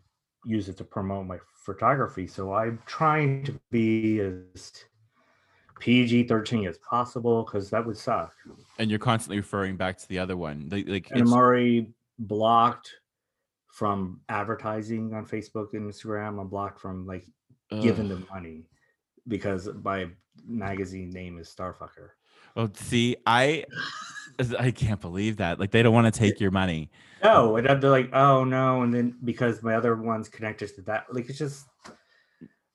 use 0.45 0.69
it 0.69 0.77
to 0.79 0.85
promote 0.85 1.27
my 1.27 1.39
photography. 1.65 2.27
So 2.27 2.53
I'm 2.53 2.81
trying 2.87 3.45
to 3.45 3.61
be 3.71 4.21
as 4.21 4.73
PG 5.81 6.25
thirteen 6.25 6.67
as 6.67 6.79
possible 6.79 7.43
because 7.45 7.71
that 7.71 7.85
would 7.85 7.97
suck. 7.97 8.33
And 8.79 8.91
you're 8.91 8.99
constantly 8.99 9.39
referring 9.39 9.77
back 9.77 9.99
to 9.99 10.09
the 10.09 10.19
other 10.19 10.37
one. 10.37 10.69
Like, 10.71 10.89
like 10.89 11.11
And 11.11 11.23
I'm 11.23 11.33
already 11.33 11.91
blocked 12.19 12.91
from 13.69 14.21
advertising 14.29 15.15
on 15.15 15.27
Facebook 15.27 15.75
and 15.75 15.93
Instagram. 15.93 16.41
I'm 16.41 16.49
blocked 16.49 16.81
from 16.81 17.07
like 17.07 17.27
giving 17.71 18.11
ugh. 18.11 18.19
them 18.19 18.27
money 18.33 18.65
because 19.27 19.69
my 19.83 20.09
magazine 20.47 21.11
name 21.11 21.39
is 21.39 21.53
Starfucker. 21.55 22.11
Oh, 22.57 22.71
see, 22.75 23.17
I 23.27 23.65
I 24.59 24.71
can't 24.71 25.01
believe 25.01 25.39
that. 25.39 25.59
Like 25.61 25.71
they 25.71 25.83
don't 25.83 25.95
want 25.95 26.13
to 26.13 26.19
take 26.19 26.41
your 26.41 26.51
money. 26.51 26.91
No, 27.23 27.57
and 27.57 27.67
then 27.67 27.81
they're 27.81 27.91
like, 27.91 28.11
oh 28.13 28.45
no, 28.45 28.83
and 28.83 28.93
then 28.93 29.17
because 29.25 29.63
my 29.63 29.75
other 29.75 29.97
one's 29.97 30.29
connected 30.29 30.75
to 30.77 30.83
that, 30.83 31.07
like 31.11 31.29
it's 31.29 31.39
just 31.39 31.67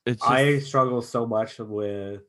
it's 0.06 0.22
just, 0.22 0.32
I 0.32 0.60
struggle 0.60 1.02
so 1.02 1.26
much 1.26 1.60
with. 1.60 2.22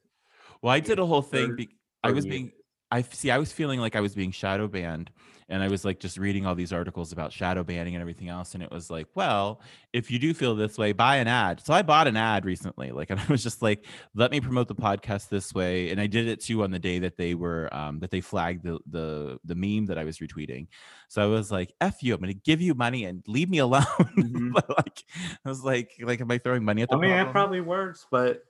well, 0.61 0.73
I 0.73 0.81
did 0.81 0.99
a 0.99 1.07
whole 1.07 1.23
thing. 1.23 1.57
Be, 1.57 1.69
I 2.03 2.11
was 2.11 2.27
being, 2.27 2.53
I 2.91 3.03
see, 3.03 3.31
I 3.31 3.39
was 3.39 3.53
feeling 3.53 3.81
like 3.81 3.95
I 3.97 4.01
was 4.01 4.15
being 4.15 4.33
shadow 4.33 4.67
banned, 4.67 5.11
and 5.49 5.63
I 5.63 5.69
was 5.69 5.85
like 5.85 5.99
just 6.01 6.17
reading 6.17 6.47
all 6.47 6.55
these 6.55 6.73
articles 6.73 7.13
about 7.13 7.33
shadow 7.33 7.63
banning 7.63 7.95
and 7.95 8.01
everything 8.01 8.29
else, 8.29 8.55
and 8.55 8.63
it 8.63 8.71
was 8.71 8.91
like, 8.91 9.07
well, 9.15 9.61
if 9.93 10.11
you 10.11 10.19
do 10.19 10.35
feel 10.35 10.55
this 10.55 10.79
way, 10.79 10.93
buy 10.93 11.17
an 11.17 11.27
ad. 11.29 11.61
So 11.65 11.73
I 11.75 11.83
bought 11.83 12.07
an 12.07 12.17
ad 12.17 12.45
recently, 12.45 12.91
like, 12.91 13.11
and 13.11 13.21
I 13.21 13.27
was 13.29 13.43
just 13.43 13.63
like, 13.63 13.85
let 14.15 14.31
me 14.31 14.41
promote 14.41 14.69
the 14.69 14.75
podcast 14.75 15.29
this 15.29 15.53
way, 15.55 15.91
and 15.91 16.01
I 16.01 16.07
did 16.07 16.29
it 16.29 16.41
too 16.41 16.63
on 16.63 16.71
the 16.71 16.79
day 16.79 16.99
that 17.01 17.17
they 17.17 17.35
were, 17.35 17.73
um, 17.75 18.01
that 18.01 18.11
they 18.11 18.21
flagged 18.21 18.65
the 18.65 18.79
the 18.89 19.39
the 19.45 19.55
meme 19.55 19.87
that 19.87 19.99
I 19.99 20.05
was 20.05 20.19
retweeting. 20.19 20.67
So 21.09 21.23
I 21.23 21.27
was 21.27 21.51
like, 21.51 21.73
"F 21.81 22.03
you! 22.03 22.15
I'm 22.15 22.21
going 22.21 22.33
to 22.33 22.41
give 22.41 22.61
you 22.61 22.75
money 22.75 23.05
and 23.05 23.23
leave 23.27 23.51
me 23.51 23.59
alone." 23.67 23.85
Mhm. 24.17 24.53
but 24.53 24.69
like, 24.69 25.05
I 25.45 25.49
was 25.49 25.65
like, 25.65 25.93
like, 26.03 26.21
am 26.21 26.31
I 26.31 26.39
throwing 26.39 26.65
money 26.65 26.83
at 26.83 26.89
the 26.89 26.97
I 26.97 27.01
mean, 27.01 27.11
it 27.13 27.31
probably 27.31 27.61
works, 27.61 28.07
but 28.11 28.43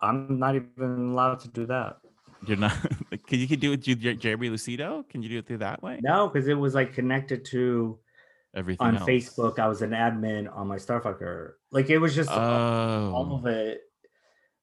I'm 0.00 0.38
not 0.38 0.56
even 0.56 1.10
allowed 1.12 1.40
to 1.40 1.48
do 1.48 1.66
that. 1.66 1.98
You're 2.46 2.56
not. 2.56 2.76
Can 3.32 3.40
you 3.40 3.48
can 3.48 3.60
do 3.60 3.72
it 3.72 3.80
Jer- 3.80 4.12
Jeremy 4.12 4.50
Lucido? 4.50 5.08
Can 5.08 5.22
you 5.22 5.30
do 5.30 5.38
it 5.38 5.46
through 5.46 5.56
that 5.58 5.82
way? 5.82 5.98
No, 6.02 6.28
because 6.28 6.48
it 6.48 6.52
was 6.52 6.74
like 6.74 6.92
connected 6.92 7.46
to 7.46 7.98
Everything 8.54 8.86
on 8.88 8.96
else. 8.98 9.08
Facebook. 9.08 9.58
I 9.58 9.68
was 9.68 9.80
an 9.80 9.92
admin 9.92 10.54
on 10.54 10.66
my 10.66 10.76
Starfucker. 10.76 11.52
Like 11.70 11.88
it 11.88 11.96
was 11.96 12.14
just 12.14 12.28
all 12.28 12.38
Oh, 13.30 13.36
of 13.38 13.46
it. 13.46 13.84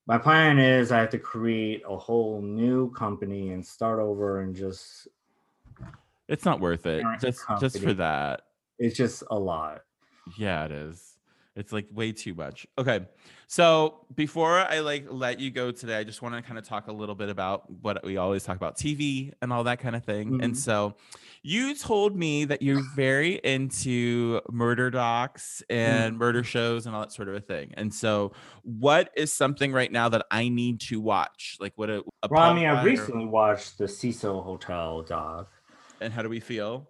My 0.05 0.19
plan 0.19 0.59
is 0.59 0.91
I 0.91 0.99
have 0.99 1.09
to 1.09 1.17
create 1.17 1.81
a 1.89 1.97
whole 1.97 2.43
new 2.43 2.91
company 2.91 3.49
and 3.53 3.65
start 3.65 3.99
over 3.99 4.41
and 4.41 4.55
just 4.55 5.07
it's 6.27 6.45
not 6.45 6.59
worth 6.59 6.85
it. 6.85 7.03
Just 7.19 7.41
just 7.59 7.79
for 7.79 7.95
that. 7.95 8.41
it's 8.77 8.95
just 8.95 9.23
a 9.31 9.39
lot. 9.39 9.81
Yeah, 10.37 10.65
it 10.65 10.71
is. 10.71 11.08
It's 11.59 11.71
like 11.73 11.87
way 11.91 12.11
too 12.11 12.33
much. 12.33 12.65
Okay. 12.77 13.01
So 13.47 14.05
before 14.15 14.59
I 14.59 14.79
like 14.79 15.05
let 15.09 15.39
you 15.39 15.49
go 15.51 15.71
today, 15.71 15.97
I 15.97 16.03
just 16.03 16.21
want 16.21 16.35
to 16.35 16.41
kind 16.41 16.57
of 16.59 16.65
talk 16.67 16.87
a 16.87 16.91
little 16.91 17.15
bit 17.15 17.29
about 17.29 17.69
what 17.81 18.03
we 18.05 18.17
always 18.17 18.43
talk 18.43 18.55
about 18.55 18.77
TV 18.77 19.33
and 19.41 19.51
all 19.51 19.63
that 19.65 19.79
kind 19.79 19.95
of 19.95 20.03
thing. 20.05 20.41
And 20.43 20.53
Mhm. 20.53 20.57
so 20.57 20.95
you 21.41 21.73
told 21.75 22.15
me 22.15 22.45
that 22.45 22.61
you're 22.61 22.83
very 22.95 23.35
into 23.43 24.39
murder 24.51 24.91
docs 24.91 25.63
and 25.69 26.17
murder 26.17 26.43
shows 26.43 26.85
and 26.85 26.93
all 26.95 27.01
that 27.01 27.11
sort 27.11 27.27
of 27.27 27.35
a 27.35 27.39
thing. 27.41 27.73
And 27.75 27.91
so 27.93 28.33
what 28.63 29.09
is 29.15 29.33
something 29.33 29.71
right 29.73 29.91
now 29.91 30.09
that 30.09 30.25
I 30.29 30.49
need 30.49 30.79
to 30.81 31.01
watch? 31.01 31.57
Like 31.59 31.73
what 31.75 31.89
a, 31.89 32.03
a 32.23 32.27
Well, 32.29 32.43
I 32.43 32.53
mean, 32.53 32.65
I 32.65 32.75
Blart 32.75 32.81
or- 32.81 32.85
recently 32.85 33.25
watched 33.25 33.77
the 33.79 33.87
Cecil 33.87 34.43
Hotel 34.43 35.01
doc. 35.01 35.49
and 36.01 36.13
how 36.13 36.21
do 36.21 36.29
we 36.29 36.39
feel? 36.39 36.87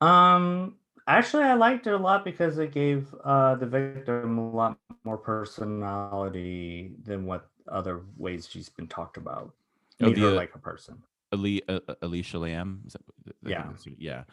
Um, 0.00 0.76
actually, 1.06 1.44
I 1.44 1.54
liked 1.54 1.86
it 1.86 1.92
a 1.92 1.96
lot 1.98 2.24
because 2.24 2.58
it 2.58 2.72
gave 2.72 3.14
uh 3.24 3.54
the 3.56 3.66
victim 3.66 4.38
a 4.38 4.50
lot 4.50 4.78
more 5.04 5.18
personality 5.18 6.92
than 7.02 7.26
what 7.26 7.48
other 7.68 8.02
ways 8.16 8.48
she's 8.50 8.68
been 8.68 8.88
talked 8.88 9.16
about. 9.16 9.54
Oh, 10.00 10.06
Made 10.06 10.18
her 10.18 10.32
like 10.32 10.54
a 10.54 10.58
person. 10.58 11.02
Ali, 11.32 11.62
uh, 11.68 11.80
uh, 11.88 11.94
Alicia 12.02 12.38
Lam. 12.38 12.82
Is 12.86 12.92
that, 12.92 13.02
Yeah. 13.44 13.72
yeah. 13.98 14.24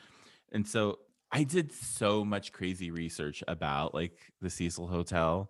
And 0.51 0.67
so 0.67 0.99
I 1.31 1.43
did 1.43 1.71
so 1.71 2.25
much 2.25 2.51
crazy 2.51 2.91
research 2.91 3.43
about 3.47 3.93
like 3.93 4.17
the 4.41 4.49
Cecil 4.49 4.87
Hotel. 4.87 5.49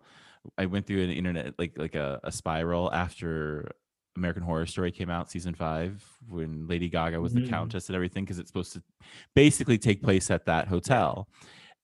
I 0.58 0.66
went 0.66 0.86
through 0.86 1.02
an 1.02 1.10
internet 1.10 1.58
like 1.58 1.76
like 1.76 1.94
a, 1.94 2.20
a 2.22 2.32
spiral 2.32 2.92
after 2.92 3.70
American 4.20 4.42
Horror 4.42 4.66
Story 4.66 4.92
came 4.92 5.08
out 5.08 5.30
season 5.30 5.54
five 5.54 6.04
when 6.28 6.66
Lady 6.66 6.88
Gaga 6.90 7.18
was 7.20 7.32
the 7.32 7.40
Mhm. 7.40 7.48
countess 7.48 7.88
and 7.88 7.96
everything 7.96 8.24
because 8.24 8.38
it's 8.38 8.50
supposed 8.50 8.74
to 8.74 8.82
basically 9.34 9.78
take 9.78 10.02
place 10.02 10.30
at 10.30 10.44
that 10.44 10.68
hotel, 10.68 11.26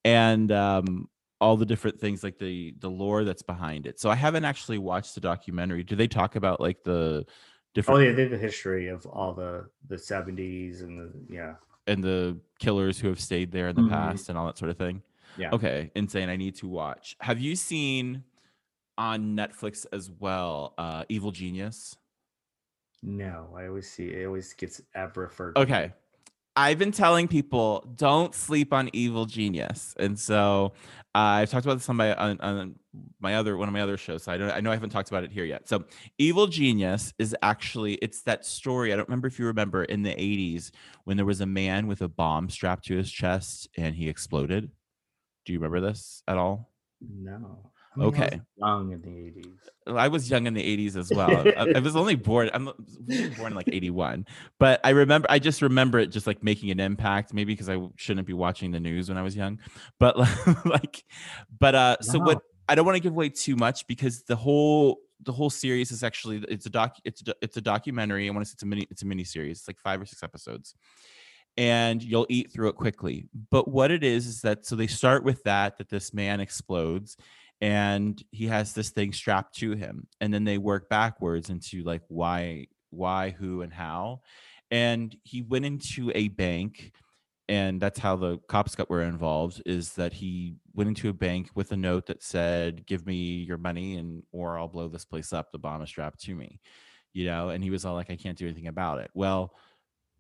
and 0.05 0.53
um, 0.53 1.09
all 1.41 1.57
the 1.57 1.65
different 1.67 1.99
things 1.99 2.23
like 2.23 2.39
the 2.39 2.75
the 2.81 2.91
lore 2.91 3.25
that's 3.25 3.43
behind 3.43 3.87
it. 3.87 3.99
So 3.99 4.11
I 4.11 4.15
haven't 4.15 4.45
actually 4.45 4.79
watched 4.79 5.15
the 5.15 5.21
documentary. 5.21 5.83
Do 5.83 5.97
they 5.97 6.07
talk 6.09 6.37
about 6.37 6.61
like 6.61 6.83
the 6.85 7.25
different? 7.75 8.01
Oh, 8.01 8.03
yeah, 8.03 8.11
they 8.13 8.25
did 8.25 8.33
the 8.33 8.39
history 8.39 8.89
of 8.89 9.07
all 9.07 9.33
the 9.33 9.69
the 9.89 9.97
seventies 9.99 10.83
and 10.83 11.01
the 11.01 11.35
yeah. 11.35 11.55
and 11.87 12.05
the 12.05 12.39
killers 12.59 13.01
who 13.01 13.09
have 13.09 13.21
stayed 13.21 13.51
there 13.51 13.69
in 13.69 13.77
the 13.77 13.83
Mhm. 13.83 13.91
past 13.91 14.29
and 14.29 14.37
all 14.37 14.45
that 14.47 14.59
sort 14.59 14.71
of 14.71 14.77
thing. 14.77 15.03
Yeah. 15.39 15.51
Okay, 15.53 15.91
insane. 15.95 16.29
I 16.29 16.37
need 16.37 16.55
to 16.57 16.69
watch. 16.69 17.17
Have 17.21 17.39
you 17.41 17.57
seen 17.57 18.25
on 18.99 19.37
Netflix 19.37 19.85
as 19.93 20.11
well, 20.11 20.75
uh, 20.79 21.05
Evil 21.09 21.31
Genius? 21.33 21.97
No, 23.03 23.55
I 23.57 23.67
always 23.67 23.91
see 23.91 24.09
it 24.09 24.27
always 24.27 24.53
gets 24.55 24.81
ever 24.95 25.23
referred. 25.23 25.55
to. 25.55 25.63
Okay. 25.63 25.93
I've 26.59 26.79
been 26.79 26.93
telling 26.93 27.29
people 27.29 27.87
don't 27.97 28.35
sleep 28.35 28.73
on 28.73 28.89
Evil 28.95 29.27
Genius, 29.27 29.95
and 29.99 30.19
so 30.19 30.73
uh, 31.15 31.19
I've 31.19 31.51
talked 31.51 31.67
about 31.67 31.75
this 31.75 31.89
on 31.91 31.97
my 31.97 32.15
on, 32.15 32.41
on 32.41 32.75
my 33.21 33.35
other 33.35 33.59
one 33.59 33.69
of 33.69 33.75
my 33.75 33.83
other 33.83 33.99
shows. 33.99 34.23
So 34.23 34.33
I 34.33 34.39
don't 34.39 34.51
I 34.51 34.61
know 34.61 34.71
I 34.71 34.75
haven't 34.75 34.89
talked 34.89 35.11
about 35.11 35.23
it 35.23 35.31
here 35.31 35.45
yet. 35.45 35.69
So 35.69 35.85
Evil 36.17 36.47
Genius 36.47 37.13
is 37.19 37.37
actually 37.43 37.95
it's 37.97 38.23
that 38.23 38.47
story. 38.47 38.91
I 38.91 38.97
don't 38.97 39.07
remember 39.07 39.29
if 39.29 39.39
you 39.39 39.45
remember 39.45 39.85
in 39.85 40.03
the 40.03 40.15
'80s 40.15 40.71
when 41.05 41.19
there 41.19 41.27
was 41.27 41.43
a 41.43 41.47
man 41.47 41.89
with 41.89 42.01
a 42.01 42.09
bomb 42.09 42.49
strapped 42.49 42.87
to 42.87 42.97
his 42.97 43.13
chest 43.13 43.69
and 43.77 43.95
he 43.95 44.09
exploded. 44.09 44.71
Do 45.45 45.53
you 45.53 45.59
remember 45.59 45.81
this 45.87 46.23
at 46.27 46.39
all? 46.39 46.73
No. 47.01 47.71
I 47.97 48.01
mean, 48.01 48.15
I 48.15 48.27
Okay. 48.27 48.41
young 48.57 48.93
in 48.93 49.01
the 49.03 49.09
eighties. 49.09 49.59
I 49.87 50.09
was 50.09 50.29
young 50.31 50.47
in 50.47 50.55
the 50.55 50.63
80s 50.63 50.97
as 50.97 51.13
well. 51.15 51.47
I, 51.57 51.69
I 51.77 51.79
was 51.79 51.95
only 51.97 52.17
born, 52.17 52.51
I'm 52.53 52.69
only 52.69 53.31
born 53.31 53.53
in 53.53 53.57
like 53.57 53.69
81, 53.69 54.27
but 54.59 54.81
I 54.85 54.91
remember, 54.91 55.27
I 55.31 55.39
just 55.39 55.63
remember 55.63 55.99
it 55.99 56.09
just 56.09 56.27
like 56.27 56.43
making 56.43 56.71
an 56.71 56.81
impact, 56.81 57.33
maybe 57.33 57.53
because 57.53 57.69
I 57.69 57.79
shouldn't 57.97 58.27
be 58.27 58.33
watching 58.33 58.73
the 58.73 58.81
news 58.81 59.09
when 59.09 59.17
I 59.17 59.23
was 59.23 59.37
young. 59.37 59.61
But 59.99 60.19
like, 60.65 61.05
but 61.59 61.75
uh, 61.75 61.97
so 62.01 62.19
what, 62.19 62.41
I 62.69 62.75
don't 62.75 62.85
want 62.85 62.97
to 62.97 63.01
give 63.03 63.13
away 63.13 63.29
too 63.29 63.55
much 63.57 63.87
because 63.87 64.23
the 64.25 64.37
whole, 64.37 64.99
the 65.23 65.33
whole 65.33 65.51
series 65.51 65.93
is 65.93 66.03
actually, 66.03 66.45
it's 66.49 66.67
a 66.67 66.71
doc, 66.71 66.97
it's, 67.05 67.23
a, 67.27 67.35
it's 67.41 67.57
a 67.57 67.61
documentary. 67.61 68.29
I 68.29 68.33
want 68.33 68.45
to 68.45 68.51
say 68.51 68.55
it's 68.55 68.63
a 68.65 68.67
mini, 68.67 68.87
it's 68.91 69.03
a 69.03 69.07
mini 69.07 69.25
series, 69.25 69.59
it's 69.59 69.69
like 69.69 69.79
five 69.79 70.01
or 70.01 70.07
six 70.07 70.23
episodes 70.23 70.75
and 71.59 72.03
you'll 72.03 72.27
eat 72.29 72.53
through 72.53 72.69
it 72.69 72.75
quickly. 72.77 73.29
But 73.51 73.69
what 73.69 73.91
it 73.91 74.05
is 74.05 74.27
is 74.27 74.43
that 74.43 74.67
so 74.67 74.77
they 74.77 74.87
start 74.87 75.25
with 75.25 75.43
that 75.45 75.79
that 75.79 75.89
this 75.89 76.13
man 76.13 76.41
explodes 76.41 77.17
and 77.61 78.23
he 78.31 78.47
has 78.47 78.73
this 78.73 78.91
thing 78.91 79.13
strapped 79.13 79.55
to 79.57 79.73
him 79.73 80.07
and 80.21 80.33
then 80.33 80.45
they 80.45 80.59
work 80.59 80.89
backwards 80.89 81.49
into 81.51 81.83
like 81.83 82.03
why 82.09 82.67
why 82.91 83.31
who 83.31 83.63
and 83.63 83.73
how 83.73 84.21
and 84.71 85.17
he 85.23 85.43
went 85.43 85.65
into 85.65 86.13
a 86.15 86.29
bank 86.29 86.93
and 87.49 87.81
that's 87.81 87.99
how 87.99 88.17
the 88.17 88.39
cops 88.49 88.75
got 88.75 88.91
were 88.91 89.03
involved 89.03 89.63
is 89.65 89.93
that 89.93 90.13
he 90.13 90.57
went 90.75 90.89
into 90.89 91.09
a 91.09 91.15
bank 91.15 91.49
with 91.55 91.73
a 91.73 91.77
note 91.77 92.07
that 92.07 92.23
said 92.23 92.85
give 92.87 93.07
me 93.07 93.15
your 93.15 93.59
money 93.59 93.97
and 93.97 94.23
or 94.33 94.59
i'll 94.59 94.69
blow 94.69 94.89
this 94.89 95.05
place 95.05 95.33
up 95.33 95.51
the 95.51 95.59
bomb 95.59 95.83
is 95.83 95.89
strapped 95.89 96.21
to 96.21 96.35
me 96.35 96.61
you 97.15 97.25
know 97.25 97.49
and 97.49 97.65
he 97.65 97.71
was 97.71 97.85
all 97.85 97.95
like 97.95 98.11
i 98.11 98.17
can't 98.17 98.39
do 98.39 98.47
anything 98.47 98.67
about 98.67 98.99
it. 98.99 99.11
Well 99.15 99.55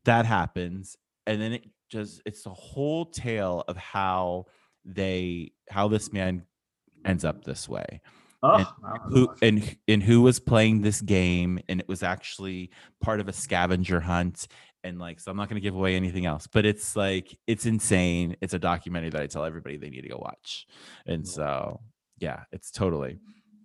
that 0.05 0.24
happens 0.24 0.97
and 1.26 1.41
then 1.41 1.53
it 1.53 1.64
just 1.91 2.22
it's 2.24 2.43
the 2.43 2.51
whole 2.51 3.07
tale 3.07 3.64
of 3.68 3.76
how 3.76 4.47
they 4.84 5.53
how 5.68 5.89
this 5.89 6.12
man 6.12 6.45
ends 7.07 7.24
up 7.24 7.44
this 7.44 7.68
way. 7.68 8.00
Oh, 8.42 8.57
and 8.57 9.12
who 9.12 9.34
and 9.42 9.76
and 9.88 10.02
who 10.02 10.20
was 10.20 10.38
playing 10.38 10.82
this 10.82 11.00
game 11.00 11.59
and 11.68 11.80
it 11.80 11.88
was 11.88 12.02
actually 12.02 12.70
part 13.00 13.18
of 13.18 13.28
a 13.28 13.32
scavenger 13.32 13.98
hunt 13.98 14.46
and 14.84 14.98
like 14.98 15.18
so 15.18 15.30
i'm 15.30 15.38
not 15.38 15.48
going 15.48 15.61
to 15.61 15.64
give 15.64 15.74
away 15.74 15.96
anything 15.96 16.26
else 16.26 16.46
but 16.46 16.66
it's 16.66 16.94
like 16.94 17.36
it's 17.46 17.64
insane. 17.64 18.36
It's 18.42 18.52
a 18.52 18.59
documentary 18.59 19.11
that 19.11 19.22
i 19.22 19.26
tell 19.26 19.44
everybody 19.44 19.78
they 19.78 19.88
need 19.88 20.02
to 20.02 20.09
go 20.09 20.18
watch. 20.18 20.66
And 21.07 21.26
so 21.26 21.80
yeah 22.18 22.42
it's 22.52 22.70
totally 22.70 23.18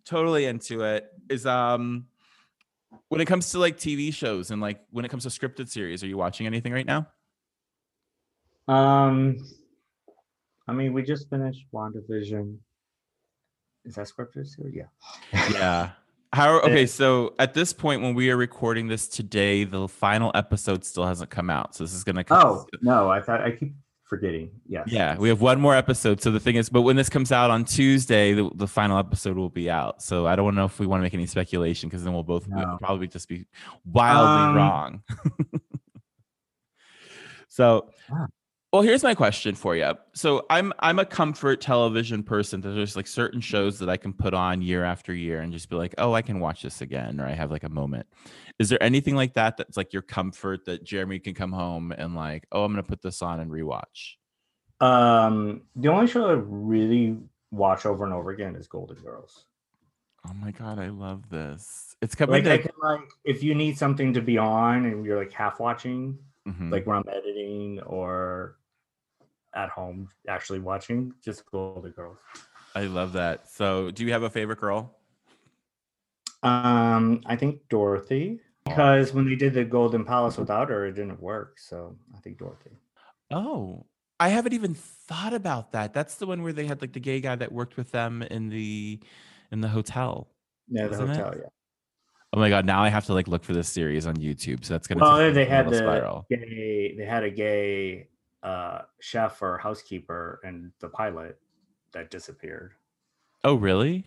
totally 0.05 0.45
into 0.45 0.83
it. 0.83 1.05
Is 1.29 1.45
um 1.45 2.05
when 3.09 3.19
it 3.19 3.25
comes 3.25 3.51
to 3.51 3.59
like 3.59 3.77
tv 3.77 4.13
shows 4.13 4.51
and 4.51 4.61
like 4.61 4.79
when 4.89 5.03
it 5.03 5.09
comes 5.09 5.23
to 5.23 5.29
scripted 5.29 5.67
series 5.67 6.01
are 6.01 6.07
you 6.07 6.17
watching 6.17 6.47
anything 6.47 6.71
right 6.71 6.87
now? 6.87 7.07
Um, 8.67 9.37
I 10.67 10.73
mean, 10.73 10.93
we 10.93 11.03
just 11.03 11.29
finished 11.29 11.65
WandaVision. 11.73 12.57
Is 13.85 13.95
that 13.95 14.07
scripted 14.07 14.47
series? 14.47 14.75
Yeah. 14.75 15.49
yeah 15.51 15.89
how 16.33 16.59
okay 16.63 16.85
so 16.85 17.33
at 17.39 17.53
this 17.53 17.73
point 17.73 18.01
when 18.01 18.13
we 18.15 18.29
are 18.29 18.37
recording 18.37 18.87
this 18.87 19.07
today 19.07 19.63
the 19.65 19.87
final 19.87 20.31
episode 20.35 20.85
still 20.85 21.05
hasn't 21.05 21.29
come 21.29 21.49
out 21.49 21.75
so 21.75 21.83
this 21.83 21.93
is 21.93 22.03
gonna 22.03 22.23
come 22.23 22.41
Oh 22.45 22.65
no, 22.81 23.09
I 23.09 23.19
thought 23.21 23.41
I 23.41 23.51
keep 23.51 23.73
forgetting. 24.03 24.51
Yeah. 24.67 24.83
yeah 24.87 25.17
we 25.17 25.29
have 25.29 25.41
one 25.41 25.59
more 25.59 25.75
episode 25.75 26.21
so 26.21 26.31
the 26.31 26.39
thing 26.39 26.55
is 26.57 26.69
but 26.69 26.81
when 26.83 26.95
this 26.97 27.07
comes 27.09 27.31
out 27.31 27.49
on 27.49 27.63
tuesday 27.65 28.33
the, 28.33 28.49
the 28.55 28.67
final 28.67 28.97
episode 28.97 29.37
will 29.37 29.49
be 29.49 29.69
out 29.69 30.01
so 30.01 30.27
i 30.27 30.35
don't 30.35 30.53
know 30.53 30.65
if 30.65 30.79
we 30.79 30.85
want 30.85 30.99
to 30.99 31.03
make 31.03 31.13
any 31.13 31.25
speculation 31.25 31.87
because 31.89 32.03
then 32.03 32.11
we'll 32.13 32.21
both 32.23 32.45
we'll 32.49 32.77
probably 32.77 33.07
just 33.07 33.29
be 33.29 33.45
wildly 33.85 34.49
Um, 34.49 34.55
wrong 34.57 35.03
so. 37.47 37.89
Well 38.73 38.81
here's 38.81 39.03
my 39.03 39.13
question 39.13 39.53
for 39.55 39.75
you 39.75 39.93
so 40.13 40.45
i'm 40.49 40.71
i'm 40.79 40.99
a 40.99 41.05
comfort 41.05 41.59
television 41.61 42.23
person 42.23 42.61
there's 42.61 42.95
like 42.95 43.07
certain 43.07 43.41
shows 43.41 43.79
that 43.79 43.89
i 43.89 43.97
can 43.97 44.13
put 44.13 44.33
on 44.33 44.61
year 44.61 44.83
after 44.83 45.13
year 45.13 45.41
and 45.41 45.51
just 45.51 45.69
be 45.69 45.75
like 45.75 45.93
oh 45.97 46.13
i 46.13 46.21
can 46.21 46.39
watch 46.39 46.61
this 46.61 46.81
again 46.81 47.19
or 47.19 47.25
i 47.27 47.31
have 47.33 47.51
like 47.51 47.63
a 47.63 47.69
moment 47.69 48.05
is 48.59 48.69
there 48.69 48.81
anything 48.81 49.15
like 49.15 49.33
that 49.33 49.57
that's 49.57 49.75
like 49.77 49.91
your 49.93 50.01
comfort 50.01 50.63
that 50.65 50.83
jeremy 50.83 51.19
can 51.19 51.33
come 51.33 51.51
home 51.51 51.91
and 51.91 52.15
like 52.15 52.45
oh 52.51 52.63
i'm 52.63 52.71
gonna 52.71 52.83
put 52.83 53.01
this 53.01 53.21
on 53.21 53.39
and 53.39 53.51
rewatch 53.51 54.15
Um, 54.79 55.61
the 55.75 55.89
only 55.89 56.07
show 56.07 56.27
I 56.29 56.33
really 56.33 57.17
watch 57.51 57.85
over 57.85 58.03
and 58.05 58.13
over 58.13 58.31
again 58.31 58.55
is 58.55 58.65
Golden 58.67 58.97
Girls. 59.03 59.45
Oh 60.27 60.33
my 60.33 60.49
god, 60.51 60.79
I 60.79 60.89
love 60.89 61.29
this. 61.29 61.95
It's 62.01 62.15
coming 62.15 62.43
Like 62.43 62.63
to 62.63 62.71
like 62.81 63.01
if 63.23 63.43
you 63.43 63.53
need 63.53 63.77
something 63.77 64.11
to 64.13 64.21
be 64.21 64.39
on 64.39 64.85
and 64.85 65.05
you're 65.05 65.19
like 65.19 65.31
half 65.33 65.59
watching, 65.59 66.17
Mhm. 66.47 66.71
like 66.71 66.87
when 66.87 66.97
I'm 66.97 67.09
editing 67.09 67.79
or 67.81 68.55
at 69.53 69.69
home 69.69 70.09
actually 70.27 70.59
watching, 70.59 71.13
just 71.23 71.45
Golden 71.51 71.91
Girls. 71.91 72.19
I 72.75 72.83
love 72.83 73.13
that. 73.13 73.49
So, 73.49 73.91
do 73.91 74.05
you 74.05 74.11
have 74.13 74.23
a 74.23 74.29
favorite 74.29 74.59
girl? 74.59 74.97
Um, 76.43 77.21
I 77.25 77.35
think 77.35 77.59
Dorothy 77.69 78.39
because 78.65 79.13
when 79.13 79.27
they 79.27 79.35
did 79.35 79.53
the 79.53 79.63
Golden 79.63 80.05
Palace 80.05 80.37
without 80.37 80.69
her, 80.69 80.85
it 80.87 80.93
didn't 80.93 81.21
work. 81.21 81.59
So 81.59 81.95
I 82.15 82.19
think 82.19 82.37
Dorothy. 82.37 82.71
Oh, 83.31 83.85
I 84.19 84.29
haven't 84.29 84.53
even 84.53 84.73
thought 84.73 85.33
about 85.33 85.71
that. 85.73 85.93
That's 85.93 86.15
the 86.15 86.25
one 86.27 86.41
where 86.43 86.53
they 86.53 86.65
had 86.65 86.81
like 86.81 86.93
the 86.93 86.99
gay 86.99 87.21
guy 87.21 87.35
that 87.35 87.51
worked 87.51 87.77
with 87.77 87.91
them 87.91 88.21
in 88.23 88.49
the 88.49 88.99
in 89.51 89.61
the 89.61 89.67
hotel. 89.67 90.29
Yeah, 90.67 90.83
the 90.83 90.89
Wasn't 90.91 91.11
it? 91.11 91.15
hotel. 91.17 91.33
Yeah. 91.37 91.47
Oh 92.33 92.39
my 92.39 92.49
god, 92.49 92.65
now 92.65 92.81
I 92.81 92.89
have 92.89 93.05
to 93.07 93.13
like 93.13 93.27
look 93.27 93.43
for 93.43 93.53
this 93.53 93.67
series 93.67 94.05
on 94.07 94.15
YouTube. 94.15 94.63
So 94.63 94.73
that's 94.73 94.87
gonna 94.87 95.01
Well, 95.01 95.17
take 95.17 95.35
they 95.35 95.45
a 95.45 95.49
had 95.49 95.69
the 95.69 95.75
spiral. 95.77 96.25
gay. 96.29 96.95
They 96.97 97.05
had 97.05 97.23
a 97.23 97.29
gay 97.29 98.07
uh, 98.43 98.81
chef 98.99 99.41
or 99.41 99.57
housekeeper 99.57 100.39
and 100.43 100.71
the 100.79 100.89
pilot 100.89 101.37
that 101.93 102.09
disappeared. 102.09 102.73
Oh 103.43 103.55
really? 103.55 104.05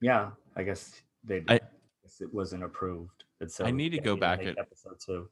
Yeah, 0.00 0.30
I 0.56 0.62
guess 0.62 1.00
they. 1.24 1.44
I- 1.48 1.54
I, 1.54 1.60
guess 2.02 2.20
it 2.20 2.32
wasn't 2.34 2.64
approved. 2.64 3.24
And 3.40 3.50
so 3.50 3.64
I 3.64 3.70
need 3.70 3.90
to 3.90 3.98
go 3.98 4.16
back 4.16 4.40
episode 4.40 5.00
two. 5.04 5.28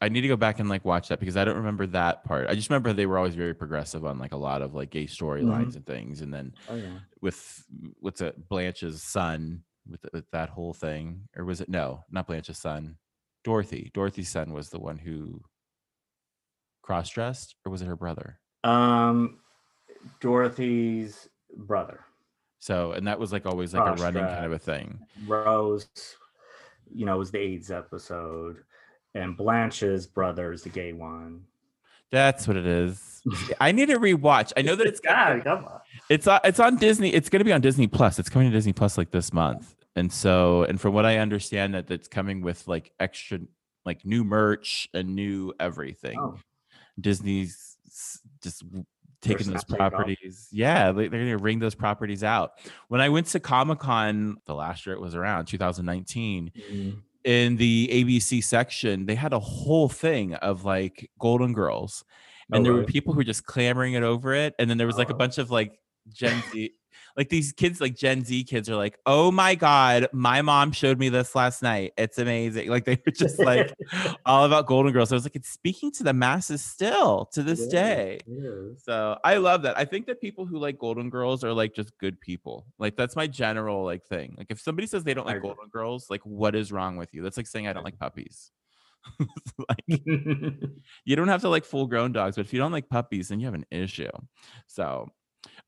I 0.00 0.08
need 0.08 0.20
to 0.20 0.28
go 0.28 0.36
back 0.36 0.60
and 0.60 0.68
like 0.68 0.84
watch 0.84 1.08
that 1.08 1.18
because 1.18 1.36
I 1.36 1.44
don't 1.44 1.56
remember 1.56 1.86
that 1.88 2.22
part. 2.24 2.48
I 2.48 2.54
just 2.54 2.70
remember 2.70 2.92
they 2.92 3.06
were 3.06 3.18
always 3.18 3.34
very 3.34 3.54
progressive 3.54 4.04
on 4.06 4.18
like 4.18 4.32
a 4.32 4.36
lot 4.36 4.62
of 4.62 4.74
like 4.74 4.90
gay 4.90 5.06
storylines 5.06 5.74
and 5.74 5.84
things. 5.84 6.20
And 6.20 6.32
then 6.32 6.54
Oh 6.68 6.76
yeah. 6.76 6.98
with 7.20 7.64
what's 7.98 8.20
it, 8.20 8.48
Blanche's 8.48 9.02
son 9.02 9.64
with, 9.90 10.06
with 10.12 10.30
that 10.30 10.50
whole 10.50 10.72
thing, 10.72 11.22
or 11.36 11.44
was 11.44 11.60
it 11.60 11.68
no, 11.68 12.04
not 12.10 12.28
Blanche's 12.28 12.58
son, 12.58 12.96
Dorothy. 13.42 13.90
Dorothy's 13.92 14.28
son 14.28 14.52
was 14.52 14.68
the 14.70 14.78
one 14.78 14.98
who 14.98 15.42
cross 16.88 17.10
dressed, 17.10 17.54
or 17.66 17.70
was 17.70 17.82
it 17.82 17.84
her 17.84 17.96
brother? 17.96 18.38
Um, 18.64 19.40
Dorothy's 20.20 21.28
brother 21.54 22.00
So, 22.60 22.92
and 22.92 23.06
that 23.06 23.20
was 23.20 23.30
like 23.30 23.44
always 23.44 23.74
like 23.74 23.86
a 23.86 24.02
running 24.02 24.24
kind 24.24 24.46
of 24.46 24.52
a 24.52 24.58
thing. 24.58 24.98
Rose, 25.26 25.86
you 26.90 27.04
know, 27.04 27.18
was 27.18 27.30
the 27.30 27.38
AIDS 27.38 27.70
episode, 27.70 28.64
and 29.14 29.36
Blanche's 29.36 30.06
brother 30.06 30.50
is 30.50 30.62
the 30.62 30.70
gay 30.70 30.94
one. 30.94 31.42
That's 32.10 32.48
what 32.48 32.56
it 32.56 32.66
is. 32.66 33.20
I 33.60 33.70
need 33.70 33.90
to 33.90 33.98
rewatch. 33.98 34.54
I 34.56 34.62
know 34.62 34.74
that 34.74 34.86
it's 34.86 35.00
God, 35.06 35.44
come 35.44 35.66
on. 35.66 35.80
It's 36.08 36.26
on, 36.26 36.40
it's 36.42 36.58
on 36.58 36.76
Disney. 36.76 37.12
It's 37.12 37.28
going 37.28 37.40
to 37.40 37.44
be 37.44 37.52
on 37.52 37.60
Disney 37.60 37.86
Plus. 37.86 38.18
It's 38.18 38.30
coming 38.30 38.50
to 38.50 38.56
Disney 38.56 38.72
Plus 38.72 38.96
like 38.96 39.10
this 39.10 39.30
month. 39.30 39.74
And 39.94 40.10
so, 40.10 40.62
and 40.62 40.80
from 40.80 40.94
what 40.94 41.04
I 41.04 41.18
understand, 41.18 41.74
that 41.74 41.90
it's 41.90 42.08
coming 42.08 42.40
with 42.40 42.66
like 42.66 42.92
extra, 42.98 43.40
like 43.84 44.06
new 44.06 44.24
merch 44.24 44.88
and 44.94 45.14
new 45.14 45.52
everything. 45.60 46.18
Oh, 46.18 46.38
Disney's 47.00 47.76
just 48.42 48.64
taking 49.20 49.50
those 49.52 49.60
snatching 49.62 49.74
it 49.76 49.80
up. 49.80 49.92
properties. 49.92 50.48
Yeah, 50.52 50.92
they- 50.92 51.08
they're 51.08 51.20
going 51.24 51.36
to 51.36 51.42
wring 51.42 51.58
those 51.58 51.74
properties 51.74 52.22
out. 52.22 52.52
When 52.88 53.00
I 53.00 53.08
went 53.08 53.26
to 53.28 53.40
Comic 53.40 53.80
Con 53.80 54.36
the 54.46 54.54
last 54.54 54.86
year 54.86 54.94
it 54.94 55.00
was 55.00 55.14
around 55.14 55.46
2019, 55.46 56.52
mm, 56.70 57.02
in 57.24 57.56
the 57.56 57.88
ABC 57.92 58.40
section, 58.42 59.06
they 59.06 59.16
had 59.16 59.32
a 59.32 59.38
whole 59.40 59.88
thing 59.88 60.34
of 60.36 60.64
like 60.64 61.10
Golden 61.18 61.52
Girls, 61.52 62.04
and 62.52 62.60
Oh, 62.60 62.62
there 62.64 62.72
were 62.72 62.84
people 62.84 63.12
who 63.12 63.18
were 63.18 63.24
just 63.24 63.44
clamoring 63.44 63.94
it 63.94 64.02
over 64.02 64.34
it. 64.34 64.54
And 64.58 64.70
then 64.70 64.78
there 64.78 64.86
was 64.86 64.96
like 64.96 65.10
a 65.10 65.14
Oh. 65.14 65.18
bunch 65.18 65.38
of 65.38 65.50
like 65.50 65.78
Gen 66.12 66.40
Z, 66.52 66.70
like 67.18 67.30
these 67.30 67.50
kids, 67.50 67.80
like 67.80 67.96
Gen 67.96 68.24
Z 68.24 68.44
kids, 68.44 68.70
are 68.70 68.76
like, 68.76 68.96
"Oh 69.04 69.32
my 69.32 69.56
god, 69.56 70.06
my 70.12 70.40
mom 70.40 70.70
showed 70.70 71.00
me 71.00 71.08
this 71.08 71.34
last 71.34 71.62
night. 71.64 71.92
It's 71.98 72.18
amazing!" 72.18 72.68
Like 72.78 72.84
they 72.84 73.00
were 73.04 73.12
just 73.12 73.38
like 73.40 73.74
all 74.24 74.44
about 74.44 74.66
Golden 74.66 74.92
Girls. 74.92 75.08
So 75.08 75.16
I 75.16 75.18
was 75.18 75.24
like, 75.24 75.34
it's 75.34 75.48
speaking 75.48 75.90
to 75.92 76.04
the 76.04 76.12
masses 76.12 76.62
still 76.62 77.28
to 77.32 77.42
this 77.42 77.62
it 77.62 77.70
day. 77.70 78.20
is. 78.28 78.84
So 78.84 79.18
I 79.24 79.38
love 79.38 79.62
that. 79.62 79.76
I 79.76 79.84
think 79.84 80.06
that 80.06 80.20
people 80.20 80.46
who 80.46 80.58
like 80.58 80.78
Golden 80.78 81.10
Girls 81.10 81.42
are 81.42 81.52
like 81.52 81.74
just 81.74 81.98
good 81.98 82.20
people. 82.20 82.66
Like 82.78 82.96
that's 82.96 83.16
my 83.16 83.26
general 83.26 83.84
like 83.84 84.06
thing. 84.06 84.36
Like 84.38 84.46
if 84.50 84.60
somebody 84.60 84.86
says 84.86 85.02
they 85.02 85.14
don't 85.14 85.26
like. 85.26 85.42
Golden 85.42 85.68
Girls, 85.72 86.08
like 86.08 86.24
what 86.24 86.54
is 86.54 86.70
wrong 86.70 86.96
with 86.96 87.12
you? 87.12 87.22
That's 87.22 87.36
like 87.36 87.48
saying 87.48 87.66
I 87.66 87.72
don't 87.72 87.84
like 87.84 87.98
puppies. 87.98 88.52
like 89.68 90.02
you 91.04 91.16
don't 91.16 91.28
have 91.28 91.40
to 91.40 91.48
like 91.48 91.64
full 91.64 91.86
grown 91.86 92.12
dogs, 92.12 92.36
but 92.36 92.44
if 92.44 92.52
you 92.52 92.60
don't 92.60 92.72
like 92.72 92.88
puppies, 92.88 93.28
then 93.28 93.40
you 93.40 93.46
have 93.46 93.54
an 93.54 93.66
issue. 93.70 94.10
So 94.66 95.08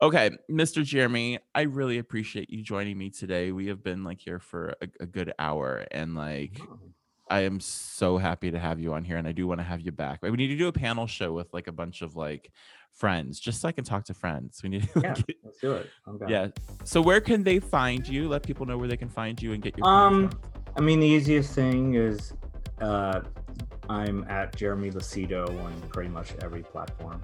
okay, 0.03 0.30
Mr. 0.51 0.84
Jeremy, 0.84 1.38
I 1.55 1.62
really 1.62 1.98
appreciate 1.98 2.51
you 2.51 2.62
joining 2.62 2.98
me 2.98 3.11
today. 3.11 3.53
We 3.53 3.66
have 3.66 3.82
been 3.82 4.05
like 4.05 4.20
here 4.20 4.38
for 4.38 4.74
a, 4.80 4.88
a 5.01 5.07
good 5.07 5.32
hour 5.38 5.86
and 5.90 6.14
like 6.14 6.61
I 7.30 7.42
am 7.42 7.61
so 7.61 8.18
happy 8.18 8.51
to 8.51 8.59
have 8.59 8.80
you 8.80 8.92
on 8.92 9.05
here, 9.05 9.16
and 9.16 9.26
I 9.26 9.30
do 9.30 9.46
want 9.46 9.61
to 9.61 9.64
have 9.64 9.80
you 9.80 9.92
back. 9.92 10.20
We 10.20 10.30
need 10.32 10.48
to 10.48 10.57
do 10.57 10.66
a 10.66 10.72
panel 10.72 11.07
show 11.07 11.32
with 11.32 11.55
like 11.55 11.68
a 11.68 11.72
bunch 11.72 12.03
of 12.03 12.16
like 12.16 12.51
friends, 12.92 13.38
just 13.38 13.61
so 13.61 13.68
I 13.68 13.72
can 13.72 13.84
talk 13.84 14.05
to 14.07 14.14
friends. 14.14 14.61
We 14.64 14.68
need 14.68 14.82
to, 14.92 15.01
yeah, 15.01 15.14
let's 15.44 15.61
do 15.61 15.72
it. 15.74 15.88
Yeah. 16.26 16.48
So 16.82 17.01
where 17.01 17.20
can 17.20 17.44
they 17.44 17.61
find 17.61 18.07
you? 18.07 18.28
Let 18.28 18.42
people 18.42 18.66
know 18.66 18.76
where 18.76 18.88
they 18.88 18.96
can 18.96 19.09
find 19.09 19.40
you 19.40 19.53
and 19.53 19.62
get 19.62 19.78
your. 19.78 19.86
Um. 19.86 20.30
I 20.76 20.80
mean, 20.80 21.01
the 21.01 21.07
easiest 21.07 21.53
thing 21.55 21.94
is 21.94 22.32
uh, 22.80 23.20
I'm 23.88 24.24
at 24.28 24.57
Jeremy 24.57 24.90
Lucido 24.90 25.48
on 25.64 25.80
pretty 25.88 26.11
much 26.11 26.32
every 26.42 26.62
platform. 26.62 27.22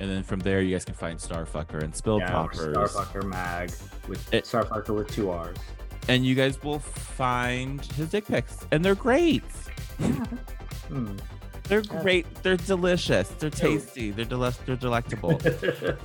And 0.00 0.10
then 0.10 0.22
from 0.22 0.40
there, 0.40 0.60
you 0.62 0.74
guys 0.74 0.84
can 0.84 0.94
find 0.94 1.18
Starfucker 1.18 1.82
and 1.82 1.94
Spilled 1.94 2.20
yeah, 2.22 2.30
Poppers, 2.30 2.76
Starfucker 2.76 3.24
Mag 3.24 3.70
with 4.08 4.32
It- 4.34 4.44
Starfucker 4.44 4.94
with 4.94 5.08
two 5.08 5.30
R's. 5.30 5.56
and 6.08 6.24
you 6.24 6.34
guys 6.34 6.62
will 6.62 6.78
find 6.80 7.84
his 7.84 8.10
dick 8.10 8.26
pics, 8.26 8.66
and 8.72 8.84
they're 8.84 8.94
great. 8.94 9.44
Hmm. 10.88 11.16
They're 11.72 11.80
great. 11.80 12.26
They're 12.42 12.58
delicious. 12.58 13.30
They're 13.30 13.48
tasty. 13.48 14.10
They're 14.10 14.26
They're 14.26 14.76
delectable. 14.76 15.40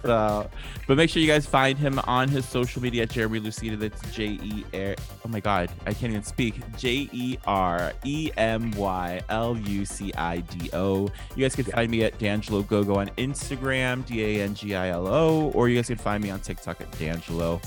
So, 0.02 0.50
but 0.88 0.96
make 0.96 1.10
sure 1.10 1.22
you 1.22 1.28
guys 1.28 1.46
find 1.46 1.78
him 1.78 2.00
on 2.06 2.30
his 2.30 2.46
social 2.46 2.82
media 2.82 3.04
at 3.04 3.10
Jeremy 3.10 3.42
Lucido. 3.42 3.78
That's 3.78 4.00
J 4.16 4.40
E 4.42 4.64
R. 4.74 4.96
Oh 5.26 5.28
my 5.28 5.42
God, 5.42 5.70
I 5.86 5.94
can't 5.94 6.12
even 6.12 6.24
speak. 6.24 6.56
J 6.78 7.10
E 7.12 7.38
R 7.46 7.92
E 8.06 8.32
M 8.38 8.72
Y 8.72 9.22
L 9.28 9.58
U 9.58 9.86
C 9.86 10.14
I 10.14 10.38
D 10.38 10.70
O. 10.72 11.10
You 11.36 11.44
guys 11.44 11.56
can 11.56 11.66
find 11.66 11.92
me 11.92 12.04
at 12.04 12.18
D'Angelo 12.18 12.62
Gogo 12.62 12.96
on 12.96 13.08
Instagram, 13.18 14.06
D 14.06 14.24
A 14.24 14.44
N 14.44 14.56
G 14.56 14.74
I 14.76 14.90
L 14.90 15.08
O, 15.08 15.52
or 15.52 15.68
you 15.68 15.76
guys 15.76 15.88
can 15.88 15.98
find 15.98 16.24
me 16.24 16.30
on 16.30 16.40
TikTok 16.40 16.80
at 16.80 16.90
D'Angelo. 16.98 17.60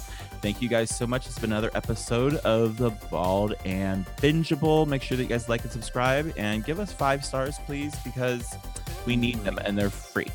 Thank 0.43 0.63
you 0.63 0.69
guys 0.69 0.95
so 0.95 1.07
much. 1.07 1.27
It's 1.27 1.39
been 1.39 1.53
another 1.53 1.71
episode 1.75 2.37
of 2.37 2.79
the 2.79 2.91
Bald 3.11 3.55
and 3.67 4.07
Bingeable. 4.17 4.87
Make 4.87 5.03
sure 5.03 5.17
that 5.19 5.23
you 5.23 5.29
guys 5.29 5.49
like 5.51 5.63
and 5.63 5.71
subscribe 5.71 6.33
and 6.37 6.65
give 6.65 6.81
us 6.81 6.93
five 6.93 7.25
stars, 7.25 7.59
please, 7.67 7.95
because 8.05 8.57
we 9.05 9.17
need 9.17 9.43
them 9.45 9.59
and 9.65 9.77
they're 9.77 9.91
free. 9.91 10.29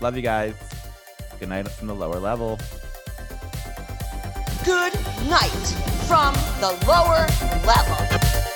Love 0.00 0.16
you 0.16 0.22
guys. 0.22 0.54
Good 1.38 1.50
night 1.50 1.68
from 1.68 1.88
the 1.88 1.94
lower 1.94 2.18
level. 2.18 2.58
Good 4.64 4.94
night 5.28 5.50
from 6.06 6.32
the 6.60 6.78
lower 6.86 7.26
level. 7.66 8.53